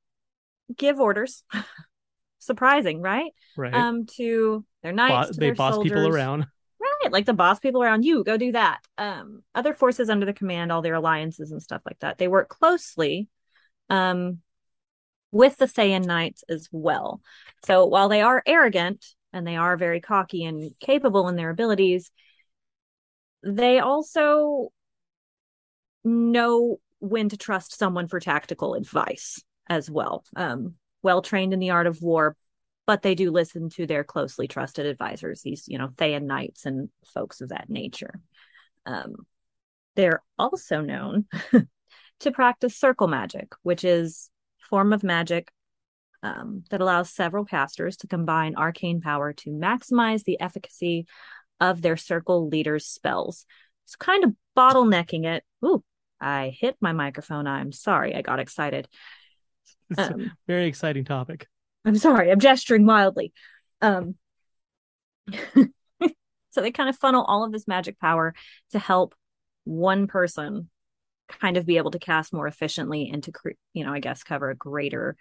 give 0.75 0.99
orders. 0.99 1.43
Surprising, 2.39 3.01
right? 3.01 3.31
Right? 3.57 3.73
Um, 3.73 4.05
to 4.17 4.65
their 4.81 4.93
knights, 4.93 5.27
Bo- 5.27 5.33
to 5.33 5.39
they 5.39 5.45
their 5.47 5.55
boss 5.55 5.77
people 5.79 6.07
around. 6.07 6.47
Right, 6.79 7.11
like 7.11 7.25
the 7.25 7.33
boss 7.33 7.59
people 7.59 7.83
around 7.83 8.03
you, 8.05 8.23
go 8.23 8.37
do 8.37 8.53
that. 8.53 8.79
Um, 8.97 9.43
other 9.53 9.73
forces 9.73 10.09
under 10.09 10.25
the 10.25 10.33
command, 10.33 10.71
all 10.71 10.81
their 10.81 10.93
alliances 10.93 11.51
and 11.51 11.61
stuff 11.61 11.81
like 11.85 11.99
that. 11.99 12.17
They 12.17 12.27
work 12.27 12.49
closely 12.49 13.27
um 13.89 14.39
with 15.31 15.57
the 15.57 15.65
Thayan 15.67 16.05
Knights 16.05 16.43
as 16.49 16.69
well. 16.71 17.21
So 17.65 17.85
while 17.85 18.09
they 18.09 18.21
are 18.21 18.41
arrogant 18.45 19.05
and 19.33 19.45
they 19.45 19.55
are 19.55 19.77
very 19.77 20.01
cocky 20.01 20.45
and 20.45 20.71
capable 20.79 21.27
in 21.27 21.35
their 21.35 21.49
abilities, 21.49 22.11
they 23.43 23.79
also 23.79 24.71
know 26.03 26.79
when 26.99 27.29
to 27.29 27.37
trust 27.37 27.77
someone 27.77 28.07
for 28.07 28.19
tactical 28.19 28.73
advice 28.73 29.41
as 29.69 29.89
well. 29.89 30.23
Um, 30.35 30.75
well 31.01 31.21
trained 31.21 31.53
in 31.53 31.59
the 31.59 31.69
art 31.69 31.87
of 31.87 32.01
war, 32.01 32.35
but 32.85 33.01
they 33.01 33.15
do 33.15 33.31
listen 33.31 33.69
to 33.69 33.85
their 33.85 34.03
closely 34.03 34.47
trusted 34.47 34.85
advisors, 34.85 35.41
these, 35.41 35.67
you 35.67 35.77
know, 35.77 35.89
Thayan 35.95 36.23
knights 36.23 36.65
and 36.65 36.89
folks 37.13 37.41
of 37.41 37.49
that 37.49 37.69
nature. 37.69 38.19
Um, 38.85 39.15
they're 39.95 40.21
also 40.37 40.81
known 40.81 41.25
to 42.19 42.31
practice 42.31 42.75
circle 42.75 43.07
magic, 43.07 43.53
which 43.63 43.83
is 43.83 44.29
form 44.69 44.93
of 44.93 45.03
magic 45.03 45.51
um, 46.23 46.63
that 46.69 46.81
allows 46.81 47.09
several 47.09 47.45
casters 47.45 47.97
to 47.97 48.07
combine 48.07 48.55
arcane 48.55 49.01
power 49.01 49.33
to 49.33 49.49
maximize 49.49 50.23
the 50.23 50.39
efficacy 50.39 51.05
of 51.59 51.81
their 51.81 51.97
circle 51.97 52.47
leader's 52.47 52.85
spells. 52.85 53.45
It's 53.85 53.95
kind 53.95 54.23
of 54.23 54.33
bottlenecking 54.57 55.25
it. 55.25 55.43
Ooh, 55.63 55.83
I 56.19 56.55
hit 56.57 56.75
my 56.81 56.91
microphone. 56.91 57.47
I'm 57.47 57.71
sorry. 57.71 58.15
I 58.15 58.21
got 58.21 58.39
excited. 58.39 58.87
Um, 59.97 60.31
very 60.47 60.67
exciting 60.67 61.05
topic. 61.05 61.47
I'm 61.85 61.95
sorry, 61.95 62.31
I'm 62.31 62.39
gesturing 62.39 62.85
wildly. 62.85 63.33
Um, 63.81 64.15
so 66.51 66.61
they 66.61 66.71
kind 66.71 66.89
of 66.89 66.97
funnel 66.97 67.23
all 67.23 67.43
of 67.43 67.51
this 67.51 67.67
magic 67.67 67.99
power 67.99 68.33
to 68.71 68.79
help 68.79 69.15
one 69.63 70.07
person 70.07 70.69
kind 71.27 71.57
of 71.57 71.65
be 71.65 71.77
able 71.77 71.91
to 71.91 71.99
cast 71.99 72.33
more 72.33 72.47
efficiently 72.47 73.09
and 73.13 73.23
to, 73.23 73.31
you 73.73 73.85
know, 73.85 73.93
I 73.93 73.99
guess 73.99 74.23
cover 74.23 74.49
a 74.49 74.55
greater 74.55 75.15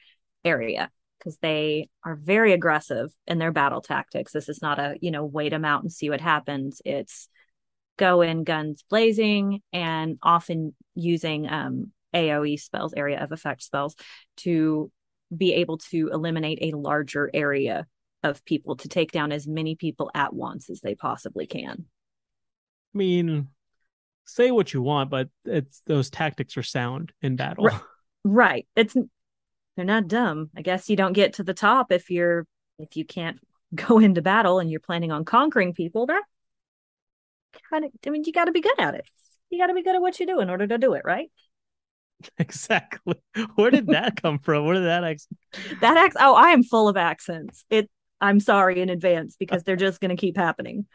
area 0.45 0.91
because 1.19 1.37
they 1.39 1.89
are 2.05 2.15
very 2.15 2.53
aggressive 2.53 3.13
in 3.27 3.39
their 3.39 3.53
battle 3.53 3.81
tactics. 3.81 4.33
This 4.33 4.49
is 4.49 4.63
not 4.63 4.79
a, 4.79 4.97
you 5.01 5.11
know, 5.11 5.25
wait 5.25 5.51
them 5.51 5.65
out 5.65 5.83
and 5.83 5.93
see 5.93 6.11
what 6.11 6.21
happens. 6.21 6.81
It's 6.85 7.29
go 7.97 8.21
in 8.23 8.45
guns 8.45 8.85
blazing 8.89 9.61
and 9.73 10.19
often 10.23 10.75
using 10.95 11.49
um, 11.51 11.93
AoE 12.15 12.61
spells, 12.61 12.95
area 12.95 13.23
of 13.23 13.33
effect 13.33 13.63
spells, 13.63 13.97
to 14.39 14.91
be 15.37 15.55
able 15.55 15.79
to 15.79 16.09
eliminate 16.13 16.59
a 16.63 16.77
larger 16.77 17.31
area 17.35 17.87
of 18.23 18.45
people 18.45 18.77
to 18.77 18.89
take 18.89 19.13
down 19.13 19.33
as 19.33 19.47
many 19.47 19.75
people 19.75 20.11
at 20.15 20.33
once 20.33 20.71
as 20.71 20.81
they 20.81 20.95
possibly 20.95 21.47
can. 21.47 21.85
I 22.95 22.99
mean, 22.99 23.49
say 24.25 24.51
what 24.51 24.73
you 24.73 24.83
want, 24.83 25.11
but 25.11 25.29
it's 25.45 25.83
those 25.87 26.11
tactics 26.11 26.57
are 26.57 26.63
sound 26.63 27.13
in 27.21 27.37
battle. 27.37 27.65
Right. 27.65 27.81
Right. 28.25 28.69
It's 28.77 28.97
they're 29.79 29.85
not 29.85 30.09
dumb. 30.09 30.51
I 30.57 30.63
guess 30.63 30.91
you 30.91 30.97
don't 30.97 31.13
get 31.13 31.35
to 31.35 31.45
the 31.45 31.55
top 31.55 31.93
if 31.93 32.11
you're 32.11 32.49
if 32.81 32.97
you 32.97 33.05
can't 33.05 33.39
go 33.75 34.01
into 34.01 34.21
battle 34.21 34.59
and 34.59 34.69
you're 34.69 34.81
planning 34.81 35.13
on 35.13 35.25
conquering 35.25 35.73
people. 35.73 36.07
That 36.07 36.25
kind 37.71 37.85
of 37.85 37.93
I 38.05 38.11
mean 38.11 38.25
you 38.27 38.33
got 38.33 38.47
to 38.47 38.53
be 38.53 38.61
good 38.61 38.79
at 38.81 38.97
it. 38.97 39.09
You 39.51 39.59
got 39.59 39.69
to 39.69 39.75
be 39.75 39.85
good 39.85 39.95
at 39.95 40.03
what 40.03 40.19
you 40.19 40.27
do 40.27 40.41
in 40.41 40.51
order 40.51 40.67
to 40.67 40.79
do 40.79 40.95
it, 40.95 41.03
right? 41.05 41.31
exactly. 42.39 43.15
Where 43.55 43.71
did 43.71 43.87
that 43.87 44.21
come 44.21 44.41
from? 44.41 44.67
Where 44.67 44.75
did 44.75 44.87
that 44.87 45.05
ex- 45.05 45.29
That 45.81 45.97
ex 45.97 46.17
oh, 46.19 46.35
I 46.35 46.49
am 46.49 46.65
full 46.65 46.89
of 46.89 46.97
accents. 46.97 47.65
It 47.71 47.89
I'm 48.21 48.41
sorry 48.41 48.81
in 48.81 48.89
advance 48.89 49.37
because 49.39 49.63
they're 49.63 49.77
just 49.77 50.01
going 50.01 50.11
to 50.11 50.17
keep 50.17 50.37
happening. 50.37 50.87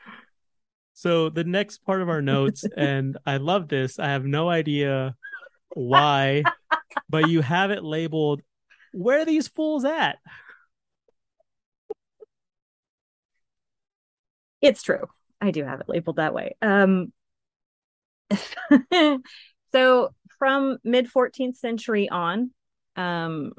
So 0.94 1.30
the 1.30 1.46
next 1.46 1.86
part 1.86 2.02
of 2.02 2.10
our 2.10 2.22
notes, 2.22 2.66
and 2.78 3.18
I 3.26 3.38
love 3.38 3.70
this. 3.70 3.98
I 3.98 4.08
have 4.10 4.26
no 4.26 4.50
idea 4.50 5.16
why, 5.74 6.44
but 7.10 7.30
you 7.30 7.40
have 7.40 7.72
it 7.72 7.82
labeled. 7.82 8.42
Where 8.94 9.20
are 9.20 9.26
these 9.26 9.48
fools 9.48 9.84
at? 9.84 10.20
It's 14.62 14.82
true. 14.82 15.10
I 15.41 15.52
do 15.52 15.66
have 15.66 15.82
it 15.82 15.89
labeled 15.89 16.16
that 16.16 16.34
way. 16.34 16.56
Um 16.62 17.12
so 19.72 20.14
from 20.39 20.78
mid 20.84 21.08
14th 21.08 21.58
century 21.58 22.08
on, 22.10 22.52
um 22.96 23.52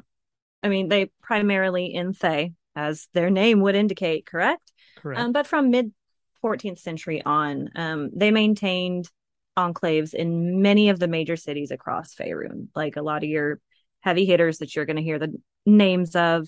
I 0.63 0.69
mean 0.69 0.89
they 0.89 1.11
primarily 1.21 1.93
in 1.93 2.13
Thay, 2.13 2.53
as 2.75 3.07
their 3.13 3.29
name 3.29 3.61
would 3.61 3.75
indicate, 3.75 4.25
correct? 4.25 4.71
Correct. 4.97 5.21
Um, 5.21 5.31
but 5.31 5.47
from 5.47 5.69
mid 5.69 5.93
14th 6.41 6.79
century 6.79 7.21
on, 7.25 7.69
um, 7.75 8.11
they 8.15 8.31
maintained 8.31 9.09
enclaves 9.57 10.13
in 10.13 10.61
many 10.61 10.89
of 10.89 10.99
the 10.99 11.07
major 11.07 11.35
cities 11.35 11.71
across 11.71 12.13
Faerun, 12.13 12.67
like 12.75 12.97
a 12.97 13.01
lot 13.01 13.23
of 13.23 13.29
your 13.29 13.59
heavy 14.05 14.25
hitters 14.25 14.59
that 14.59 14.75
you're 14.75 14.85
going 14.85 14.95
to 14.95 15.01
hear 15.01 15.19
the 15.19 15.35
names 15.65 16.15
of 16.15 16.47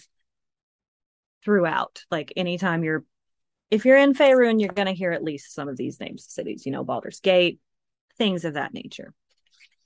throughout. 1.44 2.04
Like 2.10 2.32
anytime 2.38 2.84
you're, 2.84 3.04
if 3.72 3.84
you're 3.84 3.98
in 3.98 4.14
Faerun, 4.14 4.62
you're 4.62 4.74
going 4.74 4.86
to 4.88 4.94
hear 4.94 5.12
at 5.12 5.24
least 5.24 5.54
some 5.54 5.68
of 5.68 5.76
these 5.76 6.00
names 6.00 6.26
of 6.26 6.32
cities, 6.32 6.66
you 6.66 6.72
know, 6.72 6.84
Baldur's 6.84 7.20
Gate, 7.20 7.60
things 8.18 8.46
of 8.46 8.54
that 8.54 8.74
nature. 8.74 9.14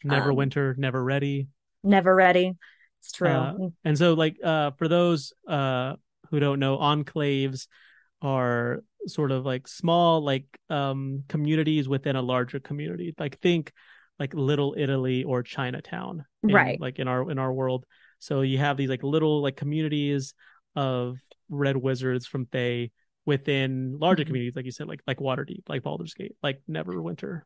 never 0.03 0.31
um, 0.31 0.35
winter, 0.35 0.75
never 0.77 1.03
ready. 1.03 1.47
Never 1.83 2.13
ready. 2.13 2.53
It's 2.99 3.13
true. 3.13 3.29
Uh, 3.29 3.53
And 3.83 3.97
so, 3.97 4.13
like, 4.13 4.37
uh, 4.43 4.71
for 4.77 4.87
those 4.87 5.33
uh 5.47 5.95
who 6.29 6.39
don't 6.39 6.59
know, 6.59 6.77
enclaves 6.77 7.67
are 8.21 8.83
sort 9.07 9.31
of 9.31 9.45
like 9.45 9.67
small, 9.67 10.21
like, 10.21 10.45
um, 10.69 11.23
communities 11.27 11.89
within 11.89 12.15
a 12.15 12.21
larger 12.21 12.59
community. 12.59 13.15
Like, 13.17 13.39
think 13.39 13.73
like 14.21 14.33
Little 14.35 14.75
Italy 14.77 15.23
or 15.25 15.41
Chinatown, 15.43 16.23
in- 16.43 16.53
Right. 16.53 16.79
Like 16.79 16.99
in 16.99 17.07
our 17.07 17.29
in 17.31 17.39
our 17.39 17.51
world. 17.51 17.85
So 18.19 18.41
you 18.41 18.59
have 18.59 18.77
these 18.77 18.89
like 18.89 19.03
little 19.03 19.41
like 19.41 19.57
communities 19.57 20.33
of 20.75 21.17
red 21.49 21.75
wizards 21.75 22.27
from 22.27 22.45
Thay 22.45 22.91
within 23.25 23.97
larger 23.99 24.23
Mhm. 24.23 24.27
communities, 24.27 24.55
like 24.55 24.65
you 24.65 24.71
said, 24.71 24.87
like 24.87 25.01
like 25.07 25.17
Waterdeep, 25.17 25.63
like 25.67 25.83
Baldur's 25.83 26.13
Gate, 26.13 26.35
like 26.43 26.61
Neverwinter. 26.69 27.41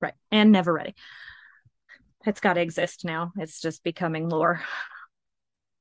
right. 0.00 0.14
And 0.32 0.50
never 0.52 0.72
ready. 0.72 0.94
It's 2.26 2.40
got 2.40 2.54
to 2.54 2.60
exist 2.62 3.04
now. 3.04 3.32
It's 3.36 3.60
just 3.60 3.84
becoming 3.84 4.28
lore. 4.28 4.62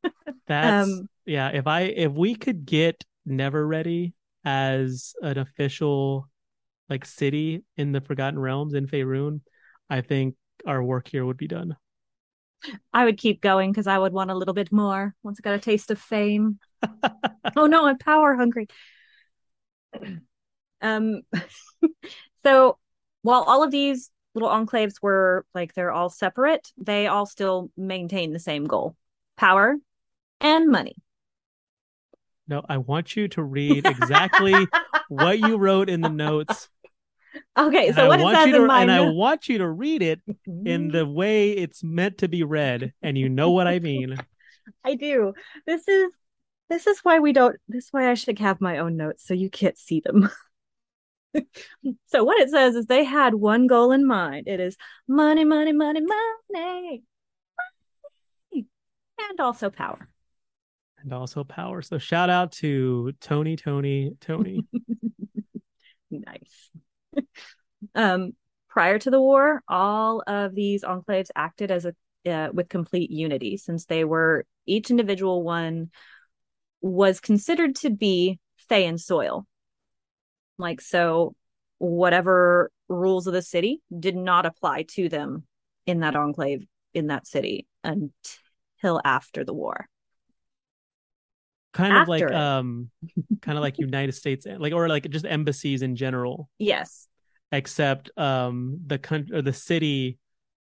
That's 0.47 0.89
Um, 0.89 1.09
yeah. 1.25 1.49
If 1.49 1.67
I 1.67 1.81
if 1.81 2.11
we 2.11 2.35
could 2.35 2.65
get 2.65 3.03
Never 3.25 3.65
Ready 3.65 4.13
as 4.43 5.13
an 5.21 5.37
official 5.37 6.27
like 6.89 7.05
city 7.05 7.63
in 7.77 7.91
the 7.91 8.01
Forgotten 8.01 8.39
Realms 8.39 8.73
in 8.73 8.87
Faerun, 8.87 9.41
I 9.89 10.01
think 10.01 10.35
our 10.65 10.83
work 10.83 11.07
here 11.07 11.25
would 11.25 11.37
be 11.37 11.47
done. 11.47 11.75
I 12.93 13.05
would 13.05 13.17
keep 13.17 13.41
going 13.41 13.71
because 13.71 13.87
I 13.87 13.97
would 13.97 14.13
want 14.13 14.31
a 14.31 14.35
little 14.35 14.53
bit 14.53 14.71
more 14.71 15.15
once 15.23 15.39
I 15.39 15.43
got 15.43 15.55
a 15.55 15.59
taste 15.59 15.91
of 15.91 15.99
fame. 15.99 16.59
oh 17.55 17.67
no, 17.67 17.85
I'm 17.85 17.97
power 17.97 18.35
hungry. 18.35 18.67
Um, 20.81 21.21
so 22.43 22.77
while 23.21 23.43
all 23.43 23.63
of 23.63 23.71
these 23.71 24.11
little 24.35 24.49
enclaves 24.49 24.95
were 25.01 25.45
like 25.53 25.73
they're 25.73 25.91
all 25.91 26.09
separate, 26.09 26.71
they 26.77 27.07
all 27.07 27.25
still 27.25 27.71
maintain 27.77 28.33
the 28.33 28.39
same 28.39 28.65
goal 28.65 28.95
power 29.37 29.77
and 30.41 30.69
money. 30.69 30.95
No, 32.47 32.65
I 32.67 32.77
want 32.77 33.15
you 33.15 33.27
to 33.29 33.43
read 33.43 33.85
exactly 33.85 34.67
what 35.07 35.39
you 35.39 35.57
wrote 35.57 35.89
in 35.89 36.01
the 36.01 36.09
notes. 36.09 36.67
Okay, 37.57 37.87
And 37.87 37.95
so 37.95 38.05
I 38.05 38.07
what 38.07 38.19
it 38.19 38.35
says 38.35 38.51
to, 38.51 38.55
in 38.55 38.67
my 38.67 38.81
and 38.81 38.91
I 38.91 39.09
want 39.11 39.49
you 39.49 39.59
to 39.59 39.69
read 39.69 40.01
it 40.01 40.21
in 40.47 40.89
mhm. 40.89 40.91
the 40.91 41.05
way 41.05 41.51
it's 41.51 41.83
meant 41.83 42.19
to 42.19 42.27
be 42.27 42.43
read, 42.43 42.93
and 43.01 43.17
you 43.17 43.29
know 43.29 43.51
what 43.51 43.67
I 43.67 43.79
mean. 43.79 44.17
I 44.83 44.95
do. 44.95 45.33
This 45.65 45.87
is 45.87 46.13
this 46.69 46.87
is 46.87 46.99
why 46.99 47.19
we 47.19 47.33
don't 47.33 47.57
this 47.67 47.85
is 47.85 47.89
why 47.91 48.09
I 48.09 48.13
should 48.13 48.39
have 48.39 48.61
my 48.61 48.77
own 48.77 48.97
notes 48.97 49.25
so 49.25 49.33
you 49.33 49.49
can't 49.49 49.77
see 49.77 49.99
them. 49.99 50.29
so 52.07 52.23
what 52.23 52.39
it 52.39 52.49
says 52.49 52.75
is 52.75 52.85
they 52.85 53.03
had 53.03 53.35
one 53.35 53.67
goal 53.67 53.91
in 53.91 54.05
mind. 54.07 54.47
It 54.47 54.59
is 54.59 54.77
money, 55.07 55.45
money, 55.45 55.73
money, 55.73 56.01
money. 56.01 57.03
money, 58.51 58.65
And 59.29 59.39
also 59.39 59.69
power. 59.69 60.07
And 61.01 61.13
also 61.13 61.43
power. 61.43 61.81
So 61.81 61.97
shout 61.97 62.29
out 62.29 62.51
to 62.53 63.13
Tony, 63.21 63.55
Tony, 63.55 64.15
Tony. 64.19 64.65
Nice. 66.11 66.71
um 67.95 68.33
prior 68.69 68.99
to 68.99 69.09
the 69.09 69.19
war, 69.21 69.61
all 69.67 70.23
of 70.27 70.53
these 70.53 70.83
enclaves 70.83 71.29
acted 71.35 71.71
as 71.71 71.85
a 71.85 71.93
uh, 72.29 72.49
with 72.53 72.69
complete 72.69 73.09
unity 73.09 73.55
since 73.57 73.85
they 73.85 74.03
were 74.03 74.45
each 74.65 74.91
individual 74.91 75.41
one 75.41 75.89
was 76.81 77.19
considered 77.19 77.75
to 77.75 77.89
be 77.89 78.39
and 78.69 79.01
soil. 79.01 79.47
Like 80.59 80.79
so 80.79 81.33
whatever 81.79 82.71
rules 82.87 83.25
of 83.25 83.33
the 83.33 83.41
city 83.41 83.81
did 83.97 84.15
not 84.15 84.45
apply 84.45 84.83
to 84.83 85.09
them 85.09 85.45
in 85.87 86.01
that 86.01 86.15
enclave 86.15 86.67
in 86.93 87.07
that 87.07 87.25
city 87.25 87.65
until 87.83 89.01
after 89.03 89.43
the 89.43 89.53
war. 89.53 89.87
Kind 91.73 91.97
of 91.97 92.07
like 92.07 92.31
it. 92.31 92.33
um 92.33 92.89
kind 93.41 93.57
of 93.57 93.61
like 93.61 93.77
United 93.79 94.13
States 94.13 94.45
like 94.57 94.73
or 94.73 94.87
like 94.89 95.09
just 95.09 95.25
embassies 95.25 95.81
in 95.81 95.95
general. 95.95 96.49
Yes. 96.59 97.07
except 97.51 98.11
um 98.17 98.79
the 98.85 98.97
country 98.99 99.35
or 99.35 99.41
the 99.41 99.53
city 99.53 100.17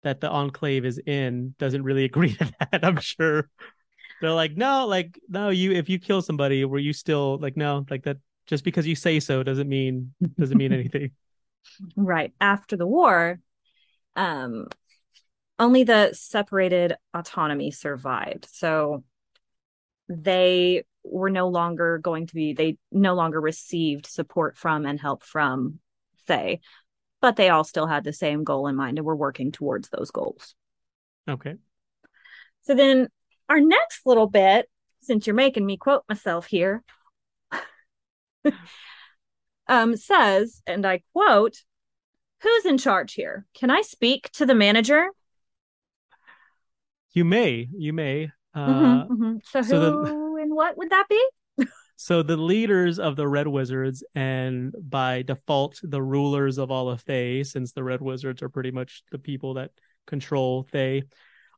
that 0.03 0.19
the 0.21 0.29
enclave 0.29 0.85
is 0.85 0.99
in 1.05 1.55
doesn't 1.59 1.83
really 1.83 2.03
agree 2.11 2.33
to 2.33 2.51
that 2.59 2.83
i'm 2.83 2.99
sure 2.99 3.49
they're 4.21 4.31
like 4.31 4.55
no 4.57 4.87
like 4.87 5.19
no 5.29 5.49
you 5.49 5.71
if 5.71 5.89
you 5.89 5.99
kill 5.99 6.21
somebody 6.21 6.65
were 6.65 6.79
you 6.79 6.93
still 6.93 7.37
like 7.39 7.57
no 7.57 7.85
like 7.89 8.03
that 8.03 8.17
just 8.47 8.63
because 8.63 8.87
you 8.87 8.95
say 8.95 9.19
so 9.19 9.43
doesn't 9.43 9.69
mean 9.69 10.13
doesn't 10.37 10.57
mean 10.57 10.73
anything 10.73 11.11
right 11.95 12.33
after 12.41 12.75
the 12.75 12.87
war 12.87 13.39
um 14.15 14.67
only 15.59 15.83
the 15.83 16.11
separated 16.13 16.95
autonomy 17.13 17.71
survived 17.71 18.47
so 18.51 19.03
they 20.09 20.83
were 21.03 21.29
no 21.29 21.47
longer 21.47 21.97
going 21.97 22.27
to 22.27 22.35
be 22.35 22.53
they 22.53 22.77
no 22.91 23.13
longer 23.13 23.39
received 23.41 24.05
support 24.05 24.57
from 24.57 24.85
and 24.85 24.99
help 24.99 25.23
from 25.23 25.79
Thay 26.27 26.61
but 27.23 27.37
they 27.37 27.47
all 27.47 27.63
still 27.63 27.87
had 27.87 28.03
the 28.03 28.11
same 28.11 28.43
goal 28.43 28.67
in 28.67 28.75
mind 28.75 28.97
and 28.97 29.05
were 29.05 29.15
working 29.15 29.53
towards 29.53 29.87
those 29.87 30.11
goals. 30.11 30.55
Okay. 31.29 31.55
So 32.63 32.75
then 32.75 33.07
our 33.47 33.61
next 33.61 34.01
little 34.05 34.27
bit 34.27 34.69
since 35.01 35.25
you're 35.25 35.33
making 35.33 35.65
me 35.65 35.77
quote 35.77 36.03
myself 36.09 36.47
here 36.47 36.83
um 39.67 39.95
says 39.95 40.61
and 40.67 40.85
i 40.85 41.01
quote 41.13 41.55
who's 42.41 42.65
in 42.65 42.77
charge 42.77 43.13
here? 43.13 43.45
Can 43.53 43.69
i 43.69 43.81
speak 43.81 44.29
to 44.33 44.45
the 44.45 44.55
manager? 44.55 45.07
You 47.13 47.23
may 47.23 47.69
you 47.71 47.93
may 47.93 48.31
uh 48.55 49.05
Mhm, 49.05 49.07
mhm. 49.09 49.45
so 49.45 49.61
who 49.63 49.79
the- 49.79 50.41
and 50.41 50.53
what 50.55 50.77
would 50.77 50.89
that 50.89 51.07
be 51.09 51.27
so 51.95 52.21
the 52.23 52.35
leaders 52.37 52.99
of 52.99 53.15
the 53.15 53.27
red 53.27 53.47
wizards 53.47 54.03
and 54.15 54.73
by 54.81 55.21
default 55.21 55.79
the 55.83 56.01
rulers 56.01 56.57
of 56.57 56.69
all 56.71 56.89
of 56.89 57.01
Thay, 57.01 57.43
since 57.43 57.71
the 57.71 57.83
red 57.83 58.01
wizards 58.01 58.41
are 58.41 58.49
pretty 58.49 58.71
much 58.71 59.03
the 59.11 59.19
people 59.19 59.53
that 59.55 59.71
control 60.05 60.63
Thay, 60.71 61.03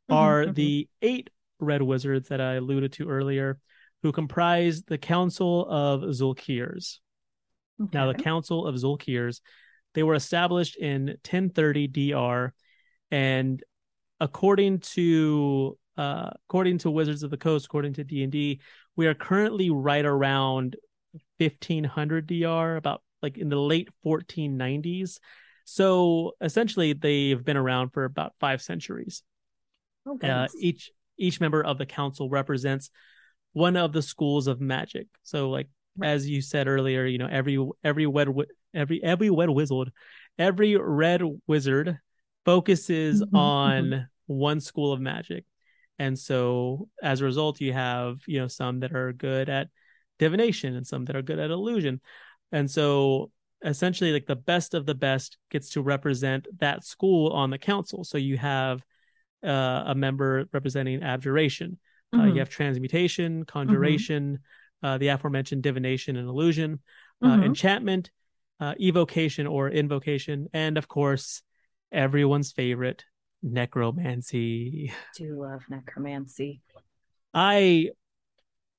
are 0.09 0.45
mhm. 0.45 0.55
the 0.55 0.89
eight 1.01 1.29
red 1.59 1.81
wizards 1.81 2.29
that 2.29 2.41
I 2.41 2.55
alluded 2.55 2.91
to 2.93 3.09
earlier, 3.09 3.57
who 4.03 4.11
comprise 4.11 4.83
the 4.83 4.97
Council 4.99 5.65
of 5.67 6.01
Zulkirs. 6.13 6.99
Now, 7.91 8.11
the 8.11 8.21
Council 8.23 8.67
of 8.67 8.75
Zulkirs, 8.75 9.41
they 9.95 10.03
were 10.03 10.13
established 10.15 10.77
in 10.77 11.17
1030 11.23 11.87
DR, 11.87 12.53
and 13.09 13.63
according 14.19 14.79
to 14.79 15.77
uh, 15.97 16.31
according 16.47 16.79
to 16.79 16.91
Wizards 16.91 17.23
of 17.23 17.31
the 17.31 17.37
Coast, 17.37 17.65
according 17.65 17.93
to 17.93 18.03
D 18.03 18.23
and 18.23 18.31
D, 18.31 18.59
we 18.95 19.07
are 19.07 19.13
currently 19.13 19.69
right 19.69 20.05
around 20.05 20.75
1500 21.37 22.27
DR, 22.27 22.75
about 22.75 23.01
like 23.21 23.37
in 23.37 23.49
the 23.49 23.59
late 23.59 23.89
1490s. 24.03 25.19
So 25.65 26.33
essentially, 26.41 26.93
they've 26.93 27.43
been 27.43 27.57
around 27.57 27.89
for 27.89 28.03
about 28.05 28.33
five 28.39 28.61
centuries. 28.61 29.23
Oh, 30.05 30.17
Uh, 30.21 30.47
each 30.59 30.91
each 31.17 31.39
member 31.39 31.63
of 31.63 31.77
the 31.77 31.85
council 31.85 32.29
represents 32.29 32.89
one 33.53 33.77
of 33.77 33.93
the 33.93 34.01
schools 34.01 34.47
of 34.47 34.59
magic. 34.61 35.07
So, 35.23 35.49
like 35.49 35.67
Right. 35.97 36.09
as 36.09 36.27
you 36.29 36.41
said 36.41 36.67
earlier, 36.67 37.05
you 37.05 37.17
know 37.17 37.27
every 37.31 37.57
every 37.83 38.05
wed 38.05 38.29
every 38.73 39.03
every 39.03 39.29
wed 39.29 39.49
wizard, 39.49 39.91
every 40.37 40.75
red 40.75 41.21
wizard 41.47 41.99
focuses 42.43 43.21
Mhm, 43.21 43.33
on 43.33 44.07
one 44.27 44.59
school 44.59 44.91
of 44.91 44.99
magic, 45.01 45.45
and 45.99 46.17
so 46.17 46.89
as 47.01 47.21
a 47.21 47.25
result, 47.25 47.61
you 47.61 47.73
have 47.73 48.19
you 48.27 48.39
know 48.39 48.47
some 48.47 48.79
that 48.81 48.93
are 48.95 49.13
good 49.13 49.49
at 49.49 49.69
divination 50.19 50.75
and 50.75 50.85
some 50.85 51.05
that 51.05 51.15
are 51.15 51.21
good 51.21 51.39
at 51.39 51.51
illusion, 51.51 52.01
and 52.51 52.69
so 52.69 53.31
essentially 53.63 54.11
like 54.11 54.25
the 54.27 54.35
best 54.35 54.73
of 54.73 54.85
the 54.85 54.95
best 54.95 55.37
gets 55.49 55.69
to 55.71 55.81
represent 55.81 56.47
that 56.59 56.83
school 56.83 57.31
on 57.31 57.49
the 57.49 57.57
council. 57.57 58.03
So 58.03 58.17
you 58.17 58.37
have 58.37 58.83
uh, 59.43 59.83
a 59.87 59.95
member 59.95 60.45
representing 60.51 61.03
abjuration. 61.03 61.79
Uh, 62.13 62.17
Mhm. 62.19 62.33
you 62.33 62.39
have 62.39 62.49
transmutation, 62.49 63.45
conjuration, 63.45 64.39
uh, 64.83 64.97
the 64.97 65.07
aforementioned 65.09 65.63
divination 65.63 66.15
and 66.15 66.27
illusion, 66.27 66.79
uh, 67.21 67.37
Mhm. 67.37 67.45
enchantment, 67.45 68.11
uh, 68.59 68.73
evocation 68.79 69.47
or 69.47 69.69
invocation, 69.69 70.47
and 70.53 70.77
of 70.77 70.87
course, 70.87 71.41
everyone's 71.91 72.51
favorite, 72.51 73.03
necromancy. 73.45 74.91
do 75.15 75.41
love 75.41 75.61
necromancy 75.69 76.61
I 77.33 77.89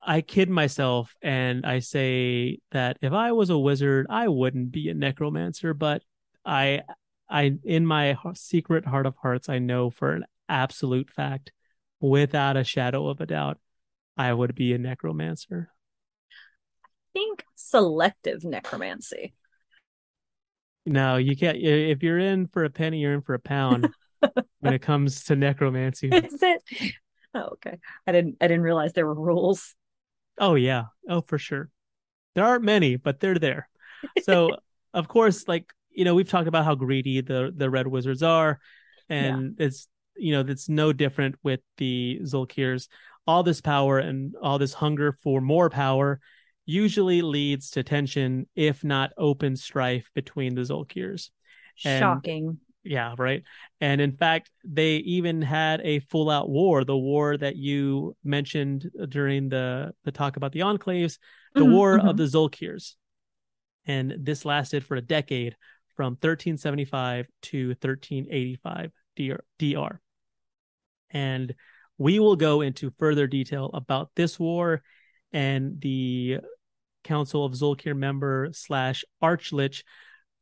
I 0.03 0.23
kid 0.23 0.49
myself 0.49 1.15
and 1.21 1.67
I 1.67 1.81
say 1.81 2.59
that 2.73 2.97
if 3.03 3.13
I 3.13 3.33
was 3.33 3.51
a 3.51 3.59
wizard, 3.59 4.07
I 4.09 4.29
wouldn't 4.29 4.73
be 4.73 4.89
a 4.89 4.95
necromancer, 4.95 5.75
but 5.75 6.03
I 6.45 6.83
I 7.29 7.59
in 7.65 7.87
my 7.87 8.17
secret 8.35 8.87
heart 8.87 9.05
of 9.07 9.15
hearts, 9.17 9.49
I 9.49 9.59
know 9.59 9.91
for 9.91 10.13
an 10.13 10.25
absolute 10.49 11.11
fact, 11.11 11.53
without 12.01 12.57
a 12.57 12.65
shadow 12.65 13.09
of 13.09 13.21
a 13.21 13.27
doubt, 13.27 13.59
I 14.17 14.33
would 14.33 14.55
be 14.55 14.73
a 14.73 14.79
necromancer. 14.79 15.71
I 16.85 16.89
think 17.13 17.45
selective 17.55 18.45
necromancy 18.45 19.35
No, 20.87 21.17
you 21.17 21.37
can't. 21.37 21.59
If 21.59 22.03
you're 22.03 22.19
in 22.19 22.47
for 22.47 22.65
a 22.65 22.71
penny, 22.71 23.01
you're 23.01 23.15
in 23.15 23.23
for 23.23 23.35
a 23.35 23.39
pound 23.39 23.89
when 24.61 24.75
it 24.75 24.83
comes 24.83 25.25
to 25.25 25.37
necromancy. 25.37 26.09
is 26.13 26.43
it 26.43 26.63
oh 27.35 27.51
okay 27.53 27.79
i 28.07 28.13
didn't 28.13 28.37
i 28.41 28.47
didn't 28.47 28.63
realize 28.63 28.93
there 28.93 29.07
were 29.07 29.15
rules 29.15 29.75
Oh 30.39 30.55
yeah. 30.55 30.85
Oh 31.09 31.23
for 31.23 31.39
sure. 31.39 31.71
There 32.35 32.45
aren't 32.45 32.65
many, 32.65 32.97
but 32.97 33.21
they're 33.21 33.39
there. 33.39 33.69
So 34.23 34.57
of 34.95 35.09
course, 35.09 35.49
like 35.49 35.73
you 35.91 36.05
know, 36.05 36.15
we've 36.15 36.29
talked 36.29 36.49
about 36.49 36.65
how 36.65 36.75
greedy 36.75 37.21
the 37.23 37.53
the 37.55 37.71
red 37.71 37.87
wizards 37.87 38.23
are, 38.23 38.59
and 39.09 39.57
it's 39.59 39.89
you 40.17 40.33
know 40.33 40.45
it's 40.47 40.69
no 40.69 40.93
different 40.93 41.37
with 41.43 41.61
the 41.79 42.21
Zulkirs. 42.23 42.89
All 43.27 43.43
this 43.43 43.61
power 43.61 43.99
and 43.99 44.35
all 44.41 44.59
this 44.59 44.75
hunger 44.75 45.13
for 45.23 45.41
more 45.41 45.71
power 45.71 46.21
usually 46.65 47.23
leads 47.23 47.71
to 47.71 47.83
tension, 47.83 48.47
if 48.55 48.85
not 48.85 49.13
open 49.17 49.57
strife, 49.57 50.11
between 50.15 50.55
the 50.55 50.63
Zulkirs. 50.63 51.31
And- 51.85 52.01
shocking 52.01 52.59
Yeah, 52.87 53.15
right. 53.19 53.43
And 53.81 54.01
in 54.01 54.13
fact, 54.13 54.51
they 54.65 54.97
even 54.99 55.43
had 55.43 55.81
a 55.83 56.01
full 56.01 56.31
out 56.31 56.49
war, 56.49 56.85
the 56.85 56.97
war 56.97 57.37
that 57.37 57.57
you 57.57 58.17
mentioned 58.23 58.91
during 59.09 59.49
the 59.49 59.93
the 60.05 60.13
talk 60.13 60.37
about 60.37 60.53
the 60.53 60.61
enclaves, 60.61 61.19
the 61.55 61.65
Mhm, 61.65 61.71
war 61.73 61.99
mhm. 61.99 62.09
of 62.09 62.17
the 62.17 62.25
Zulkirs. 62.25 62.95
And 63.87 64.15
this 64.19 64.45
lasted 64.45 64.85
for 64.85 64.97
a 64.97 65.01
decade 65.03 65.57
from 65.97 66.17
1375 66.17 67.27
to 67.43 67.75
1385 67.81 68.93
DR. 69.17 69.45
DR. 69.59 70.01
And 71.11 71.55
we 71.99 72.19
will 72.19 72.37
go 72.37 72.61
into 72.61 72.91
further 72.99 73.27
detail 73.27 73.71
about 73.73 74.11
this 74.17 74.39
war 74.39 74.83
and 75.33 75.81
the 75.81 76.39
Council 77.05 77.45
of 77.45 77.53
Zulkir 77.53 77.97
member 77.97 78.51
slash 78.53 79.05
Archlich 79.23 79.83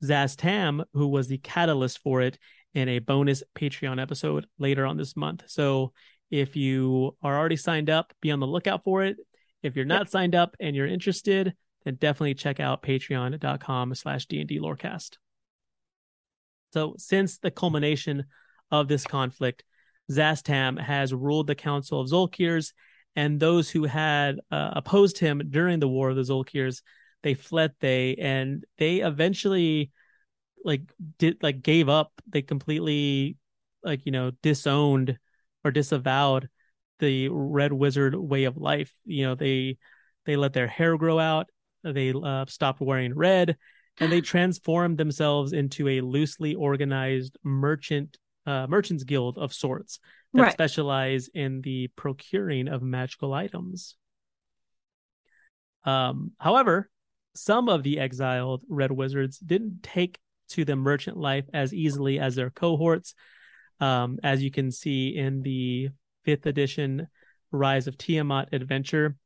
Szass 0.02 0.36
Tam, 0.36 0.84
who 0.92 1.08
was 1.08 1.28
the 1.28 1.38
catalyst 1.38 2.00
for 2.00 2.22
it 2.22 2.38
in 2.74 2.88
a 2.88 2.98
bonus 2.98 3.42
Patreon 3.54 4.00
episode 4.00 4.46
later 4.58 4.84
on 4.86 4.96
this 4.96 5.16
month. 5.16 5.44
So 5.46 5.92
if 6.30 6.56
you 6.56 7.16
are 7.22 7.38
already 7.38 7.56
signed 7.56 7.90
up, 7.90 8.12
be 8.20 8.30
on 8.30 8.40
the 8.40 8.46
lookout 8.46 8.84
for 8.84 9.04
it. 9.04 9.16
If 9.62 9.76
you're 9.76 9.84
not 9.84 10.02
yep. 10.02 10.08
signed 10.08 10.34
up 10.34 10.56
and 10.60 10.74
you're 10.74 10.86
interested, 10.86 11.54
then 11.84 11.96
definitely 11.96 12.34
check 12.34 12.60
out 12.60 12.82
patreon.com 12.82 13.94
slash 13.94 14.26
D&D 14.26 14.58
Lorecast. 14.58 15.16
So 16.72 16.94
since 16.98 17.38
the 17.38 17.50
culmination 17.50 18.24
of 18.70 18.88
this 18.88 19.06
conflict, 19.06 19.62
Szass 20.10 20.42
Tam 20.42 20.76
has 20.76 21.14
ruled 21.14 21.46
the 21.46 21.54
Council 21.54 22.00
of 22.00 22.08
Zulkirs, 22.08 22.72
and 23.16 23.38
those 23.38 23.70
who 23.70 23.84
had 23.84 24.40
uh, 24.50 24.72
opposed 24.74 25.18
him 25.18 25.40
during 25.50 25.78
the 25.78 25.88
War 25.88 26.10
of 26.10 26.16
the 26.16 26.22
Zulkirs, 26.22 26.82
they 27.24 27.34
fled 27.34 27.72
they, 27.80 28.16
and 28.16 28.64
they 28.76 28.98
eventually 28.98 29.90
like 30.62 30.82
did 31.18 31.42
like 31.42 31.62
gave 31.62 31.88
up. 31.88 32.12
They 32.28 32.42
completely 32.42 33.38
like 33.82 34.04
you 34.04 34.12
know 34.12 34.30
disowned 34.42 35.18
or 35.64 35.70
disavowed 35.70 36.50
the 37.00 37.28
Red 37.30 37.72
Wizard 37.72 38.14
way 38.14 38.44
of 38.44 38.58
life. 38.58 38.94
You 39.06 39.24
know 39.24 39.34
they 39.34 39.78
they 40.26 40.36
let 40.36 40.52
their 40.52 40.68
hair 40.68 40.98
grow 40.98 41.18
out. 41.18 41.48
They 41.82 42.12
uh, 42.12 42.44
stopped 42.46 42.82
wearing 42.82 43.14
red, 43.14 43.56
and 44.00 44.12
they 44.12 44.20
transformed 44.20 44.98
themselves 44.98 45.54
into 45.54 45.88
a 45.88 46.02
loosely 46.02 46.54
organized 46.54 47.38
merchant 47.42 48.18
uh, 48.46 48.66
merchants 48.68 49.04
guild 49.04 49.38
of 49.38 49.54
sorts 49.54 49.98
that 50.34 50.42
right. 50.42 50.52
specialize 50.52 51.28
in 51.32 51.62
the 51.62 51.88
procuring 51.96 52.68
of 52.68 52.82
magical 52.82 53.32
items. 53.32 53.96
Um, 55.84 56.32
however, 56.38 56.90
some 57.34 57.68
of 57.68 57.82
the 57.82 57.98
exiled 57.98 58.62
red 58.68 58.92
wizards 58.92 59.38
didn't 59.38 59.82
take 59.82 60.18
to 60.50 60.64
the 60.64 60.76
merchant 60.76 61.16
life 61.16 61.44
as 61.52 61.74
easily 61.74 62.18
as 62.18 62.34
their 62.34 62.50
cohorts. 62.50 63.14
Um, 63.80 64.18
as 64.22 64.42
you 64.42 64.50
can 64.50 64.70
see 64.70 65.16
in 65.16 65.42
the 65.42 65.90
fifth 66.24 66.46
edition 66.46 67.08
Rise 67.50 67.86
of 67.86 67.98
Tiamat 67.98 68.48
adventure, 68.52 69.16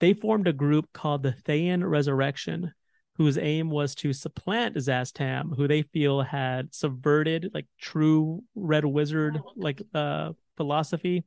they 0.00 0.14
formed 0.14 0.48
a 0.48 0.52
group 0.52 0.92
called 0.92 1.22
the 1.22 1.32
Thayan 1.44 1.88
Resurrection, 1.88 2.72
whose 3.16 3.38
aim 3.38 3.70
was 3.70 3.94
to 3.96 4.12
supplant 4.12 4.76
Szass 4.76 5.12
Tam, 5.12 5.52
who 5.56 5.68
they 5.68 5.82
feel 5.82 6.22
had 6.22 6.74
subverted 6.74 7.50
like 7.54 7.66
true 7.80 8.42
red 8.54 8.84
wizard 8.84 9.40
like 9.56 9.80
uh 9.94 10.32
philosophy. 10.56 11.24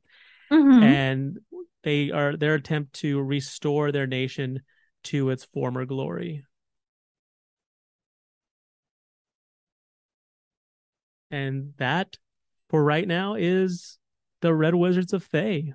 Mm-hmm. 0.50 0.82
And 0.82 1.38
they 1.82 2.10
are 2.10 2.36
their 2.36 2.54
attempt 2.54 2.94
to 2.94 3.20
restore 3.20 3.92
their 3.92 4.06
nation 4.06 4.60
to 5.04 5.30
its 5.30 5.44
former 5.44 5.84
glory. 5.84 6.44
And 11.30 11.74
that 11.76 12.16
for 12.70 12.82
right 12.82 13.06
now 13.06 13.34
is 13.34 13.98
the 14.40 14.54
Red 14.54 14.74
Wizards 14.74 15.12
of 15.12 15.24
Thay. 15.24 15.74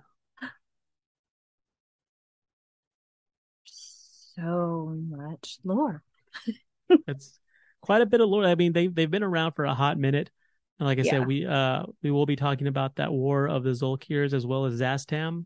so 4.35 4.95
much 5.09 5.57
lore. 5.63 6.03
it's 7.07 7.39
quite 7.81 8.01
a 8.01 8.05
bit 8.05 8.21
of 8.21 8.29
lore. 8.29 8.45
I 8.45 8.55
mean, 8.55 8.73
they 8.73 8.87
they've 8.87 9.09
been 9.09 9.23
around 9.23 9.53
for 9.53 9.65
a 9.65 9.73
hot 9.73 9.97
minute. 9.97 10.31
And 10.79 10.87
like 10.87 10.99
I 10.99 11.03
yeah. 11.03 11.11
said, 11.11 11.27
we 11.27 11.45
uh 11.45 11.83
we 12.01 12.11
will 12.11 12.25
be 12.25 12.35
talking 12.35 12.67
about 12.67 12.95
that 12.95 13.11
war 13.11 13.47
of 13.47 13.63
the 13.63 13.71
Zulkirs 13.71 14.33
as 14.33 14.45
well 14.45 14.65
as 14.65 14.79
Szass 14.79 15.05
Tam 15.05 15.45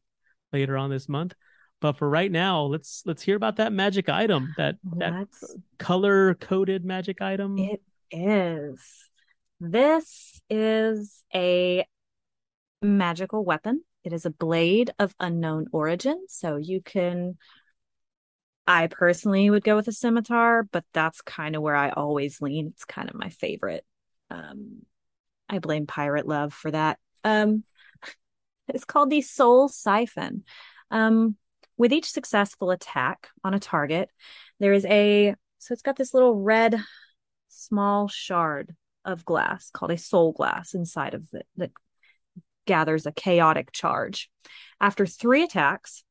later 0.53 0.77
on 0.77 0.89
this 0.89 1.09
month. 1.09 1.33
But 1.79 1.97
for 1.97 2.09
right 2.09 2.31
now, 2.31 2.63
let's 2.63 3.03
let's 3.05 3.21
hear 3.21 3.35
about 3.35 3.57
that 3.57 3.71
magic 3.71 4.09
item, 4.09 4.53
that 4.57 4.75
that 4.97 5.27
color 5.77 6.33
coded 6.35 6.83
magic 6.83 7.21
item. 7.21 7.57
It 7.57 7.81
is. 8.11 8.81
This 9.59 10.41
is 10.49 11.23
a 11.33 11.85
magical 12.81 13.45
weapon. 13.45 13.83
It 14.03 14.13
is 14.13 14.25
a 14.25 14.31
blade 14.31 14.91
of 14.97 15.13
unknown 15.19 15.67
origin. 15.71 16.25
So 16.27 16.55
you 16.57 16.81
can 16.81 17.37
I 18.67 18.87
personally 18.87 19.49
would 19.49 19.63
go 19.63 19.77
with 19.77 19.87
a 19.87 19.93
scimitar, 19.93 20.63
but 20.63 20.83
that's 20.93 21.21
kind 21.21 21.55
of 21.55 21.61
where 21.61 21.75
I 21.75 21.89
always 21.89 22.41
lean. 22.41 22.67
It's 22.67 22.83
kind 22.83 23.09
of 23.09 23.15
my 23.15 23.29
favorite. 23.29 23.85
Um, 24.29 24.81
I 25.47 25.59
blame 25.59 25.87
pirate 25.87 26.27
love 26.27 26.53
for 26.53 26.69
that. 26.71 26.99
Um, 27.23 27.63
it's 28.67 28.83
called 28.83 29.09
the 29.09 29.21
Soul 29.21 29.69
Siphon. 29.69 30.43
Um, 30.91 31.37
with 31.77 31.93
each 31.93 32.09
successful 32.09 32.71
attack 32.71 33.29
on 33.43 33.53
a 33.53 33.59
target, 33.59 34.09
there 34.59 34.73
is 34.73 34.85
a 34.85 35.35
so 35.59 35.73
it's 35.73 35.81
got 35.81 35.95
this 35.95 36.13
little 36.13 36.35
red 36.35 36.79
small 37.49 38.07
shard 38.07 38.75
of 39.05 39.25
glass 39.25 39.69
called 39.71 39.91
a 39.91 39.97
soul 39.97 40.31
glass 40.31 40.73
inside 40.73 41.13
of 41.13 41.23
it 41.33 41.47
that 41.55 41.71
gathers 42.65 43.05
a 43.05 43.11
chaotic 43.11 43.71
charge. 43.71 44.29
After 44.79 45.05
three 45.05 45.43
attacks, 45.43 46.03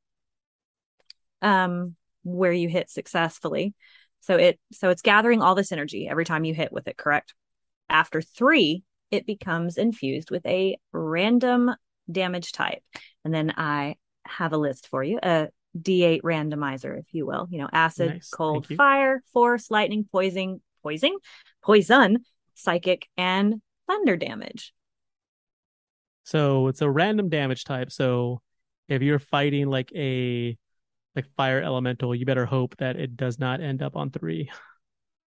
um, 1.42 1.96
where 2.22 2.52
you 2.52 2.68
hit 2.68 2.90
successfully. 2.90 3.74
So 4.20 4.36
it 4.36 4.58
so 4.72 4.90
it's 4.90 5.02
gathering 5.02 5.40
all 5.42 5.54
this 5.54 5.72
energy 5.72 6.08
every 6.08 6.24
time 6.24 6.44
you 6.44 6.54
hit 6.54 6.72
with 6.72 6.88
it, 6.88 6.96
correct? 6.96 7.34
After 7.88 8.20
3, 8.20 8.82
it 9.10 9.26
becomes 9.26 9.78
infused 9.78 10.30
with 10.30 10.44
a 10.46 10.78
random 10.92 11.72
damage 12.10 12.52
type. 12.52 12.82
And 13.24 13.32
then 13.32 13.52
I 13.56 13.96
have 14.24 14.52
a 14.52 14.58
list 14.58 14.88
for 14.88 15.04
you, 15.04 15.20
a 15.22 15.48
D8 15.82 16.22
randomizer, 16.22 16.98
if 16.98 17.06
you 17.12 17.26
will. 17.26 17.46
You 17.50 17.58
know, 17.58 17.68
acid, 17.72 18.14
nice. 18.14 18.30
cold, 18.30 18.66
fire, 18.66 19.22
force, 19.32 19.70
lightning, 19.70 20.06
poison, 20.10 20.60
poison, 20.82 21.16
poison, 21.62 22.24
psychic, 22.54 23.08
and 23.16 23.60
thunder 23.88 24.16
damage. 24.16 24.72
So 26.24 26.66
it's 26.68 26.82
a 26.82 26.90
random 26.90 27.28
damage 27.28 27.64
type. 27.64 27.92
So 27.92 28.40
if 28.88 29.02
you're 29.02 29.18
fighting 29.18 29.68
like 29.68 29.92
a 29.94 30.56
like 31.14 31.26
fire 31.36 31.62
elemental, 31.62 32.14
you 32.14 32.26
better 32.26 32.46
hope 32.46 32.76
that 32.78 32.96
it 32.96 33.16
does 33.16 33.38
not 33.38 33.60
end 33.60 33.82
up 33.82 33.96
on 33.96 34.10
three. 34.10 34.50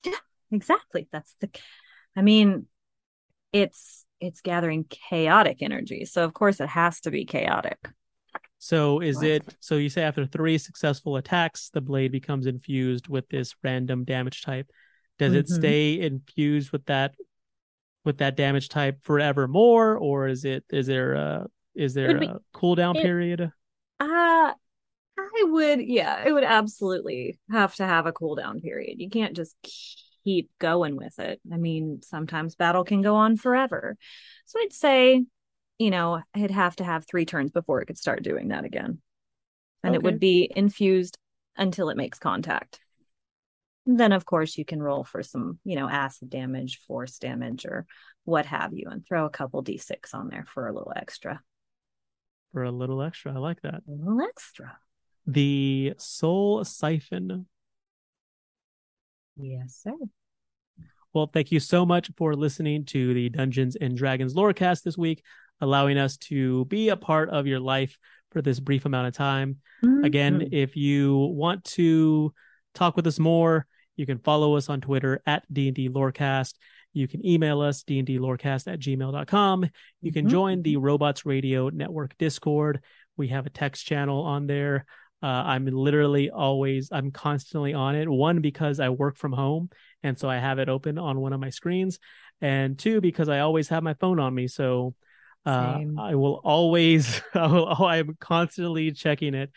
Yeah, 0.05 0.13
exactly. 0.53 1.09
That's 1.11 1.35
the 1.41 1.51
I 2.17 2.23
mean, 2.23 2.67
it's 3.53 4.07
it's 4.21 4.41
gathering 4.41 4.85
chaotic 4.85 5.59
energy. 5.61 6.05
So 6.05 6.25
of 6.25 6.33
course 6.35 6.61
it 6.61 6.69
has 6.69 7.01
to 7.03 7.11
be 7.11 7.25
chaotic. 7.25 7.79
So 8.59 9.01
is 9.01 9.23
it 9.23 9.43
so 9.61 9.77
you 9.77 9.89
say 9.89 10.03
after 10.03 10.27
three 10.27 10.59
successful 10.59 11.17
attacks, 11.17 11.71
the 11.71 11.81
blade 11.81 12.13
becomes 12.13 12.47
infused 12.47 13.09
with 13.09 13.29
this 13.29 13.55
random 13.63 14.05
damage 14.05 14.43
type. 14.43 14.71
Does 15.19 15.31
mm-hmm. 15.31 15.41
it 15.41 15.49
stay 15.49 16.01
infused 16.01 16.73
with 16.73 16.85
that 16.87 17.15
with 18.05 18.19
that 18.19 18.37
damage 18.37 18.69
type 18.69 18.99
forevermore, 19.03 19.97
or 19.97 20.29
is 20.29 20.45
it 20.45 20.65
is 20.71 20.87
there 20.87 21.15
a 21.15 21.47
is 21.75 21.95
there 21.95 22.19
be, 22.19 22.27
a 22.27 22.39
cooldown 22.55 22.97
it, 22.97 23.03
period? 23.03 23.53
Uh 24.01 24.53
I 25.39 25.45
would, 25.45 25.81
yeah, 25.83 26.25
it 26.27 26.33
would 26.33 26.45
absolutely 26.45 27.39
have 27.51 27.75
to 27.77 27.85
have 27.85 28.07
a 28.07 28.13
cooldown 28.13 28.63
period. 28.63 29.01
You 29.01 29.11
can't 29.11 29.37
just 29.37 29.57
keep 30.25 30.51
going 30.59 30.97
with 30.97 31.19
it. 31.19 31.41
I 31.53 31.57
mean, 31.57 32.01
sometimes 32.03 32.55
battle 32.55 32.85
can 32.85 33.03
go 33.03 33.17
on 33.17 33.37
forever. 33.37 33.97
So 34.47 34.61
I'd 34.61 34.73
say, 34.73 35.25
you 35.79 35.91
know, 35.91 36.23
it'd 36.35 36.51
have 36.51 36.77
to 36.77 36.85
have 36.85 37.07
three 37.07 37.25
turns 37.25 37.51
before 37.51 37.81
it 37.81 37.87
could 37.87 37.99
start 37.99 38.23
doing 38.23 38.49
that 38.49 38.65
again. 38.65 39.01
And 39.83 39.95
okay. 39.95 39.97
it 39.97 40.03
would 40.03 40.21
be 40.21 40.51
infused 40.55 41.17
until 41.57 41.89
it 41.89 41.97
makes 41.97 42.19
contact. 42.19 42.81
Then, 43.87 44.13
of 44.13 44.27
course, 44.27 44.59
you 44.59 44.65
can 44.65 44.83
roll 44.83 45.05
for 45.05 45.23
some, 45.23 45.59
you 45.65 45.77
know, 45.77 45.89
acid 45.89 46.29
damage, 46.29 46.81
force 46.87 47.19
damage, 47.19 47.65
or 47.65 47.87
what 48.25 48.47
have 48.47 48.75
you, 48.75 48.89
and 48.91 49.07
throw 49.07 49.25
a 49.25 49.31
couple 49.31 49.63
d6 49.63 50.13
on 50.13 50.29
there 50.29 50.45
for 50.53 50.67
a 50.67 50.75
little 50.75 50.93
extra. 50.95 51.41
For 52.53 52.65
a 52.65 52.71
little 52.71 53.01
extra. 53.03 53.33
I 53.35 53.39
like 53.39 53.63
that. 53.63 53.83
A 53.89 53.91
little 53.91 54.21
extra 54.21 54.77
the 55.29 55.93
Soul 55.99 56.65
Siphon. 56.65 57.47
Yes, 59.37 59.81
sir. 59.83 59.93
Well, 61.13 61.31
thank 61.33 61.53
you 61.53 61.61
so 61.61 61.85
much 61.85 62.11
for 62.17 62.35
listening 62.35 62.87
to 62.87 63.15
the 63.15 63.29
Dungeons 63.29 63.77
and 63.77 63.97
Dragons 63.97 64.35
Lorecast 64.35 64.83
this 64.83 64.97
week, 64.97 65.23
allowing 65.61 65.99
us 65.99 66.17
to 66.17 66.65
be 66.67 66.89
a 66.89 66.97
part 66.97 67.31
of 67.31 67.47
your 67.47 67.61
life 67.61 67.99
for 68.31 68.43
this 68.43 68.61
brief 68.61 68.85
amount 68.85 69.09
of 69.09 69.15
time. 69.15 69.57
Mm-hmm. 69.85 70.05
Again, 70.05 70.49
if 70.53 70.77
you 70.77 71.17
want 71.17 71.65
to 71.65 72.33
talk 72.75 72.97
with 72.97 73.07
us 73.07 73.19
more, 73.19 73.67
you 73.97 74.07
can 74.07 74.19
follow 74.19 74.57
us 74.57 74.69
on 74.69 74.81
Twitter 74.81 75.23
at 75.27 75.43
D&D 75.53 75.89
Lorecast. 75.89 76.55
You 76.93 77.09
can 77.09 77.25
email 77.27 77.61
us, 77.61 77.83
dndlorecast 77.83 78.73
at 78.73 78.81
gmail.com. 78.81 79.69
You 80.01 80.13
can 80.13 80.25
mm-hmm. 80.25 80.31
join 80.31 80.63
the 80.63 80.77
Robots 80.77 81.27
Radio 81.27 81.69
Network 81.69 82.17
Discord. 82.19 82.83
We 83.17 83.29
have 83.29 83.47
a 83.47 83.51
text 83.51 83.87
channel 83.87 84.23
on 84.23 84.47
there. 84.47 84.87
Uh, 85.23 85.27
I'm 85.27 85.67
literally 85.67 86.31
always, 86.31 86.91
I'm 86.93 87.11
constantly 87.11 87.75
on 87.75 87.97
it. 87.97 88.09
One, 88.09 88.41
because 88.41 88.79
I 88.79 88.89
work 88.91 89.17
from 89.17 89.33
home. 89.33 89.71
And 90.03 90.17
so 90.17 90.31
I 90.31 90.37
have 90.37 90.61
it 90.61 90.69
open 90.69 90.97
on 90.97 91.21
one 91.21 91.33
of 91.33 91.41
my 91.41 91.51
screens. 91.51 91.99
And 92.41 92.79
two, 92.79 93.01
because 93.01 93.29
I 93.29 93.41
always 93.41 93.69
have 93.69 93.83
my 93.83 93.95
phone 93.95 94.21
on 94.21 94.33
me. 94.35 94.47
So 94.47 94.95
uh, 95.49 95.81
I 95.99 96.15
will 96.15 96.41
always, 96.45 97.23
I 97.35 97.47
will, 97.47 97.75
oh, 97.79 97.85
I'm 97.85 98.17
constantly 98.21 98.93
checking 98.93 99.35
it 99.35 99.51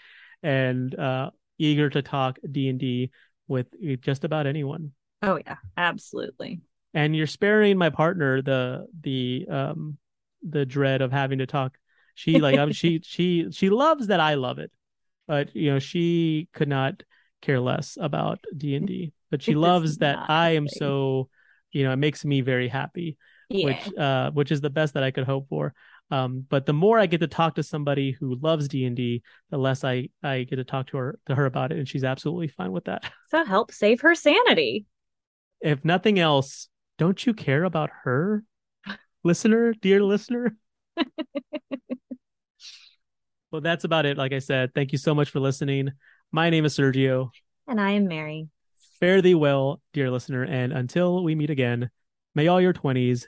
and 0.44 0.98
uh, 0.98 1.32
eager 1.58 1.90
to 1.90 2.02
talk 2.02 2.40
D&D 2.50 3.12
with 3.48 3.68
just 4.02 4.24
about 4.24 4.48
anyone. 4.48 4.92
Oh, 5.22 5.40
yeah, 5.46 5.58
absolutely. 5.78 6.62
and 6.94 7.16
you're 7.16 7.28
sparing 7.28 7.78
my 7.78 7.90
partner 7.90 8.42
the 8.42 8.88
the 9.02 9.46
um 9.50 9.98
the 10.48 10.66
dread 10.66 11.02
of 11.02 11.12
having 11.12 11.40
to 11.40 11.46
talk. 11.46 11.78
She 12.16 12.40
like 12.40 12.56
mean, 12.56 12.74
she 12.74 13.00
she 13.04 13.48
she 13.52 13.70
loves 13.70 14.08
that 14.08 14.20
I 14.20 14.36
love 14.36 14.60
it, 14.60 14.72
but 15.28 15.56
you 15.56 15.72
know 15.72 15.80
she 15.80 16.48
could 16.54 16.68
not 16.70 17.04
care 17.42 17.60
less 17.60 17.98
about 18.00 18.44
D 18.56 18.76
and 18.76 18.88
D. 18.88 19.14
But 19.30 19.42
she 19.42 19.56
loves 19.56 19.98
that 19.98 20.20
I 20.28 20.52
am 20.52 20.68
thing. 20.68 20.80
so 20.80 21.30
you 21.72 21.84
know 21.84 21.92
it 21.92 21.98
makes 21.98 22.26
me 22.26 22.42
very 22.42 22.68
happy 22.68 23.18
Yeah. 23.54 23.66
which 23.66 23.98
uh 23.98 24.32
which 24.32 24.52
is 24.52 24.62
the 24.62 24.70
best 24.70 24.94
that 24.94 25.04
I 25.04 25.12
could 25.12 25.26
hope 25.26 25.48
for. 25.50 25.74
Um, 26.10 26.46
but 26.50 26.66
the 26.66 26.74
more 26.74 27.00
I 27.00 27.06
get 27.06 27.22
to 27.22 27.28
talk 27.28 27.56
to 27.56 27.64
somebody 27.64 28.12
who 28.12 28.36
loves 28.36 28.68
D 28.68 28.86
and 28.86 28.96
D, 28.96 29.24
the 29.50 29.58
less 29.58 29.84
I 29.84 30.10
I 30.22 30.44
get 30.44 30.58
to 30.58 30.64
talk 30.64 30.88
to 30.88 30.98
her 30.98 31.20
to 31.28 31.36
her 31.36 31.46
about 31.46 31.72
it, 31.72 31.78
and 31.78 31.88
she's 31.88 32.04
absolutely 32.04 32.50
fine 32.50 32.72
with 32.72 32.86
that. 32.86 33.10
so 33.30 33.46
help 33.46 33.72
save 33.72 34.02
her 34.02 34.14
sanity. 34.14 34.86
If 35.62 35.86
nothing 35.86 36.20
else, 36.20 36.68
don't 36.98 37.26
you 37.26 37.34
care 37.34 37.64
about 37.64 37.92
her, 38.04 38.44
listener, 39.24 39.74
dear 39.74 40.04
listener? 40.04 40.56
well, 43.52 43.62
that's 43.62 43.84
about 43.84 44.06
it. 44.06 44.18
Like 44.18 44.34
I 44.34 44.40
said, 44.40 44.74
thank 44.74 44.92
you 44.92 44.98
so 44.98 45.16
much 45.16 45.30
for 45.30 45.40
listening. 45.40 45.92
My 46.32 46.50
name 46.50 46.66
is 46.66 46.78
Sergio. 46.78 47.30
And 47.68 47.80
I 47.80 47.92
am 47.92 48.08
Mary. 48.08 48.50
Fare 49.00 49.22
thee 49.22 49.36
well, 49.36 49.82
dear 49.94 50.12
listener, 50.12 50.44
and 50.44 50.74
until 50.74 51.24
we 51.24 51.36
meet 51.36 51.50
again, 51.50 51.90
may 52.36 52.48
all 52.48 52.60
your 52.60 52.74
twenties 52.74 53.28